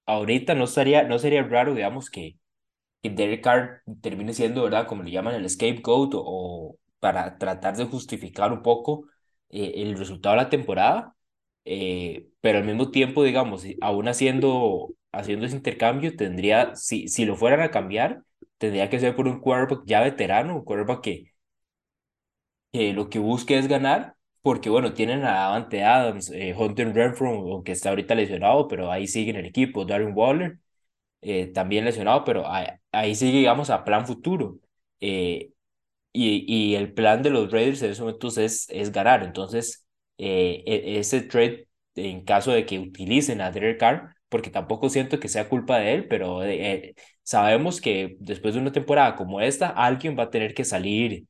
ahorita 0.06 0.54
no 0.56 0.64
estaría, 0.64 1.04
no 1.04 1.18
sería 1.18 1.42
raro, 1.44 1.74
digamos, 1.74 2.10
que 2.10 2.36
que 3.02 3.10
Derek 3.10 3.44
Carr 3.44 3.82
termine 4.02 4.34
siendo, 4.34 4.64
¿verdad? 4.64 4.86
Como 4.88 5.02
le 5.04 5.10
llaman 5.12 5.34
el 5.36 5.48
scapegoat 5.50 6.14
o, 6.14 6.22
o 6.24 6.78
para 7.00 7.38
tratar 7.38 7.76
de 7.76 7.84
justificar 7.86 8.52
un 8.52 8.62
poco 8.62 9.06
eh, 9.50 9.74
el 9.76 9.98
resultado 9.98 10.36
de 10.36 10.42
la 10.42 10.50
temporada, 10.50 11.16
eh, 11.64 12.28
pero 12.42 12.58
al 12.58 12.64
mismo 12.64 12.90
tiempo, 12.90 13.24
digamos, 13.24 13.64
aún 13.82 14.08
haciendo, 14.08 14.94
haciendo 15.18 15.46
ese 15.46 15.56
intercambio, 15.56 16.16
tendría, 16.16 16.74
si, 16.76 17.08
si 17.08 17.24
lo 17.24 17.36
fueran 17.36 17.60
a 17.62 17.70
cambiar, 17.70 18.22
tendría 18.58 18.90
que 18.90 19.00
ser 19.00 19.16
por 19.16 19.26
un 19.28 19.40
quarterback 19.40 19.84
ya 19.86 20.00
veterano, 20.02 20.56
un 20.56 20.64
quarterback 20.64 21.02
que, 21.02 21.32
lo 22.72 23.08
que 23.10 23.18
busque 23.18 23.58
es 23.58 23.68
ganar. 23.68 24.16
Porque, 24.42 24.68
bueno, 24.68 24.92
tienen 24.92 25.24
a 25.24 25.32
Davante 25.32 25.82
Adams, 25.84 26.30
eh, 26.30 26.54
Hunter 26.56 26.92
Renfro, 26.94 27.28
aunque 27.30 27.72
está 27.72 27.88
ahorita 27.90 28.14
lesionado, 28.14 28.68
pero 28.68 28.90
ahí 28.92 29.06
sigue 29.06 29.30
en 29.30 29.36
el 29.36 29.46
equipo, 29.46 29.86
Darren 29.86 30.12
Waller, 30.14 30.58
eh, 31.22 31.46
también 31.48 31.84
lesionado, 31.86 32.24
pero 32.24 32.48
ahí, 32.50 32.66
ahí 32.92 33.14
sí 33.16 33.32
llegamos 33.32 33.70
a 33.70 33.84
plan 33.84 34.06
futuro. 34.06 34.58
Eh, 35.00 35.52
y, 36.12 36.44
y 36.72 36.76
el 36.76 36.92
plan 36.94 37.22
de 37.22 37.30
los 37.30 37.52
Raiders 37.52 37.82
en 37.82 37.92
esos 37.92 38.02
momentos 38.06 38.38
es, 38.38 38.68
es 38.70 38.92
ganar. 38.92 39.24
Entonces, 39.24 39.86
e- 40.18 40.98
ese 40.98 41.22
trade, 41.22 41.68
en 41.96 42.24
caso 42.24 42.52
de 42.52 42.66
que 42.66 42.78
utilicen 42.80 43.40
a 43.42 43.50
Derek 43.52 43.80
Carr, 43.80 44.13
porque 44.34 44.50
tampoco 44.50 44.90
siento 44.90 45.20
que 45.20 45.28
sea 45.28 45.48
culpa 45.48 45.78
de 45.78 45.94
él, 45.94 46.08
pero 46.08 46.42
eh, 46.42 46.96
sabemos 47.22 47.80
que 47.80 48.16
después 48.18 48.52
de 48.54 48.60
una 48.60 48.72
temporada 48.72 49.14
como 49.14 49.40
esta, 49.40 49.68
alguien 49.68 50.18
va 50.18 50.24
a 50.24 50.30
tener 50.30 50.54
que 50.54 50.64
salir 50.64 51.26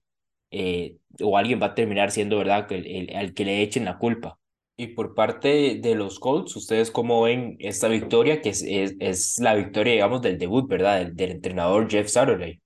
eh, 0.50 0.96
o 1.22 1.36
alguien 1.36 1.60
va 1.60 1.66
a 1.66 1.74
terminar 1.74 2.10
siendo, 2.10 2.38
¿verdad?, 2.38 2.72
el, 2.72 2.86
el, 2.86 3.16
al 3.16 3.34
que 3.34 3.44
le 3.44 3.60
echen 3.62 3.84
la 3.84 3.98
culpa. 3.98 4.38
Y 4.78 4.88
por 4.88 5.14
parte 5.14 5.78
de 5.82 5.94
los 5.94 6.18
Colts, 6.18 6.56
¿ustedes 6.56 6.90
cómo 6.90 7.22
ven 7.22 7.56
esta 7.60 7.88
victoria? 7.88 8.40
Que 8.40 8.48
es, 8.50 8.62
es, 8.62 8.96
es 9.00 9.38
la 9.38 9.54
victoria, 9.54 9.92
digamos, 9.92 10.22
del 10.22 10.38
debut, 10.38 10.66
¿verdad? 10.66 11.00
Del, 11.00 11.14
del 11.16 11.32
entrenador 11.32 11.90
Jeff 11.90 12.08
Saturday. 12.08 12.58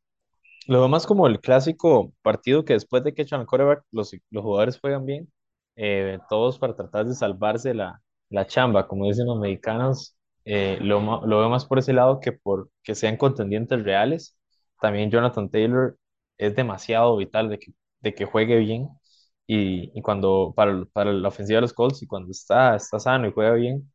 Lo 0.69 0.81
veo 0.81 0.89
más 0.89 1.07
como 1.07 1.27
el 1.27 1.41
clásico 1.41 2.13
partido 2.23 2.65
que 2.65 2.75
después 2.75 3.03
de 3.05 3.15
que 3.15 3.23
echan 3.23 3.41
al 3.41 3.47
quarterback, 3.47 3.85
los, 3.91 4.15
los 4.31 4.45
jugadores 4.45 4.79
juegan 4.81 5.07
bien, 5.07 5.33
eh, 5.77 6.19
todos 6.31 6.59
para 6.61 6.77
tratar 6.77 7.07
de 7.07 7.15
salvarse 7.15 7.75
la, 7.75 8.03
la 8.31 8.47
chamba, 8.47 8.87
como 8.89 9.07
dicen 9.07 9.27
los 9.27 9.41
mexicanos. 9.41 10.18
Eh, 10.45 10.79
lo, 10.81 11.01
lo 11.27 11.39
veo 11.41 11.51
más 11.51 11.67
por 11.67 11.79
ese 11.79 11.93
lado 11.93 12.21
que 12.21 12.33
por 12.33 12.71
que 12.83 12.95
sean 12.95 13.17
contendientes 13.17 13.83
reales. 13.85 14.37
También 14.81 15.11
Jonathan 15.11 15.51
Taylor 15.51 15.99
es 16.39 16.55
demasiado 16.57 17.17
vital 17.17 17.49
de 17.51 17.59
que, 17.59 17.73
de 18.01 18.15
que 18.15 18.25
juegue 18.25 18.57
bien 18.59 18.89
y, 19.47 19.91
y 19.99 20.03
cuando 20.03 20.53
para, 20.57 20.85
para 20.93 21.13
la 21.13 21.29
ofensiva 21.29 21.57
de 21.59 21.63
los 21.63 21.73
Colts 21.73 22.03
y 22.03 22.07
cuando 22.07 22.31
está, 22.31 22.77
está 22.77 22.99
sano 23.01 23.29
y 23.29 23.33
juega 23.33 23.53
bien, 23.55 23.91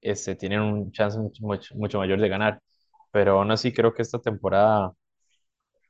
este, 0.00 0.36
tienen 0.36 0.60
un 0.62 0.92
chance 0.92 1.18
mucho, 1.18 1.44
mucho, 1.46 1.74
mucho 1.76 1.98
mayor 1.98 2.20
de 2.20 2.28
ganar. 2.28 2.60
Pero 3.12 3.38
aún 3.40 3.50
así 3.52 3.72
creo 3.72 3.94
que 3.94 4.02
esta 4.02 4.20
temporada 4.20 4.92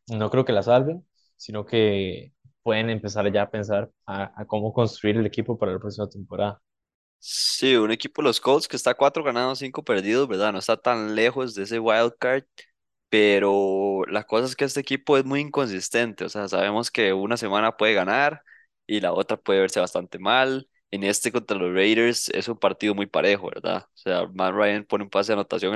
no 0.08 0.30
creo 0.30 0.44
que 0.44 0.52
la 0.52 0.62
salven, 0.62 1.06
sino 1.36 1.64
que 1.66 2.32
pueden 2.62 2.90
empezar 2.90 3.30
ya 3.32 3.42
a 3.42 3.50
pensar 3.50 3.90
a 4.06 4.44
cómo 4.46 4.72
construir 4.72 5.16
el 5.16 5.26
equipo 5.26 5.58
para 5.58 5.72
la 5.72 5.78
próxima 5.80 6.08
temporada. 6.08 6.60
Sí, 7.24 7.76
un 7.76 7.92
equipo 7.92 8.20
de 8.20 8.26
los 8.28 8.40
Colts 8.40 8.66
que 8.66 8.74
está 8.76 8.94
cuatro 8.94 9.22
ganados, 9.22 9.60
cinco 9.60 9.84
perdidos, 9.84 10.26
¿verdad? 10.26 10.52
No 10.52 10.58
está 10.58 10.76
tan 10.76 11.14
lejos 11.14 11.54
de 11.54 11.62
ese 11.62 11.78
wild 11.78 12.14
card, 12.18 12.42
pero 13.08 14.04
la 14.08 14.24
cosa 14.24 14.46
es 14.46 14.56
que 14.56 14.64
este 14.64 14.80
equipo 14.80 15.16
es 15.18 15.24
muy 15.24 15.40
inconsistente, 15.40 16.24
o 16.24 16.28
sea, 16.28 16.48
sabemos 16.48 16.90
que 16.90 17.12
una 17.12 17.36
semana 17.36 17.76
puede 17.76 17.94
ganar 17.94 18.42
y 18.86 19.00
la 19.00 19.12
otra 19.12 19.36
puede 19.36 19.60
verse 19.60 19.78
bastante 19.80 20.18
mal. 20.18 20.68
En 20.92 21.04
este 21.04 21.32
contra 21.32 21.56
los 21.58 21.74
Raiders 21.74 22.28
es 22.30 22.48
un 22.48 22.58
partido 22.58 22.94
muy 22.94 23.06
parejo, 23.06 23.48
¿verdad? 23.48 23.86
O 23.94 23.98
sea, 23.98 24.26
Matt 24.34 24.52
Ryan 24.54 24.84
pone 24.84 25.04
un 25.04 25.10
pase 25.10 25.28
de 25.32 25.34
anotación 25.34 25.74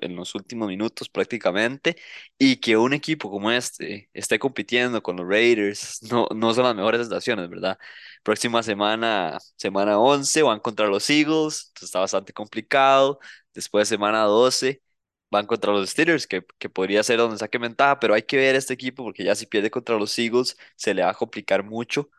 en 0.00 0.16
los 0.16 0.34
últimos 0.34 0.68
minutos 0.68 1.08
prácticamente 1.10 1.96
y 2.38 2.56
que 2.56 2.76
un 2.78 2.94
equipo 2.94 3.30
como 3.30 3.50
este 3.52 4.08
esté 4.14 4.38
compitiendo 4.38 5.02
con 5.02 5.16
los 5.16 5.28
Raiders 5.28 6.02
no, 6.10 6.26
no 6.34 6.54
son 6.54 6.64
las 6.64 6.74
mejores 6.74 7.02
estaciones, 7.02 7.48
¿verdad? 7.50 7.78
Próxima 8.22 8.62
semana, 8.62 9.38
semana 9.56 9.98
11, 9.98 10.42
van 10.42 10.60
contra 10.60 10.86
los 10.86 11.08
Eagles, 11.10 11.72
está 11.82 12.00
bastante 12.00 12.32
complicado. 12.32 13.18
Después, 13.54 13.88
semana 13.88 14.22
12, 14.24 14.82
van 15.30 15.46
contra 15.46 15.72
los 15.72 15.90
Steelers, 15.90 16.26
que, 16.26 16.42
que 16.58 16.68
podría 16.70 17.02
ser 17.02 17.18
donde 17.18 17.36
saque 17.38 17.58
ventaja, 17.58 17.98
pero 18.00 18.14
hay 18.14 18.22
que 18.22 18.36
ver 18.36 18.54
este 18.54 18.74
equipo 18.74 19.02
porque 19.04 19.24
ya 19.24 19.34
si 19.34 19.46
pierde 19.46 19.70
contra 19.70 19.96
los 19.98 20.18
Eagles 20.18 20.56
se 20.76 20.94
le 20.94 21.02
va 21.02 21.10
a 21.10 21.14
complicar 21.14 21.62
mucho. 21.64 22.10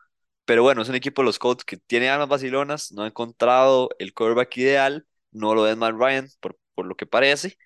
Pero 0.44 0.62
bueno, 0.62 0.82
es 0.82 0.88
un 0.88 0.94
equipo 0.94 1.22
de 1.22 1.26
los 1.26 1.38
Colts 1.38 1.64
que 1.64 1.76
tiene 1.78 2.08
armas 2.10 2.28
vacilonas, 2.28 2.92
no 2.92 3.02
ha 3.02 3.06
encontrado 3.06 3.90
el 3.98 4.12
quarterback 4.14 4.56
ideal, 4.58 5.06
no 5.32 5.54
lo 5.54 5.66
es 5.68 5.76
Matt 5.76 5.94
Ryan, 5.98 6.28
por, 6.40 6.58
por 6.74 6.86
lo 6.86 6.96
que 6.96 7.06
parece. 7.06 7.56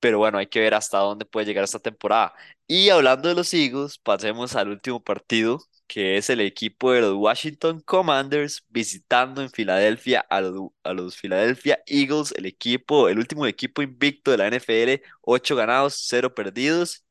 Pero 0.00 0.18
bueno, 0.18 0.38
hay 0.38 0.46
que 0.46 0.60
ver 0.60 0.74
hasta 0.74 0.98
dónde 0.98 1.24
puede 1.24 1.46
llegar 1.46 1.64
esta 1.64 1.80
temporada. 1.80 2.34
Y 2.66 2.88
hablando 2.90 3.28
de 3.28 3.34
los 3.34 3.52
Eagles, 3.52 3.98
pasemos 3.98 4.54
al 4.54 4.68
último 4.68 5.02
partido, 5.02 5.60
que 5.88 6.16
es 6.16 6.30
el 6.30 6.40
equipo 6.40 6.92
de 6.92 7.00
los 7.00 7.14
Washington 7.14 7.80
Commanders 7.80 8.64
visitando 8.68 9.42
en 9.42 9.50
Filadelfia 9.50 10.20
a 10.20 10.40
los, 10.40 10.70
a 10.84 10.92
los 10.92 11.16
Philadelphia 11.16 11.80
Eagles, 11.86 12.32
el 12.36 12.46
equipo, 12.46 13.08
el 13.08 13.18
último 13.18 13.46
equipo 13.46 13.82
invicto 13.82 14.30
de 14.30 14.36
la 14.38 14.46
NFL, 14.46 15.02
8 15.22 15.56
ganados, 15.56 15.96
0 16.06 16.34
perdidos. 16.34 17.04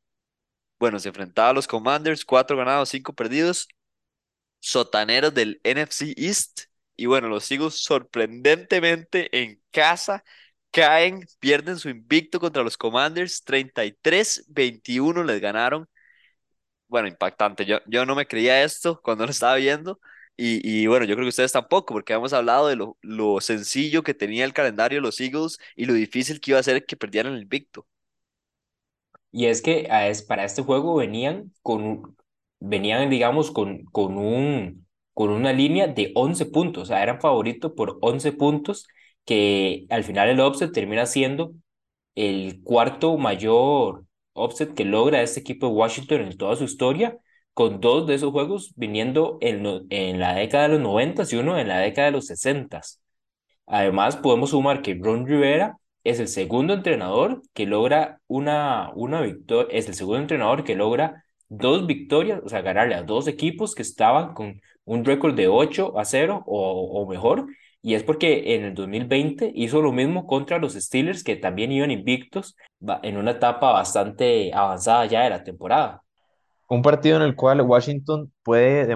Bueno, 0.79 0.99
se 0.99 1.09
enfrentaba 1.09 1.49
a 1.49 1.53
los 1.53 1.67
Commanders, 1.67 2.25
4 2.25 2.57
ganados, 2.57 2.89
5 2.89 3.13
perdidos 3.13 3.67
sotaneros 4.59 5.33
del 5.33 5.59
NFC 5.63 6.13
East. 6.17 6.61
Y 6.95 7.05
bueno, 7.05 7.27
los 7.29 7.49
Eagles 7.51 7.75
sorprendentemente 7.75 9.29
en 9.43 9.61
casa 9.71 10.23
caen, 10.71 11.25
pierden 11.39 11.77
su 11.77 11.89
invicto 11.89 12.39
contra 12.39 12.63
los 12.63 12.77
Commanders, 12.77 13.43
33-21 13.45 15.23
les 15.23 15.41
ganaron. 15.41 15.87
Bueno, 16.87 17.07
impactante. 17.07 17.65
Yo, 17.65 17.79
yo 17.85 18.05
no 18.05 18.15
me 18.15 18.27
creía 18.27 18.63
esto 18.63 19.01
cuando 19.01 19.25
lo 19.25 19.31
estaba 19.31 19.55
viendo. 19.55 19.99
Y, 20.37 20.61
y 20.83 20.87
bueno, 20.87 21.05
yo 21.05 21.15
creo 21.15 21.25
que 21.25 21.29
ustedes 21.29 21.51
tampoco, 21.51 21.93
porque 21.93 22.13
hemos 22.13 22.31
hablado 22.33 22.67
de 22.67 22.75
lo, 22.75 22.97
lo 23.01 23.41
sencillo 23.41 24.03
que 24.03 24.13
tenía 24.13 24.45
el 24.45 24.53
calendario 24.53 24.97
de 24.97 25.01
los 25.01 25.19
Eagles 25.19 25.57
y 25.75 25.85
lo 25.85 25.93
difícil 25.93 26.39
que 26.39 26.51
iba 26.51 26.59
a 26.59 26.63
ser 26.63 26.85
que 26.85 26.95
perdieran 26.95 27.33
el 27.33 27.41
invicto. 27.41 27.87
Y 29.31 29.45
es 29.47 29.61
que 29.61 29.87
para 30.27 30.45
este 30.45 30.63
juego 30.63 30.95
venían 30.95 31.53
con, 31.61 32.17
venían, 32.59 33.09
digamos, 33.09 33.51
con, 33.51 33.83
con 33.85 34.17
un, 34.17 34.87
con 35.13 35.29
una 35.29 35.53
línea 35.53 35.87
de 35.87 36.11
11 36.15 36.45
puntos, 36.45 36.83
o 36.83 36.85
sea, 36.85 37.03
eran 37.03 37.21
favoritos 37.21 37.73
por 37.73 37.97
11 38.01 38.31
puntos, 38.33 38.87
que 39.25 39.85
al 39.89 40.03
final 40.03 40.29
el 40.29 40.39
offset 40.39 40.71
termina 40.73 41.05
siendo 41.05 41.53
el 42.15 42.61
cuarto 42.63 43.17
mayor 43.17 44.05
offset 44.33 44.73
que 44.73 44.85
logra 44.85 45.21
este 45.21 45.39
equipo 45.41 45.67
de 45.67 45.73
Washington 45.73 46.21
en 46.21 46.37
toda 46.37 46.55
su 46.55 46.63
historia, 46.65 47.17
con 47.53 47.79
dos 47.81 48.05
de 48.07 48.15
esos 48.15 48.31
juegos 48.31 48.73
viniendo 48.75 49.37
en, 49.41 49.65
en 49.89 50.19
la 50.19 50.35
década 50.35 50.63
de 50.63 50.69
los 50.75 50.81
90 50.81 51.23
y 51.31 51.35
uno 51.35 51.57
en 51.57 51.67
la 51.67 51.79
década 51.79 52.07
de 52.07 52.11
los 52.13 52.27
60. 52.27 52.81
Además, 53.65 54.17
podemos 54.17 54.51
sumar 54.51 54.81
que 54.81 54.95
Ron 54.95 55.25
Rivera 55.27 55.77
es 56.03 56.19
el 56.19 56.27
segundo 56.27 56.73
entrenador 56.73 57.41
que 57.53 57.65
logra 57.65 58.21
una, 58.27 58.91
una 58.95 59.21
victoria, 59.21 59.67
es 59.77 59.87
el 59.87 59.93
segundo 59.95 60.19
entrenador 60.21 60.63
que 60.63 60.75
logra 60.75 61.25
dos 61.49 61.85
victorias, 61.87 62.41
o 62.43 62.49
sea, 62.49 62.61
ganarle 62.61 62.95
a 62.95 63.03
dos 63.03 63.27
equipos 63.27 63.75
que 63.75 63.81
estaban 63.81 64.33
con 64.33 64.59
un 64.85 65.05
récord 65.05 65.35
de 65.35 65.47
8 65.47 65.97
a 65.97 66.05
0 66.05 66.43
o, 66.45 67.01
o 67.01 67.07
mejor, 67.07 67.47
y 67.81 67.93
es 67.93 68.03
porque 68.03 68.55
en 68.55 68.65
el 68.65 68.73
2020 68.73 69.51
hizo 69.55 69.81
lo 69.81 69.91
mismo 69.91 70.25
contra 70.27 70.57
los 70.59 70.73
Steelers, 70.73 71.23
que 71.23 71.35
también 71.35 71.71
iban 71.71 71.91
invictos 71.91 72.55
en 73.03 73.17
una 73.17 73.31
etapa 73.31 73.71
bastante 73.71 74.51
avanzada 74.53 75.05
ya 75.05 75.23
de 75.23 75.29
la 75.29 75.43
temporada. 75.43 76.01
Un 76.69 76.81
partido 76.81 77.17
en 77.17 77.23
el 77.23 77.35
cual 77.35 77.61
Washington 77.61 78.31
puede 78.43 78.87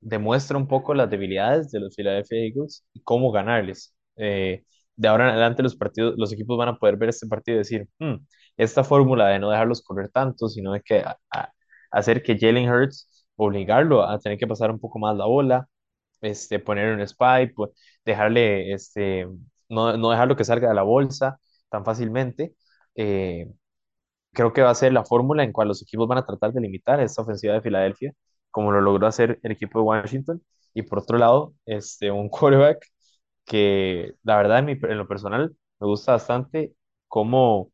demuestra 0.00 0.56
un 0.56 0.68
poco 0.68 0.94
las 0.94 1.10
debilidades 1.10 1.70
de 1.70 1.80
los 1.80 1.94
Philadelphia 1.96 2.38
Eagles 2.38 2.84
y 2.92 3.00
cómo 3.02 3.32
ganarles. 3.32 3.94
Eh, 4.16 4.64
de 4.94 5.08
ahora 5.08 5.24
en 5.24 5.30
adelante 5.30 5.62
los 5.62 5.74
partidos, 5.74 6.14
los 6.16 6.32
equipos 6.32 6.56
van 6.58 6.68
a 6.68 6.76
poder 6.78 6.96
ver 6.96 7.08
este 7.08 7.26
partido 7.26 7.56
y 7.56 7.58
decir, 7.58 7.88
"Hmm, 7.98 8.16
esta 8.56 8.84
fórmula 8.84 9.28
de 9.28 9.38
no 9.38 9.50
dejarlos 9.50 9.82
correr 9.82 10.10
tanto, 10.10 10.48
sino 10.48 10.72
de 10.72 10.80
que 10.82 10.98
a- 11.00 11.18
a- 11.30 11.50
hacer 11.92 12.22
que 12.22 12.38
Jalen 12.38 12.70
Hurts 12.70 13.26
obligarlo 13.36 14.02
a 14.08 14.18
tener 14.18 14.38
que 14.38 14.46
pasar 14.46 14.70
un 14.70 14.80
poco 14.80 14.98
más 14.98 15.16
la 15.16 15.26
bola, 15.26 15.68
este, 16.22 16.58
poner 16.60 16.94
un 16.94 17.00
pues, 17.54 17.70
dejarle, 18.04 18.72
este, 18.74 19.26
no, 19.68 19.96
no 19.96 20.10
dejarlo 20.10 20.36
que 20.36 20.44
salga 20.44 20.68
de 20.68 20.74
la 20.74 20.82
bolsa 20.82 21.40
tan 21.70 21.84
fácilmente. 21.84 22.54
eh, 22.96 23.48
creo 24.32 24.52
que 24.52 24.62
va 24.62 24.70
a 24.70 24.74
ser 24.74 24.92
la 24.92 25.04
fórmula 25.04 25.44
en 25.44 25.52
cual 25.52 25.68
los 25.68 25.82
equipos 25.82 26.08
van 26.08 26.18
a 26.18 26.26
tratar 26.26 26.52
de 26.52 26.60
limitar 26.60 27.00
esta 27.00 27.22
ofensiva 27.22 27.54
de 27.54 27.60
Filadelfia, 27.62 28.12
como 28.50 28.72
lo 28.72 28.80
logró 28.80 29.06
hacer 29.06 29.38
el 29.42 29.52
equipo 29.52 29.78
de 29.80 29.84
Washington. 29.84 30.42
Y 30.74 30.82
por 30.82 31.00
otro 31.00 31.18
lado, 31.18 31.54
este, 31.66 32.10
un 32.10 32.28
quarterback 32.30 32.86
que 33.44 34.14
la 34.24 34.36
verdad 34.36 34.60
en, 34.60 34.66
mi- 34.66 34.72
en 34.74 34.98
lo 34.98 35.08
personal 35.08 35.56
me 35.80 35.86
gusta 35.86 36.12
bastante 36.12 36.74
cómo 37.08 37.72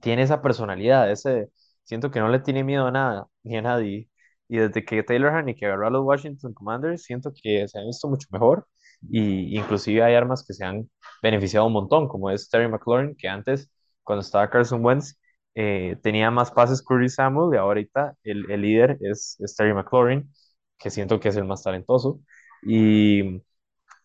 tiene 0.00 0.22
esa 0.22 0.42
personalidad, 0.42 1.10
ese, 1.10 1.50
siento 1.84 2.10
que 2.10 2.20
no 2.20 2.28
le 2.28 2.40
tiene 2.40 2.64
miedo 2.64 2.86
a 2.86 2.90
nada, 2.90 3.26
ni 3.42 3.56
a 3.56 3.62
nadie. 3.62 4.08
Y 4.48 4.58
desde 4.58 4.84
que 4.84 5.02
Taylor 5.02 5.32
Haneke 5.34 5.66
agarró 5.66 5.86
a 5.88 5.90
los 5.90 6.04
Washington 6.04 6.52
Commanders, 6.54 7.02
siento 7.02 7.32
que 7.42 7.66
se 7.68 7.78
han 7.78 7.86
visto 7.86 8.08
mucho 8.08 8.28
mejor 8.30 8.66
y 9.10 9.56
inclusive 9.58 10.02
hay 10.02 10.14
armas 10.14 10.44
que 10.46 10.54
se 10.54 10.64
han 10.64 10.88
beneficiado 11.22 11.66
un 11.66 11.72
montón, 11.72 12.08
como 12.08 12.30
es 12.30 12.48
Terry 12.48 12.68
McLaurin, 12.68 13.14
que 13.16 13.28
antes, 13.28 13.70
cuando 14.02 14.20
estaba 14.22 14.48
Carson 14.50 14.84
Wentz, 14.84 15.18
eh, 15.54 15.96
tenía 16.02 16.30
más 16.30 16.50
pases 16.50 16.82
Curtis 16.82 17.14
Samuel 17.14 17.54
y 17.54 17.58
ahorita 17.58 18.14
el, 18.24 18.50
el 18.50 18.60
líder 18.62 18.98
es, 19.00 19.36
es 19.40 19.54
Terry 19.56 19.74
McLaurin, 19.74 20.30
que 20.78 20.90
siento 20.90 21.20
que 21.20 21.28
es 21.28 21.36
el 21.36 21.44
más 21.44 21.62
talentoso. 21.62 22.20
Y 22.62 23.42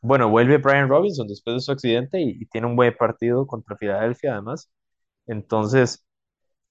bueno, 0.01 0.29
vuelve 0.29 0.57
Brian 0.57 0.89
Robinson 0.89 1.27
después 1.27 1.55
de 1.57 1.61
su 1.61 1.71
accidente 1.71 2.21
y, 2.21 2.31
y 2.41 2.45
tiene 2.47 2.67
un 2.67 2.75
buen 2.75 2.95
partido 2.95 3.47
contra 3.47 3.77
Filadelfia 3.77 4.33
además. 4.33 4.71
Entonces, 5.27 6.05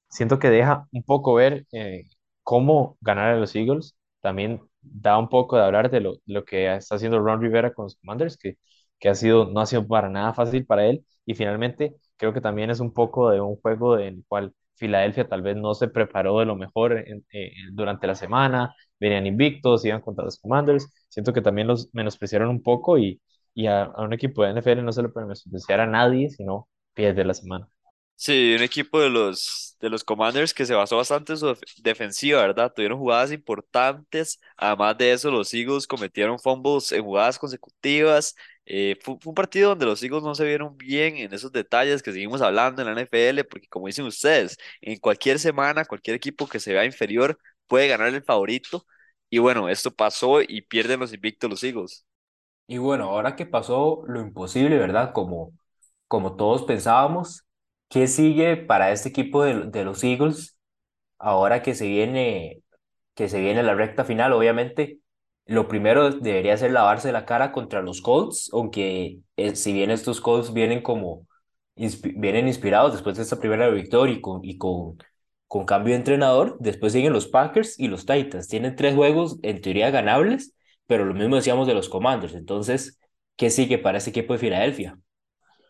siento 0.09 0.39
que 0.39 0.51
deja 0.51 0.87
un 0.93 1.03
poco 1.05 1.35
ver 1.35 1.67
eh, 1.73 2.05
cómo 2.43 2.97
ganar 3.01 3.31
a 3.35 3.37
los 3.37 3.55
Eagles. 3.57 3.97
También 4.21 4.61
da 4.81 5.19
un 5.19 5.29
poco 5.29 5.57
de 5.57 5.63
hablar 5.65 5.91
de 5.91 6.01
lo, 6.01 6.15
lo 6.27 6.45
que 6.45 6.75
está 6.75 6.97
haciendo 6.97 7.19
Ron 7.21 7.41
Rivera 7.43 7.73
con 7.75 7.85
los 7.87 7.97
Commanders, 7.97 8.37
que, 8.37 8.57
que 8.99 9.09
ha 9.09 9.15
sido, 9.15 9.47
no 9.51 9.61
ha 9.61 9.67
sido 9.67 9.87
para 9.87 10.09
nada 10.09 10.33
fácil 10.35 10.67
para 10.67 10.87
él. 10.87 11.05
Y 11.27 11.35
finalmente 11.35 11.97
creo 12.17 12.33
que 12.33 12.41
también 12.41 12.71
es 12.71 12.81
un 12.81 12.93
poco 12.93 13.31
de 13.31 13.41
un 13.41 13.57
juego 13.57 13.99
en 13.99 14.17
el 14.17 14.25
cual 14.27 14.53
Filadelfia 14.77 15.29
tal 15.29 15.43
vez 15.43 15.57
no 15.57 15.75
se 15.75 15.89
preparó 15.89 16.39
de 16.39 16.47
lo 16.47 16.55
mejor 16.57 16.97
eh, 16.99 17.53
durante 17.73 18.07
la 18.07 18.15
semana, 18.15 18.75
venían 19.01 19.27
invictos, 19.27 19.85
iban 19.85 20.01
contra 20.01 20.25
los 20.25 20.39
Commanders, 20.39 20.89
siento 21.09 21.33
que 21.33 21.43
también 21.43 21.67
los 21.67 21.89
menospreciaron 21.93 22.49
un 22.49 22.63
poco 22.63 22.97
y, 22.99 23.21
y 23.55 23.67
a, 23.67 23.83
a 23.85 24.03
un 24.03 24.13
equipo 24.13 24.43
de 24.45 24.51
NFL 24.51 24.85
no 24.85 24.93
se 24.93 25.03
le 25.03 25.09
puede 25.09 25.27
menospreciar 25.27 25.81
a 25.81 25.87
nadie, 25.87 26.31
sino 26.31 26.69
pierde 26.95 27.25
la 27.25 27.35
semana. 27.35 27.69
Sí, 28.21 28.55
un 28.57 28.63
equipo 28.63 29.01
de 29.01 29.11
los, 29.11 29.77
de 29.81 29.89
los 29.89 30.03
Commanders 30.03 30.53
que 30.53 30.67
se 30.67 30.75
basó 30.75 30.97
bastante 30.97 31.33
en 31.35 31.39
su 31.39 31.47
def- 31.49 31.61
defensiva, 31.79 32.41
¿verdad? 32.43 32.73
Tuvieron 32.75 32.99
jugadas 32.99 33.31
importantes. 33.31 34.41
Además 34.57 34.99
de 34.99 35.13
eso, 35.13 35.31
los 35.31 35.55
Eagles 35.55 35.87
cometieron 35.87 36.37
fumbles 36.41 36.91
en 36.91 37.05
jugadas 37.05 37.39
consecutivas. 37.39 38.35
Eh, 38.67 38.97
fue, 39.03 39.17
fue 39.21 39.31
un 39.31 39.35
partido 39.37 39.71
donde 39.71 39.87
los 39.87 40.03
Eagles 40.03 40.25
no 40.25 40.35
se 40.35 40.45
vieron 40.45 40.77
bien 40.77 41.17
en 41.17 41.33
esos 41.33 41.53
detalles 41.53 42.03
que 42.03 42.13
seguimos 42.13 42.43
hablando 42.43 42.83
en 42.83 42.87
la 42.87 42.93
NFL, 42.95 43.45
porque 43.45 43.69
como 43.69 43.87
dicen 43.87 44.05
ustedes, 44.05 44.59
en 44.81 44.99
cualquier 44.99 45.39
semana, 45.39 45.85
cualquier 45.85 46.17
equipo 46.17 46.49
que 46.49 46.59
se 46.61 46.73
vea 46.73 46.85
inferior 46.85 47.39
puede 47.69 47.87
ganar 47.89 48.09
el 48.13 48.25
favorito. 48.25 48.85
Y 49.31 49.39
bueno, 49.39 49.69
esto 49.69 49.93
pasó 49.95 50.43
y 50.43 50.63
pierden 50.63 50.99
los 51.01 51.13
invictos 51.15 51.49
los 51.51 51.63
Eagles. 51.63 52.05
Y 52.67 52.79
bueno, 52.79 53.05
ahora 53.05 53.35
que 53.37 53.47
pasó 53.47 54.03
lo 54.07 54.21
imposible, 54.21 54.77
¿verdad? 54.79 55.13
Como, 55.15 55.53
como 56.09 56.37
todos 56.37 56.65
pensábamos, 56.65 57.45
¿qué 57.89 58.07
sigue 58.09 58.57
para 58.57 58.93
este 58.93 59.09
equipo 59.11 59.45
de, 59.45 59.85
los 59.85 60.05
Eagles 60.05 60.59
ahora 61.19 61.63
que 61.63 61.75
se 61.75 61.87
viene, 61.89 62.63
que 63.15 63.29
se 63.29 63.41
viene 63.41 63.63
la 63.63 63.75
recta 63.75 64.05
final? 64.05 64.33
Obviamente, 64.33 65.01
lo 65.47 65.69
primero 65.69 66.11
debería 66.11 66.57
ser 66.57 66.73
lavarse 66.73 67.13
la 67.13 67.27
cara 67.27 67.53
contra 67.53 67.83
los 67.83 68.01
Colts, 68.03 68.51
aunque 68.53 69.21
eh, 69.37 69.57
si 69.57 69.73
bien 69.73 69.91
estos 69.91 70.21
Colts 70.21 70.53
vienen 70.53 70.83
como 70.83 71.27
vienen 72.17 72.49
inspirados 72.49 72.93
después 72.93 73.17
de 73.17 73.23
esta 73.23 73.39
primera 73.39 73.69
victoria 73.71 74.15
y 74.17 74.21
con, 74.21 74.45
y 74.45 74.59
con, 74.59 74.99
con 75.47 75.65
cambio 75.65 75.93
de 75.93 75.99
entrenador, 75.99 76.57
después 76.61 76.93
siguen 76.93 77.13
los 77.13 77.29
Packers 77.29 77.79
y 77.79 77.89
los 77.89 78.07
Titans. 78.07 78.49
Tienen 78.49 78.77
tres 78.77 78.95
juegos 78.95 79.39
en 79.43 79.61
teoría 79.61 79.91
ganables, 79.91 80.55
pero 80.87 81.05
lo 81.05 81.15
mismo 81.15 81.37
decíamos 81.37 81.67
de 81.67 81.75
los 81.75 81.89
Commanders. 81.89 82.35
Entonces, 82.35 82.99
¿qué 83.37 83.51
sigue 83.51 83.79
para 83.79 83.99
ese 83.99 84.11
equipo 84.11 84.33
de 84.33 84.41
Filadelfia? 84.41 84.99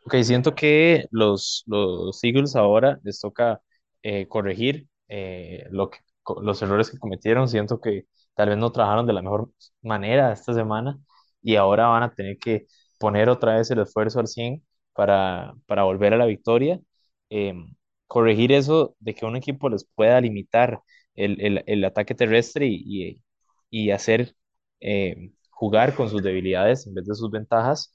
Ok, 0.09 0.15
siento 0.23 0.55
que 0.55 1.07
los, 1.11 1.65
los 1.67 2.23
Eagles 2.25 2.57
ahora 2.57 2.99
les 3.03 3.21
toca 3.21 3.61
eh, 4.03 4.27
corregir 4.27 4.89
eh, 5.09 5.67
lo 5.71 5.91
que, 5.91 5.99
los 6.43 6.63
errores 6.63 6.91
que 6.91 6.99
cometieron. 6.99 7.47
Siento 7.49 7.79
que 7.81 8.07
tal 8.35 8.49
vez 8.49 8.57
no 8.59 8.73
trabajaron 8.73 9.07
de 9.07 9.13
la 9.13 9.21
mejor 9.23 9.51
manera 9.83 10.33
esta 10.33 10.55
semana 10.55 10.99
y 11.43 11.57
ahora 11.57 11.89
van 11.89 12.05
a 12.05 12.15
tener 12.15 12.39
que 12.39 12.67
poner 12.99 13.29
otra 13.29 13.57
vez 13.57 13.71
el 13.71 13.81
esfuerzo 13.81 14.21
al 14.21 14.29
100 14.29 14.65
para, 14.95 15.55
para 15.67 15.83
volver 15.85 16.15
a 16.15 16.17
la 16.17 16.27
victoria. 16.27 16.81
Em, 17.29 17.75
corregir 18.07 18.53
eso 18.53 18.97
de 19.01 19.15
que 19.15 19.27
un 19.27 19.37
equipo 19.37 19.69
les 19.69 19.85
pueda 19.85 20.21
limitar 20.23 20.81
el, 21.17 21.39
el, 21.45 21.65
el 21.67 21.85
ataque 21.85 22.15
terrestre 22.15 22.67
y, 22.67 22.83
y, 23.11 23.23
y 23.71 23.91
hacer 23.91 24.35
em, 24.81 25.35
jugar 25.51 25.95
con 25.95 26.09
sus 26.09 26.23
debilidades 26.23 26.87
en 26.87 26.95
vez 26.95 27.05
de 27.07 27.15
sus 27.15 27.31
ventajas. 27.31 27.93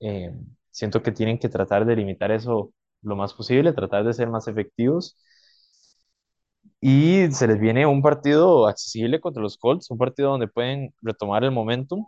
Em, 0.00 0.54
Siento 0.74 1.02
que 1.02 1.12
tienen 1.12 1.38
que 1.38 1.48
tratar 1.48 1.86
de 1.86 1.96
limitar 1.96 2.30
eso 2.32 2.72
lo 3.02 3.16
más 3.16 3.34
posible, 3.34 3.72
tratar 3.72 4.04
de 4.04 4.12
ser 4.14 4.28
más 4.30 4.48
efectivos. 4.48 5.16
Y 6.80 7.30
se 7.32 7.46
les 7.46 7.58
viene 7.58 7.86
un 7.86 8.02
partido 8.02 8.66
accesible 8.66 9.20
contra 9.20 9.42
los 9.42 9.56
Colts, 9.56 9.90
un 9.90 9.96
partido 9.98 10.30
donde 10.30 10.48
pueden 10.48 10.94
retomar 11.02 11.42
el 11.44 11.50
momentum 11.50 12.04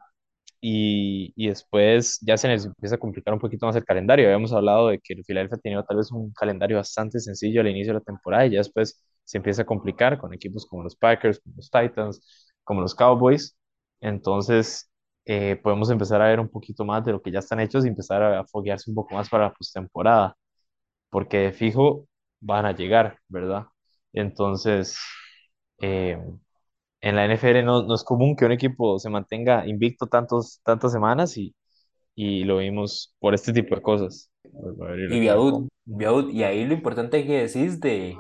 y, 0.61 1.33
y 1.37 1.49
después 1.49 2.19
ya 2.23 2.37
se 2.39 2.49
les 2.49 2.67
empieza 2.67 2.97
a 2.97 2.99
complicar 2.99 3.35
un 3.35 3.41
poquito 3.41 3.67
más 3.67 3.77
el 3.77 3.85
calendario. 3.85 4.27
Habíamos 4.27 4.53
hablado 4.53 4.89
de 4.89 5.01
que 5.01 5.14
el 5.14 5.25
Philadelphia 5.25 5.59
tenía 5.62 5.83
tal 5.85 5.99
vez 5.99 6.12
un 6.12 6.33
calendario 6.35 6.79
bastante 6.79 7.21
sencillo 7.21 7.61
al 7.62 7.69
inicio 7.69 7.95
de 7.95 8.01
la 8.01 8.05
temporada 8.05 8.47
y 8.47 8.53
ya 8.53 8.59
después 8.61 9.03
se 9.25 9.39
empieza 9.39 9.62
a 9.62 9.67
complicar 9.67 10.19
con 10.19 10.35
equipos 10.35 10.67
como 10.67 10.85
los 10.85 10.97
Packers, 10.97 11.41
como 11.41 11.57
los 11.57 11.71
Titans, 11.71 12.55
como 12.64 12.81
los 12.83 12.95
Cowboys. 12.95 13.57
Entonces, 14.01 14.91
eh, 15.27 15.57
podemos 15.62 15.91
empezar 15.91 16.22
a 16.22 16.29
ver 16.29 16.41
un 16.41 16.49
poquito 16.51 16.85
más 16.87 17.05
de 17.05 17.12
lo 17.12 17.22
que 17.22 17.33
ya 17.33 17.41
están 17.41 17.61
hechos 17.61 17.85
y 17.87 17.89
empezar 17.89 18.22
a 18.22 18.47
foguearse 18.47 18.91
un 18.91 18.97
poco 18.97 19.14
más 19.16 19.29
para 19.31 19.47
la 19.47 19.55
postemporada, 19.55 20.37
porque 21.11 21.39
de 21.39 21.53
fijo 21.53 22.07
van 22.41 22.66
a 22.66 22.72
llegar, 22.74 23.18
¿verdad? 23.29 23.66
Entonces, 24.12 24.99
eh, 25.81 26.18
en 27.01 27.16
la 27.16 27.24
NFL 27.27 27.64
no, 27.64 27.83
no 27.85 27.95
es 27.95 28.05
común 28.05 28.37
que 28.37 28.45
un 28.47 28.53
equipo 28.53 28.99
se 28.99 29.11
mantenga 29.11 29.66
invicto 29.66 30.07
tantos, 30.07 30.61
tantas 30.64 30.93
semanas 30.93 31.37
y, 31.37 31.55
y 32.14 32.45
lo 32.45 32.59
vimos 32.59 33.14
por 33.20 33.35
este 33.35 33.53
tipo 33.53 33.74
de 33.77 33.83
cosas. 33.83 34.31
Y 35.11 35.27
combo. 35.29 35.68
Viaud, 35.85 36.31
y 36.31 36.43
ahí 36.43 36.64
lo 36.64 36.74
importante 36.74 37.24
que 37.27 37.43
decís 37.47 37.81
de, 37.81 38.18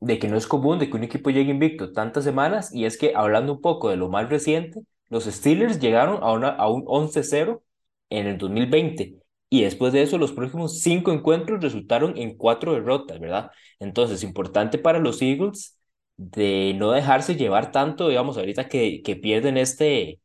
de 0.00 0.18
que 0.18 0.28
no 0.28 0.36
es 0.36 0.46
común 0.46 0.78
de 0.78 0.90
que 0.90 0.96
un 0.96 1.04
equipo 1.04 1.30
llegue 1.30 1.50
invicto 1.52 1.92
tantas 1.92 2.24
semanas, 2.24 2.74
y 2.74 2.84
es 2.84 2.98
que 2.98 3.12
hablando 3.14 3.54
un 3.54 3.60
poco 3.60 3.90
de 3.90 3.96
lo 3.96 4.08
más 4.08 4.28
reciente, 4.28 4.80
los 5.08 5.24
Steelers 5.24 5.80
llegaron 5.80 6.22
a, 6.22 6.32
una, 6.32 6.48
a 6.48 6.68
un 6.68 6.84
11-0 6.86 7.62
en 8.10 8.26
el 8.26 8.38
2020, 8.38 9.16
y 9.48 9.62
después 9.62 9.92
de 9.92 10.02
eso 10.02 10.18
los 10.18 10.32
próximos 10.32 10.80
cinco 10.80 11.12
encuentros 11.12 11.62
resultaron 11.62 12.16
en 12.18 12.36
cuatro 12.36 12.74
derrotas, 12.74 13.20
¿verdad? 13.20 13.50
Entonces, 13.78 14.22
importante 14.24 14.78
para 14.78 14.98
los 14.98 15.22
Eagles 15.22 15.78
de 16.16 16.74
no 16.76 16.92
dejarse 16.92 17.36
llevar 17.36 17.72
tanto, 17.72 18.08
digamos, 18.08 18.38
ahorita 18.38 18.68
que, 18.68 19.02
que 19.02 19.16
pierden 19.16 19.56
este, 19.56 20.20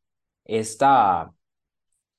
esta 0.45 1.31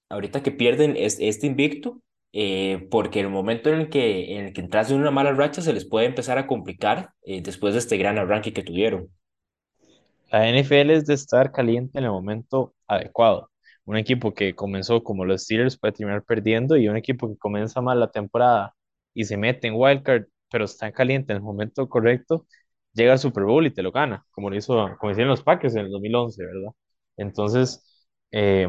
ahorita 0.08 0.42
que 0.42 0.52
pierden 0.52 0.96
es, 0.96 1.18
este 1.20 1.46
invicto, 1.46 2.00
eh, 2.32 2.86
porque 2.90 3.20
el 3.20 3.28
momento 3.30 3.70
en 3.70 3.80
el 3.80 3.88
que, 3.90 4.36
en 4.36 4.46
el 4.46 4.52
que 4.52 4.60
entras 4.60 4.90
en 4.90 5.00
una 5.00 5.10
mala 5.10 5.32
racha 5.32 5.62
se 5.62 5.72
les 5.72 5.86
puede 5.88 6.06
empezar 6.06 6.38
a 6.38 6.46
complicar 6.46 7.12
eh, 7.22 7.42
después 7.42 7.74
de 7.74 7.80
este 7.80 7.96
gran 7.96 8.18
arranque 8.18 8.52
que 8.52 8.62
tuvieron. 8.62 9.10
La 10.32 10.48
NFL 10.48 10.90
es 10.90 11.06
de 11.06 11.14
estar 11.14 11.52
caliente 11.52 11.98
en 11.98 12.04
el 12.04 12.10
momento 12.10 12.74
adecuado. 12.88 13.50
Un 13.84 13.96
equipo 13.98 14.34
que 14.34 14.54
comenzó 14.54 15.04
como 15.04 15.24
los 15.24 15.42
Steelers 15.44 15.78
puede 15.78 15.92
terminar 15.94 16.24
perdiendo 16.24 16.76
y 16.76 16.88
un 16.88 16.96
equipo 16.96 17.28
que 17.28 17.38
comienza 17.38 17.80
mal 17.82 18.00
la 18.00 18.10
temporada 18.10 18.74
y 19.14 19.24
se 19.24 19.36
mete 19.36 19.68
en 19.68 19.74
wildcard, 19.76 20.24
pero 20.50 20.64
está 20.64 20.90
caliente 20.92 21.32
en 21.32 21.38
el 21.38 21.42
momento 21.44 21.88
correcto, 21.88 22.46
llega 22.94 23.12
al 23.12 23.18
Super 23.18 23.44
Bowl 23.44 23.66
y 23.66 23.72
te 23.74 23.82
lo 23.82 23.92
gana, 23.92 24.24
como 24.30 24.50
lo 24.50 24.56
hizo, 24.56 24.74
como 24.98 25.12
hicieron 25.12 25.30
los 25.30 25.42
Packers 25.42 25.74
en 25.76 25.86
el 25.86 25.90
2011, 25.92 26.44
¿verdad? 26.46 26.72
Entonces, 27.18 27.84
eh, 28.32 28.68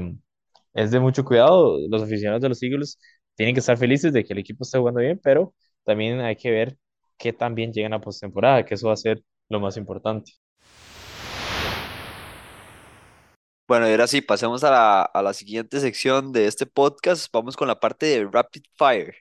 es 0.73 0.91
de 0.91 0.99
mucho 0.99 1.23
cuidado. 1.25 1.77
Los 1.89 2.03
aficionados 2.03 2.41
de 2.41 2.49
los 2.49 2.61
Eagles 2.63 2.99
tienen 3.35 3.55
que 3.55 3.59
estar 3.61 3.77
felices 3.77 4.13
de 4.13 4.23
que 4.25 4.33
el 4.33 4.39
equipo 4.39 4.63
esté 4.63 4.79
jugando 4.79 5.01
bien, 5.01 5.19
pero 5.23 5.55
también 5.85 6.19
hay 6.21 6.35
que 6.35 6.51
ver 6.51 6.77
qué 7.17 7.33
tan 7.33 7.55
bien 7.55 7.73
llegan 7.73 7.93
a 7.93 8.01
postemporada, 8.01 8.65
que 8.65 8.75
eso 8.75 8.87
va 8.87 8.93
a 8.93 8.97
ser 8.97 9.23
lo 9.49 9.59
más 9.59 9.77
importante. 9.77 10.33
Bueno, 13.67 13.87
y 13.87 13.91
ahora 13.91 14.07
sí, 14.07 14.21
pasemos 14.21 14.63
a 14.63 14.71
la, 14.71 15.01
a 15.03 15.21
la 15.21 15.33
siguiente 15.33 15.79
sección 15.79 16.31
de 16.33 16.47
este 16.47 16.65
podcast. 16.65 17.31
Vamos 17.33 17.55
con 17.55 17.67
la 17.67 17.79
parte 17.79 18.05
de 18.07 18.25
Rapid 18.31 18.63
Fire. 18.75 19.15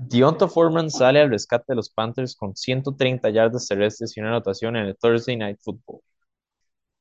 Deonta 0.00 0.48
Foreman 0.48 0.90
sale 0.90 1.20
al 1.20 1.30
rescate 1.30 1.66
de 1.68 1.76
los 1.76 1.88
Panthers 1.88 2.34
con 2.34 2.56
130 2.56 3.30
yardas 3.30 3.68
terrestres 3.68 4.16
y 4.16 4.20
una 4.20 4.30
anotación 4.30 4.74
en 4.74 4.86
el 4.86 4.96
Thursday 4.96 5.36
Night 5.36 5.58
Football. 5.62 6.00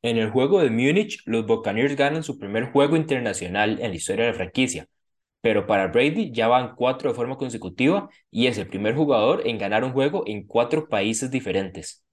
En 0.02 0.18
el 0.18 0.32
juego 0.32 0.60
de 0.60 0.72
Múnich, 0.72 1.22
los 1.28 1.46
Buccaneers 1.46 1.96
ganan 1.96 2.24
su 2.24 2.40
primer 2.40 2.72
juego 2.72 2.96
internacional 2.96 3.80
en 3.80 3.92
la 3.92 3.96
historia 3.96 4.26
de 4.26 4.32
la 4.32 4.38
franquicia, 4.38 4.88
pero 5.48 5.66
para 5.66 5.88
Brady 5.88 6.34
ya 6.34 6.50
van 6.50 6.76
cuatro 6.76 7.10
de 7.10 7.16
forma 7.16 7.38
consecutiva 7.38 8.10
y 8.30 8.48
es 8.48 8.58
el 8.58 8.68
primer 8.68 8.96
jugador 8.96 9.48
en 9.48 9.58
ganar 9.58 9.86
un 9.86 9.94
juego 9.94 10.24
en 10.28 10.46
cuatro 10.46 10.90
países 10.90 11.32
diferentes. 11.32 12.04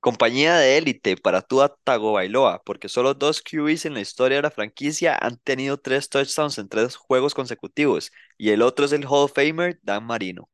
Compañía 0.00 0.58
de 0.58 0.76
élite 0.76 1.16
para 1.16 1.40
Tua 1.40 1.74
Tagovailoa, 1.82 2.60
porque 2.62 2.90
solo 2.90 3.14
dos 3.14 3.40
QBs 3.40 3.86
en 3.86 3.94
la 3.94 4.00
historia 4.00 4.36
de 4.36 4.42
la 4.42 4.50
franquicia 4.50 5.16
han 5.18 5.38
tenido 5.38 5.78
tres 5.78 6.10
touchdowns 6.10 6.58
en 6.58 6.68
tres 6.68 6.94
juegos 6.94 7.32
consecutivos, 7.32 8.10
y 8.36 8.50
el 8.50 8.60
otro 8.60 8.84
es 8.84 8.92
el 8.92 9.06
Hall 9.06 9.24
of 9.24 9.32
Famer 9.32 9.80
Dan 9.82 10.04
Marino. 10.04 10.50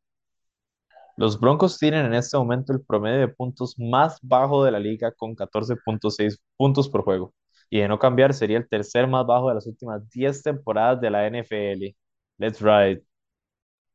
Los 1.16 1.40
Broncos 1.40 1.78
tienen 1.78 2.06
en 2.06 2.14
este 2.14 2.36
momento 2.36 2.72
el 2.72 2.80
promedio 2.80 3.18
de 3.18 3.26
puntos 3.26 3.74
más 3.76 4.20
bajo 4.22 4.62
de 4.62 4.70
la 4.70 4.78
liga 4.78 5.10
con 5.10 5.34
14.6 5.34 6.38
puntos 6.56 6.88
por 6.88 7.02
juego. 7.02 7.34
Y 7.70 7.80
de 7.80 7.88
no 7.88 7.98
cambiar, 7.98 8.34
sería 8.34 8.58
el 8.58 8.68
tercer 8.68 9.06
más 9.06 9.26
bajo 9.26 9.48
de 9.48 9.56
las 9.56 9.66
últimas 9.66 10.08
10 10.10 10.42
temporadas 10.42 11.00
de 11.00 11.10
la 11.10 11.26
NFL. 11.26 11.96
Let's 12.38 12.60
ride. 12.60 13.02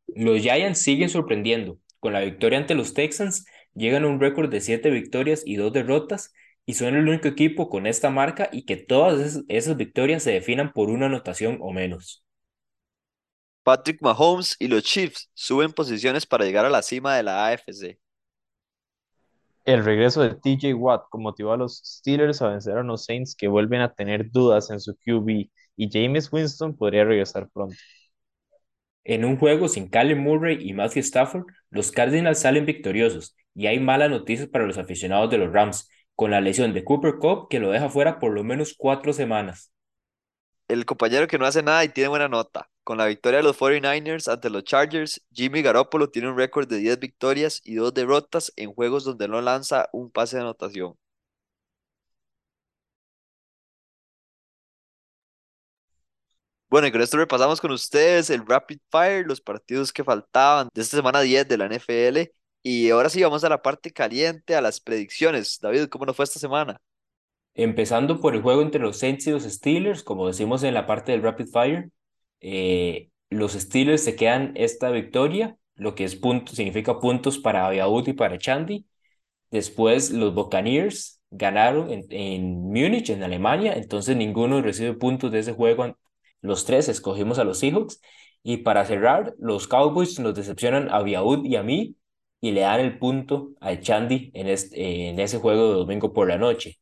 Los 0.07 0.41
Giants 0.41 0.79
siguen 0.79 1.09
sorprendiendo. 1.09 1.79
Con 1.99 2.13
la 2.13 2.21
victoria 2.21 2.59
ante 2.59 2.75
los 2.75 2.93
Texans, 2.93 3.45
llegan 3.73 4.03
a 4.03 4.07
un 4.07 4.19
récord 4.19 4.49
de 4.49 4.61
7 4.61 4.89
victorias 4.89 5.43
y 5.45 5.55
2 5.55 5.73
derrotas 5.73 6.33
y 6.65 6.75
son 6.75 6.95
el 6.95 7.07
único 7.07 7.27
equipo 7.27 7.69
con 7.69 7.87
esta 7.87 8.09
marca 8.09 8.49
y 8.51 8.65
que 8.65 8.77
todas 8.77 9.19
esas, 9.19 9.43
esas 9.47 9.77
victorias 9.77 10.23
se 10.23 10.31
definan 10.31 10.71
por 10.73 10.89
una 10.89 11.07
anotación 11.07 11.57
o 11.61 11.71
menos. 11.71 12.23
Patrick 13.63 14.01
Mahomes 14.01 14.55
y 14.59 14.67
los 14.67 14.83
Chiefs 14.83 15.29
suben 15.33 15.71
posiciones 15.71 16.25
para 16.25 16.45
llegar 16.45 16.65
a 16.65 16.69
la 16.69 16.81
cima 16.81 17.15
de 17.15 17.23
la 17.23 17.47
AFC. 17.47 17.97
El 19.65 19.83
regreso 19.85 20.21
de 20.21 20.35
TJ 20.35 20.73
Watt 20.73 21.05
motivó 21.13 21.53
a 21.53 21.57
los 21.57 21.79
Steelers 21.79 22.41
a 22.41 22.49
vencer 22.49 22.77
a 22.77 22.83
los 22.83 23.05
Saints 23.05 23.35
que 23.35 23.47
vuelven 23.49 23.81
a 23.81 23.93
tener 23.93 24.31
dudas 24.31 24.69
en 24.71 24.79
su 24.79 24.95
QB 24.95 25.49
y 25.77 25.89
James 25.91 26.31
Winston 26.31 26.75
podría 26.75 27.05
regresar 27.05 27.49
pronto. 27.49 27.75
En 29.05 29.23
un 29.25 29.37
juego 29.37 29.67
sin 29.69 29.89
Kyler 29.89 30.17
Murray 30.17 30.57
y 30.61 30.73
Matthew 30.73 31.01
Stafford, 31.01 31.45
los 31.69 31.91
Cardinals 31.91 32.39
salen 32.39 32.65
victoriosos 32.65 33.35
y 33.55 33.67
hay 33.67 33.79
malas 33.79 34.09
noticias 34.09 34.49
para 34.49 34.65
los 34.65 34.77
aficionados 34.77 35.29
de 35.29 35.37
los 35.37 35.53
Rams, 35.53 35.89
con 36.15 36.31
la 36.31 36.41
lesión 36.41 36.73
de 36.73 36.83
Cooper 36.83 37.15
Cup 37.19 37.47
que 37.49 37.59
lo 37.59 37.71
deja 37.71 37.89
fuera 37.89 38.19
por 38.19 38.33
lo 38.33 38.43
menos 38.43 38.75
cuatro 38.77 39.13
semanas. 39.13 39.71
El 40.67 40.85
compañero 40.85 41.25
que 41.27 41.37
no 41.37 41.45
hace 41.45 41.63
nada 41.63 41.85
y 41.85 41.89
tiene 41.89 42.09
buena 42.09 42.27
nota. 42.27 42.69
Con 42.83 42.97
la 42.97 43.05
victoria 43.07 43.37
de 43.37 43.43
los 43.43 43.57
49ers 43.57 44.27
ante 44.31 44.49
los 44.49 44.63
Chargers, 44.63 45.21
Jimmy 45.33 45.61
Garoppolo 45.61 46.09
tiene 46.09 46.29
un 46.29 46.37
récord 46.37 46.67
de 46.67 46.77
10 46.77 46.99
victorias 46.99 47.61
y 47.63 47.75
2 47.75 47.93
derrotas 47.93 48.51
en 48.57 48.73
juegos 48.73 49.03
donde 49.05 49.27
no 49.27 49.41
lanza 49.41 49.89
un 49.93 50.11
pase 50.11 50.37
de 50.37 50.43
anotación. 50.43 50.95
Bueno, 56.69 56.87
y 56.87 56.91
con 56.91 57.01
esto 57.01 57.17
repasamos 57.17 57.61
con 57.61 57.71
ustedes 57.71 58.29
el 58.31 58.45
Rapid 58.45 58.79
Fire, 58.89 59.27
los 59.27 59.39
partidos 59.39 59.93
que 59.93 60.03
faltaban 60.03 60.69
de 60.73 60.81
esta 60.81 60.97
semana 60.97 61.21
10 61.21 61.47
de 61.47 61.57
la 61.57 61.67
NFL. 61.67 62.31
Y 62.63 62.89
ahora 62.89 63.09
sí 63.09 63.21
vamos 63.21 63.43
a 63.43 63.49
la 63.49 63.61
parte 63.61 63.91
caliente, 63.91 64.55
a 64.55 64.61
las 64.61 64.79
predicciones. 64.81 65.59
David, 65.61 65.85
¿cómo 65.89 66.05
nos 66.05 66.15
fue 66.15 66.25
esta 66.25 66.39
semana? 66.39 66.81
Empezando 67.53 68.19
por 68.19 68.33
el 68.35 68.41
juego 68.41 68.63
entre 68.63 68.81
los 68.81 68.97
Saints 68.97 69.27
y 69.27 69.31
los 69.31 69.43
Steelers, 69.43 70.01
como 70.03 70.27
decimos 70.27 70.63
en 70.63 70.73
la 70.73 70.87
parte 70.87 71.11
del 71.11 71.21
Rapid 71.21 71.47
Fire, 71.47 71.91
eh, 72.43 73.09
los 73.29 73.53
Steelers 73.53 74.03
se 74.03 74.15
quedan 74.15 74.53
esta 74.55 74.91
victoria, 74.91 75.57
lo 75.75 75.95
que 75.95 76.03
es 76.03 76.15
punto, 76.15 76.53
significa 76.53 76.99
puntos 76.99 77.39
para 77.39 77.65
Abiaud 77.67 78.07
y 78.07 78.13
para 78.13 78.37
Chandy. 78.37 78.85
Después 79.51 80.11
los 80.11 80.33
Buccaneers 80.35 81.21
ganaron 81.31 81.91
en, 81.91 82.05
en 82.09 82.61
Múnich, 82.61 83.09
en 83.09 83.23
Alemania, 83.23 83.73
entonces 83.73 84.15
ninguno 84.17 84.61
recibe 84.61 84.93
puntos 84.93 85.31
de 85.31 85.39
ese 85.39 85.53
juego. 85.53 85.97
Los 86.41 86.65
tres 86.65 86.89
escogimos 86.89 87.39
a 87.39 87.43
los 87.43 87.59
Seahawks. 87.59 88.01
Y 88.43 88.57
para 88.57 88.85
cerrar, 88.85 89.33
los 89.39 89.67
Cowboys 89.67 90.19
nos 90.19 90.35
decepcionan 90.35 90.89
a 90.89 90.97
Abiaud 90.97 91.45
y 91.45 91.55
a 91.55 91.63
mí 91.63 91.95
y 92.41 92.51
le 92.51 92.61
dan 92.61 92.81
el 92.81 92.99
punto 92.99 93.53
a 93.61 93.79
Chandy 93.79 94.31
este, 94.33 95.09
en 95.09 95.19
ese 95.19 95.39
juego 95.39 95.69
de 95.69 95.73
domingo 95.75 96.11
por 96.13 96.27
la 96.27 96.37
noche. 96.37 96.77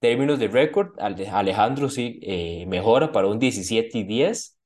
Términos 0.00 0.38
de 0.38 0.48
récord, 0.48 0.94
Alejandro 0.98 1.90
sí 1.90 2.18
eh, 2.22 2.64
mejora 2.66 3.12
para 3.12 3.26
un 3.28 3.38
17 3.38 3.98
y 3.98 4.04
10. 4.04 4.58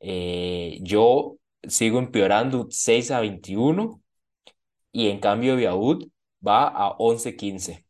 Eh, 0.00 0.78
yo 0.82 1.38
sigo 1.68 1.98
empeorando 1.98 2.68
6 2.70 3.10
a 3.10 3.20
21 3.20 4.02
y 4.92 5.08
en 5.10 5.20
cambio 5.20 5.54
Abiaud 5.54 6.04
va 6.46 6.68
a 6.68 6.96
11-15. 6.98 7.86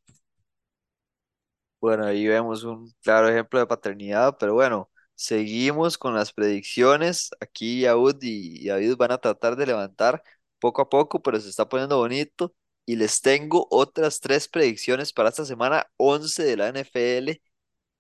Bueno, 1.81 2.05
ahí 2.05 2.27
vemos 2.27 2.63
un 2.65 2.93
claro 3.03 3.29
ejemplo 3.29 3.59
de 3.59 3.67
paternidad, 3.67 4.37
pero 4.39 4.53
bueno, 4.55 4.91
seguimos 5.15 5.97
con 5.97 6.15
las 6.15 6.33
predicciones. 6.33 7.31
Aquí 7.41 7.81
Yaud 7.83 8.19
y 8.23 8.67
David 8.69 8.97
van 8.97 9.13
a 9.13 9.19
tratar 9.19 9.57
de 9.57 9.67
levantar 9.67 10.23
poco 10.59 10.83
a 10.83 10.89
poco, 10.91 11.23
pero 11.23 11.41
se 11.41 11.49
está 11.49 11.67
poniendo 11.69 11.97
bonito. 11.97 12.55
Y 12.91 12.97
les 12.97 13.21
tengo 13.21 13.69
otras 13.71 14.19
tres 14.19 14.49
predicciones 14.49 15.13
para 15.13 15.29
esta 15.29 15.45
semana 15.45 15.87
11 15.97 16.43
de 16.43 16.57
la 16.57 16.69
NFL. 16.71 17.41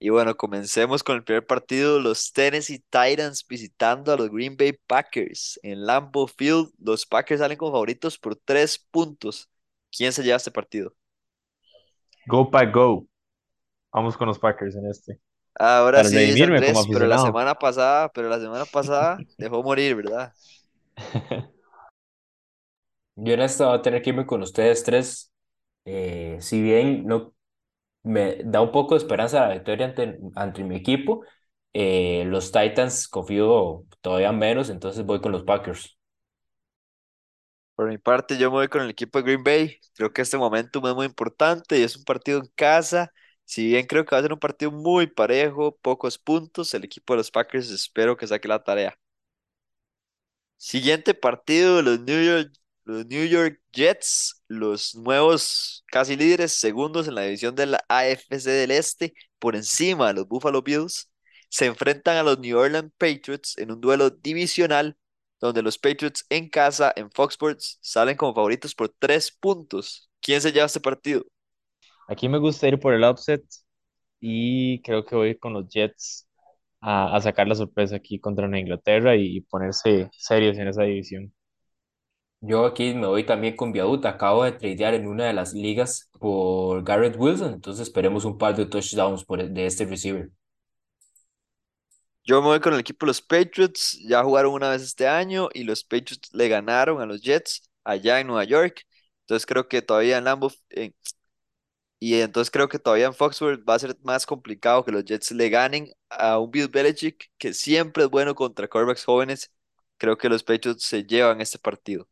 Y 0.00 0.08
bueno, 0.08 0.36
comencemos 0.36 1.04
con 1.04 1.14
el 1.14 1.22
primer 1.22 1.46
partido, 1.46 2.00
los 2.00 2.32
Tennessee 2.32 2.82
Titans 2.90 3.46
visitando 3.48 4.12
a 4.12 4.16
los 4.16 4.28
Green 4.32 4.56
Bay 4.56 4.72
Packers 4.88 5.60
en 5.62 5.86
Lambeau 5.86 6.26
Field. 6.26 6.72
Los 6.80 7.06
Packers 7.06 7.38
salen 7.38 7.56
como 7.56 7.70
favoritos 7.70 8.18
por 8.18 8.34
tres 8.34 8.84
puntos. 8.90 9.48
¿Quién 9.96 10.12
se 10.12 10.24
lleva 10.24 10.38
este 10.38 10.50
partido? 10.50 10.92
Go 12.26 12.50
Pack 12.50 12.74
Go. 12.74 13.06
Vamos 13.92 14.16
con 14.16 14.26
los 14.26 14.40
Packers 14.40 14.74
en 14.74 14.90
este. 14.90 15.20
Ahora 15.54 15.98
Para 15.98 16.08
sí, 16.08 16.42
Andrés, 16.42 16.76
pero 16.90 17.06
la 17.06 17.18
semana 17.18 17.54
pasada, 17.54 18.10
pero 18.12 18.28
la 18.28 18.40
semana 18.40 18.64
pasada 18.64 19.18
dejó 19.38 19.62
morir, 19.62 19.94
¿verdad? 19.94 20.34
Yo 23.22 23.34
en 23.34 23.40
esta 23.42 23.66
voy 23.66 23.78
a 23.78 23.82
tener 23.82 24.02
que 24.02 24.10
irme 24.10 24.26
con 24.26 24.42
ustedes 24.42 24.82
tres. 24.84 25.32
Eh, 25.84 26.38
si 26.40 26.62
bien 26.62 27.06
no 27.06 27.34
me 28.02 28.38
da 28.44 28.62
un 28.62 28.72
poco 28.72 28.94
de 28.94 28.98
esperanza 29.00 29.40
la 29.48 29.54
victoria 29.54 29.86
ante, 29.88 30.18
ante 30.36 30.64
mi 30.64 30.76
equipo, 30.76 31.24
eh, 31.74 32.24
los 32.26 32.52
Titans 32.52 33.08
confío 33.08 33.86
todavía 34.02 34.32
menos, 34.32 34.70
entonces 34.70 35.04
voy 35.06 35.20
con 35.20 35.32
los 35.32 35.44
Packers. 35.44 35.98
Por 37.74 37.88
mi 37.88 37.98
parte, 37.98 38.36
yo 38.38 38.50
me 38.50 38.58
voy 38.58 38.68
con 38.68 38.82
el 38.82 38.90
equipo 38.90 39.18
de 39.18 39.24
Green 39.24 39.42
Bay. 39.42 39.78
Creo 39.94 40.12
que 40.12 40.22
este 40.22 40.36
momentum 40.36 40.86
es 40.86 40.94
muy 40.94 41.06
importante 41.06 41.78
y 41.78 41.82
es 41.82 41.96
un 41.96 42.04
partido 42.04 42.38
en 42.40 42.46
casa. 42.54 43.10
Si 43.44 43.66
bien 43.68 43.86
creo 43.86 44.04
que 44.04 44.14
va 44.14 44.18
a 44.20 44.22
ser 44.22 44.32
un 44.32 44.38
partido 44.38 44.70
muy 44.70 45.06
parejo, 45.06 45.76
pocos 45.78 46.18
puntos, 46.18 46.74
el 46.74 46.84
equipo 46.84 47.14
de 47.14 47.18
los 47.18 47.30
Packers 47.30 47.70
espero 47.70 48.16
que 48.16 48.26
saque 48.26 48.48
la 48.48 48.62
tarea. 48.62 48.96
Siguiente 50.58 51.14
partido, 51.14 51.82
los 51.82 52.00
New 52.00 52.22
York, 52.24 52.52
los 52.90 53.06
New 53.06 53.26
York 53.26 53.60
Jets, 53.72 54.42
los 54.48 54.94
nuevos 54.94 55.84
casi 55.88 56.16
líderes, 56.16 56.52
segundos 56.52 57.08
en 57.08 57.14
la 57.14 57.22
división 57.22 57.54
de 57.54 57.66
la 57.66 57.84
AFC 57.88 58.50
del 58.50 58.70
Este, 58.72 59.14
por 59.38 59.56
encima 59.56 60.08
de 60.08 60.14
los 60.14 60.28
Buffalo 60.28 60.62
Bills, 60.62 61.10
se 61.48 61.66
enfrentan 61.66 62.16
a 62.16 62.22
los 62.22 62.38
New 62.38 62.58
Orleans 62.58 62.92
Patriots 62.98 63.58
en 63.58 63.72
un 63.72 63.80
duelo 63.80 64.10
divisional 64.10 64.96
donde 65.40 65.62
los 65.62 65.78
Patriots 65.78 66.24
en 66.30 66.48
casa, 66.50 66.92
en 66.96 67.10
Fox 67.10 67.34
Sports, 67.34 67.78
salen 67.80 68.16
como 68.16 68.34
favoritos 68.34 68.74
por 68.74 68.88
tres 68.98 69.30
puntos. 69.32 70.10
¿Quién 70.20 70.40
se 70.40 70.52
lleva 70.52 70.66
este 70.66 70.80
partido? 70.80 71.24
Aquí 72.08 72.28
me 72.28 72.38
gusta 72.38 72.68
ir 72.68 72.78
por 72.80 72.94
el 72.94 73.04
upset 73.04 73.42
y 74.20 74.82
creo 74.82 75.04
que 75.04 75.16
voy 75.16 75.38
con 75.38 75.52
los 75.54 75.68
Jets 75.68 76.28
a, 76.80 77.16
a 77.16 77.20
sacar 77.20 77.48
la 77.48 77.54
sorpresa 77.54 77.96
aquí 77.96 78.20
contra 78.20 78.48
Nueva 78.48 78.60
Inglaterra 78.62 79.16
y 79.16 79.40
ponerse 79.42 80.10
serios 80.12 80.58
en 80.58 80.68
esa 80.68 80.84
división. 80.84 81.32
Yo 82.42 82.64
aquí 82.66 82.94
me 82.94 83.06
voy 83.06 83.24
también 83.24 83.56
con 83.56 83.72
Viaduct. 83.72 84.06
Acabo 84.06 84.44
de 84.44 84.52
tradear 84.52 84.94
en 84.94 85.06
una 85.06 85.26
de 85.26 85.32
las 85.34 85.52
ligas 85.54 86.10
por 86.18 86.82
Garrett 86.84 87.16
Wilson, 87.18 87.54
entonces 87.54 87.82
esperemos 87.88 88.24
un 88.24 88.38
par 88.38 88.56
de 88.56 88.66
touchdowns 88.66 89.24
por, 89.24 89.42
de 89.48 89.66
este 89.66 89.84
receiver. 89.86 90.30
Yo 92.24 92.40
me 92.42 92.48
voy 92.48 92.60
con 92.60 92.74
el 92.74 92.80
equipo 92.80 93.06
de 93.06 93.10
los 93.10 93.22
Patriots. 93.22 93.98
Ya 94.06 94.22
jugaron 94.22 94.52
una 94.52 94.70
vez 94.70 94.82
este 94.82 95.08
año 95.08 95.48
y 95.52 95.64
los 95.64 95.82
Patriots 95.84 96.32
le 96.32 96.48
ganaron 96.48 97.00
a 97.00 97.06
los 97.06 97.20
Jets 97.22 97.62
allá 97.84 98.20
en 98.20 98.26
Nueva 98.28 98.44
York. 98.44 98.86
Entonces 99.22 99.46
creo 99.46 99.68
que 99.68 99.82
todavía 99.82 100.18
en 100.18 100.24
Lambeau, 100.24 100.50
eh, 100.70 100.92
y 101.98 102.20
entonces 102.20 102.50
creo 102.50 102.68
que 102.68 102.78
todavía 102.78 103.06
en 103.06 103.14
Foxworth 103.14 103.62
va 103.68 103.74
a 103.74 103.78
ser 103.78 103.96
más 104.02 104.24
complicado 104.26 104.84
que 104.84 104.92
los 104.92 105.04
Jets 105.04 105.32
le 105.32 105.50
ganen 105.50 105.92
a 106.08 106.38
un 106.38 106.50
Bill 106.50 106.68
Belichick 106.68 107.30
que 107.38 107.52
siempre 107.52 108.04
es 108.04 108.10
bueno 108.10 108.34
contra 108.34 108.68
quarterbacks 108.68 109.04
jóvenes. 109.04 109.52
Creo 109.98 110.16
que 110.16 110.28
los 110.30 110.42
Patriots 110.42 110.84
se 110.84 111.04
llevan 111.04 111.40
este 111.42 111.58
partido. 111.58 112.08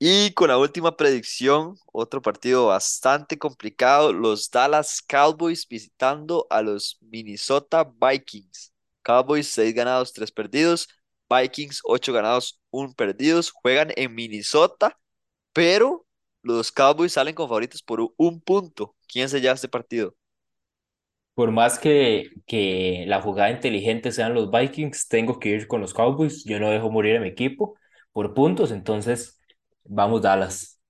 Y 0.00 0.32
con 0.34 0.48
la 0.48 0.58
última 0.58 0.96
predicción, 0.96 1.76
otro 1.92 2.22
partido 2.22 2.66
bastante 2.68 3.36
complicado, 3.38 4.12
los 4.12 4.48
Dallas 4.50 5.02
Cowboys 5.02 5.66
visitando 5.68 6.46
a 6.50 6.62
los 6.62 6.98
Minnesota 7.00 7.84
Vikings. 7.84 8.72
Cowboys 9.02 9.48
6 9.48 9.74
ganados, 9.74 10.12
3 10.12 10.30
perdidos. 10.30 10.88
Vikings 11.28 11.80
8 11.84 12.12
ganados, 12.12 12.60
1 12.70 12.92
perdidos. 12.94 13.50
Juegan 13.50 13.90
en 13.96 14.14
Minnesota, 14.14 14.96
pero 15.52 16.06
los 16.42 16.72
Cowboys 16.72 17.12
salen 17.14 17.34
con 17.34 17.48
favoritos 17.48 17.82
por 17.82 18.00
un- 18.00 18.14
un 18.18 18.40
punto. 18.42 18.96
¿Quién 19.08 19.28
se 19.28 19.40
lleva 19.40 19.54
este 19.54 19.68
partido? 19.68 20.16
Por 21.34 21.52
más 21.52 21.78
que, 21.78 22.30
que 22.46 23.04
la 23.06 23.22
jugada 23.22 23.50
inteligente 23.52 24.10
sean 24.12 24.34
los 24.34 24.50
Vikings, 24.50 25.06
tengo 25.08 25.38
que 25.38 25.50
ir 25.50 25.68
con 25.68 25.80
los 25.80 25.94
Cowboys. 25.94 26.44
Yo 26.44 26.58
no 26.58 26.70
dejo 26.70 26.90
morir 26.90 27.16
a 27.16 27.20
mi 27.20 27.28
equipo 27.28 27.76
por 28.12 28.34
puntos, 28.34 28.72
entonces 28.72 29.37
vamos 29.88 30.22
Dallas. 30.22 30.80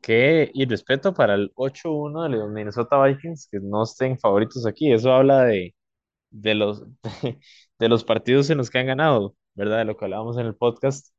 Qué 0.00 0.50
irrespeto 0.54 1.14
para 1.14 1.34
el 1.34 1.50
8-1 1.54 2.24
de 2.24 2.28
los 2.30 2.50
Minnesota 2.50 3.02
Vikings 3.02 3.48
que 3.50 3.58
no 3.60 3.82
estén 3.84 4.18
favoritos 4.18 4.66
aquí. 4.66 4.92
Eso 4.92 5.12
habla 5.12 5.44
de, 5.44 5.74
de 6.30 6.54
los, 6.54 6.84
de 7.80 7.88
los 7.88 8.04
partidos 8.04 8.50
en 8.50 8.58
los 8.58 8.70
que 8.70 8.78
han 8.80 8.86
ganado, 8.88 9.36
¿verdad? 9.54 9.78
De 9.78 9.84
lo 9.86 9.96
que 9.96 10.04
hablábamos 10.06 10.38
en 10.38 10.46
el 10.46 10.56
podcast. 10.56 11.14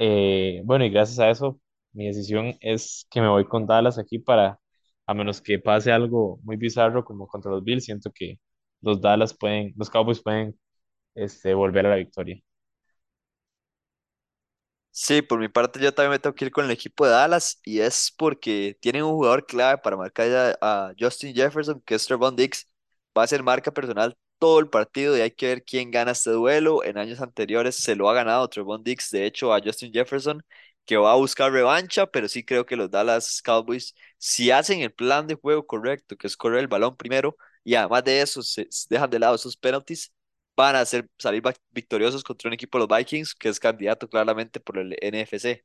Eh, 0.00 0.62
bueno, 0.64 0.84
y 0.86 0.90
gracias 0.90 1.18
a 1.20 1.30
eso, 1.30 1.60
mi 1.92 2.06
decisión 2.08 2.54
es 2.60 3.06
que 3.10 3.20
me 3.22 3.28
voy 3.28 3.46
con 3.46 3.66
Dallas 3.66 3.98
aquí 3.98 4.18
para, 4.20 4.60
a 5.06 5.14
menos 5.14 5.40
que 5.42 5.58
pase 5.60 5.92
algo 5.92 6.40
muy 6.44 6.56
bizarro 6.56 7.04
como 7.04 7.28
contra 7.28 7.50
los 7.52 7.64
Bills, 7.64 7.84
siento 7.86 8.10
que 8.14 8.38
los 8.82 9.00
Dallas 9.00 9.34
pueden, 9.36 9.74
los 9.76 9.90
Cowboys 9.90 10.22
pueden 10.22 10.58
este, 11.14 11.54
volver 11.54 11.86
a 11.86 11.90
la 11.90 11.96
victoria. 11.96 12.40
Sí, 14.98 15.20
por 15.20 15.38
mi 15.38 15.48
parte 15.48 15.78
yo 15.78 15.92
también 15.92 16.12
me 16.12 16.18
tengo 16.18 16.34
que 16.34 16.46
ir 16.46 16.50
con 16.50 16.64
el 16.64 16.70
equipo 16.70 17.04
de 17.04 17.10
Dallas 17.12 17.60
y 17.64 17.80
es 17.80 18.10
porque 18.16 18.78
tienen 18.80 19.02
un 19.04 19.10
jugador 19.12 19.44
clave 19.44 19.76
para 19.82 19.94
marcar 19.96 20.26
ya 20.30 20.56
a 20.62 20.94
Justin 20.98 21.34
Jefferson, 21.34 21.82
que 21.84 21.94
es 21.96 22.06
Trevon 22.06 22.34
Diggs. 22.34 22.66
Va 23.16 23.24
a 23.24 23.26
ser 23.26 23.42
marca 23.42 23.70
personal 23.70 24.16
todo 24.38 24.58
el 24.58 24.68
partido 24.70 25.14
y 25.16 25.20
hay 25.20 25.30
que 25.32 25.48
ver 25.48 25.64
quién 25.64 25.90
gana 25.90 26.12
este 26.12 26.30
duelo. 26.30 26.82
En 26.82 26.96
años 26.96 27.20
anteriores 27.20 27.74
se 27.76 27.94
lo 27.94 28.08
ha 28.08 28.14
ganado 28.14 28.48
Trevon 28.48 28.82
Diggs, 28.82 29.10
de 29.10 29.26
hecho, 29.26 29.52
a 29.52 29.60
Justin 29.62 29.92
Jefferson. 29.92 30.42
que 30.86 30.96
va 30.96 31.12
a 31.12 31.16
buscar 31.16 31.52
revancha, 31.52 32.06
pero 32.06 32.26
sí 32.28 32.42
creo 32.44 32.64
que 32.64 32.76
los 32.76 32.90
Dallas 32.90 33.42
Cowboys, 33.42 33.94
si 34.18 34.50
hacen 34.50 34.80
el 34.80 34.92
plan 34.94 35.26
de 35.26 35.34
juego 35.34 35.66
correcto, 35.66 36.16
que 36.16 36.26
es 36.26 36.36
correr 36.38 36.60
el 36.60 36.68
balón 36.68 36.96
primero, 36.96 37.36
y 37.64 37.74
además 37.74 38.02
de 38.04 38.20
eso 38.22 38.42
se 38.42 38.66
dejan 38.88 39.10
de 39.10 39.18
lado 39.18 39.34
esos 39.34 39.56
penalties, 39.56 40.12
van 40.56 40.76
a 40.76 40.80
hacer, 40.80 41.08
salir 41.18 41.42
victoriosos 41.70 42.24
contra 42.24 42.48
un 42.48 42.54
equipo 42.54 42.78
de 42.78 42.86
los 42.86 42.98
Vikings, 42.98 43.34
que 43.34 43.48
es 43.48 43.60
candidato 43.60 44.08
claramente 44.08 44.60
por 44.60 44.78
el 44.78 44.96
NFC. 45.02 45.64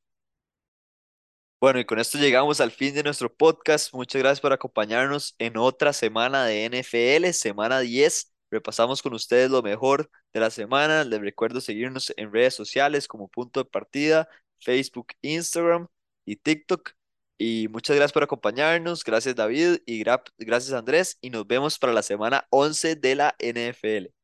Bueno, 1.60 1.80
y 1.80 1.86
con 1.86 2.00
esto 2.00 2.18
llegamos 2.18 2.60
al 2.60 2.72
fin 2.72 2.94
de 2.96 3.04
nuestro 3.04 3.32
podcast. 3.32 3.94
Muchas 3.94 4.20
gracias 4.20 4.42
por 4.42 4.52
acompañarnos 4.52 5.36
en 5.38 5.58
otra 5.58 5.94
semana 5.94 6.44
de 6.46 6.66
NFL, 6.66 7.32
semana 7.34 7.80
10. 7.80 8.34
Repasamos 8.50 9.02
con 9.04 9.14
ustedes 9.14 9.52
lo 9.52 9.62
mejor 9.62 10.10
de 10.34 10.39
la 10.39 10.50
semana. 10.50 11.04
Les 11.04 11.22
recuerdo 11.22 11.62
seguirnos 11.62 12.12
en 12.18 12.34
redes 12.34 12.56
sociales 12.56 13.08
como 13.08 13.28
punto 13.28 13.64
de 13.64 13.70
partida, 13.70 14.28
Facebook, 14.60 15.10
Instagram 15.22 15.88
y 16.26 16.36
TikTok. 16.38 16.94
Y 17.38 17.68
muchas 17.70 17.96
gracias 17.96 18.14
por 18.14 18.24
acompañarnos. 18.24 19.04
Gracias 19.04 19.36
David 19.36 19.82
y 19.86 20.04
gracias 20.04 20.74
Andrés. 20.74 21.18
Y 21.22 21.30
nos 21.30 21.46
vemos 21.46 21.78
para 21.78 21.94
la 21.94 22.04
semana 22.04 22.48
11 22.50 22.96
de 22.96 23.16
la 23.16 23.36
NFL. 23.39 24.21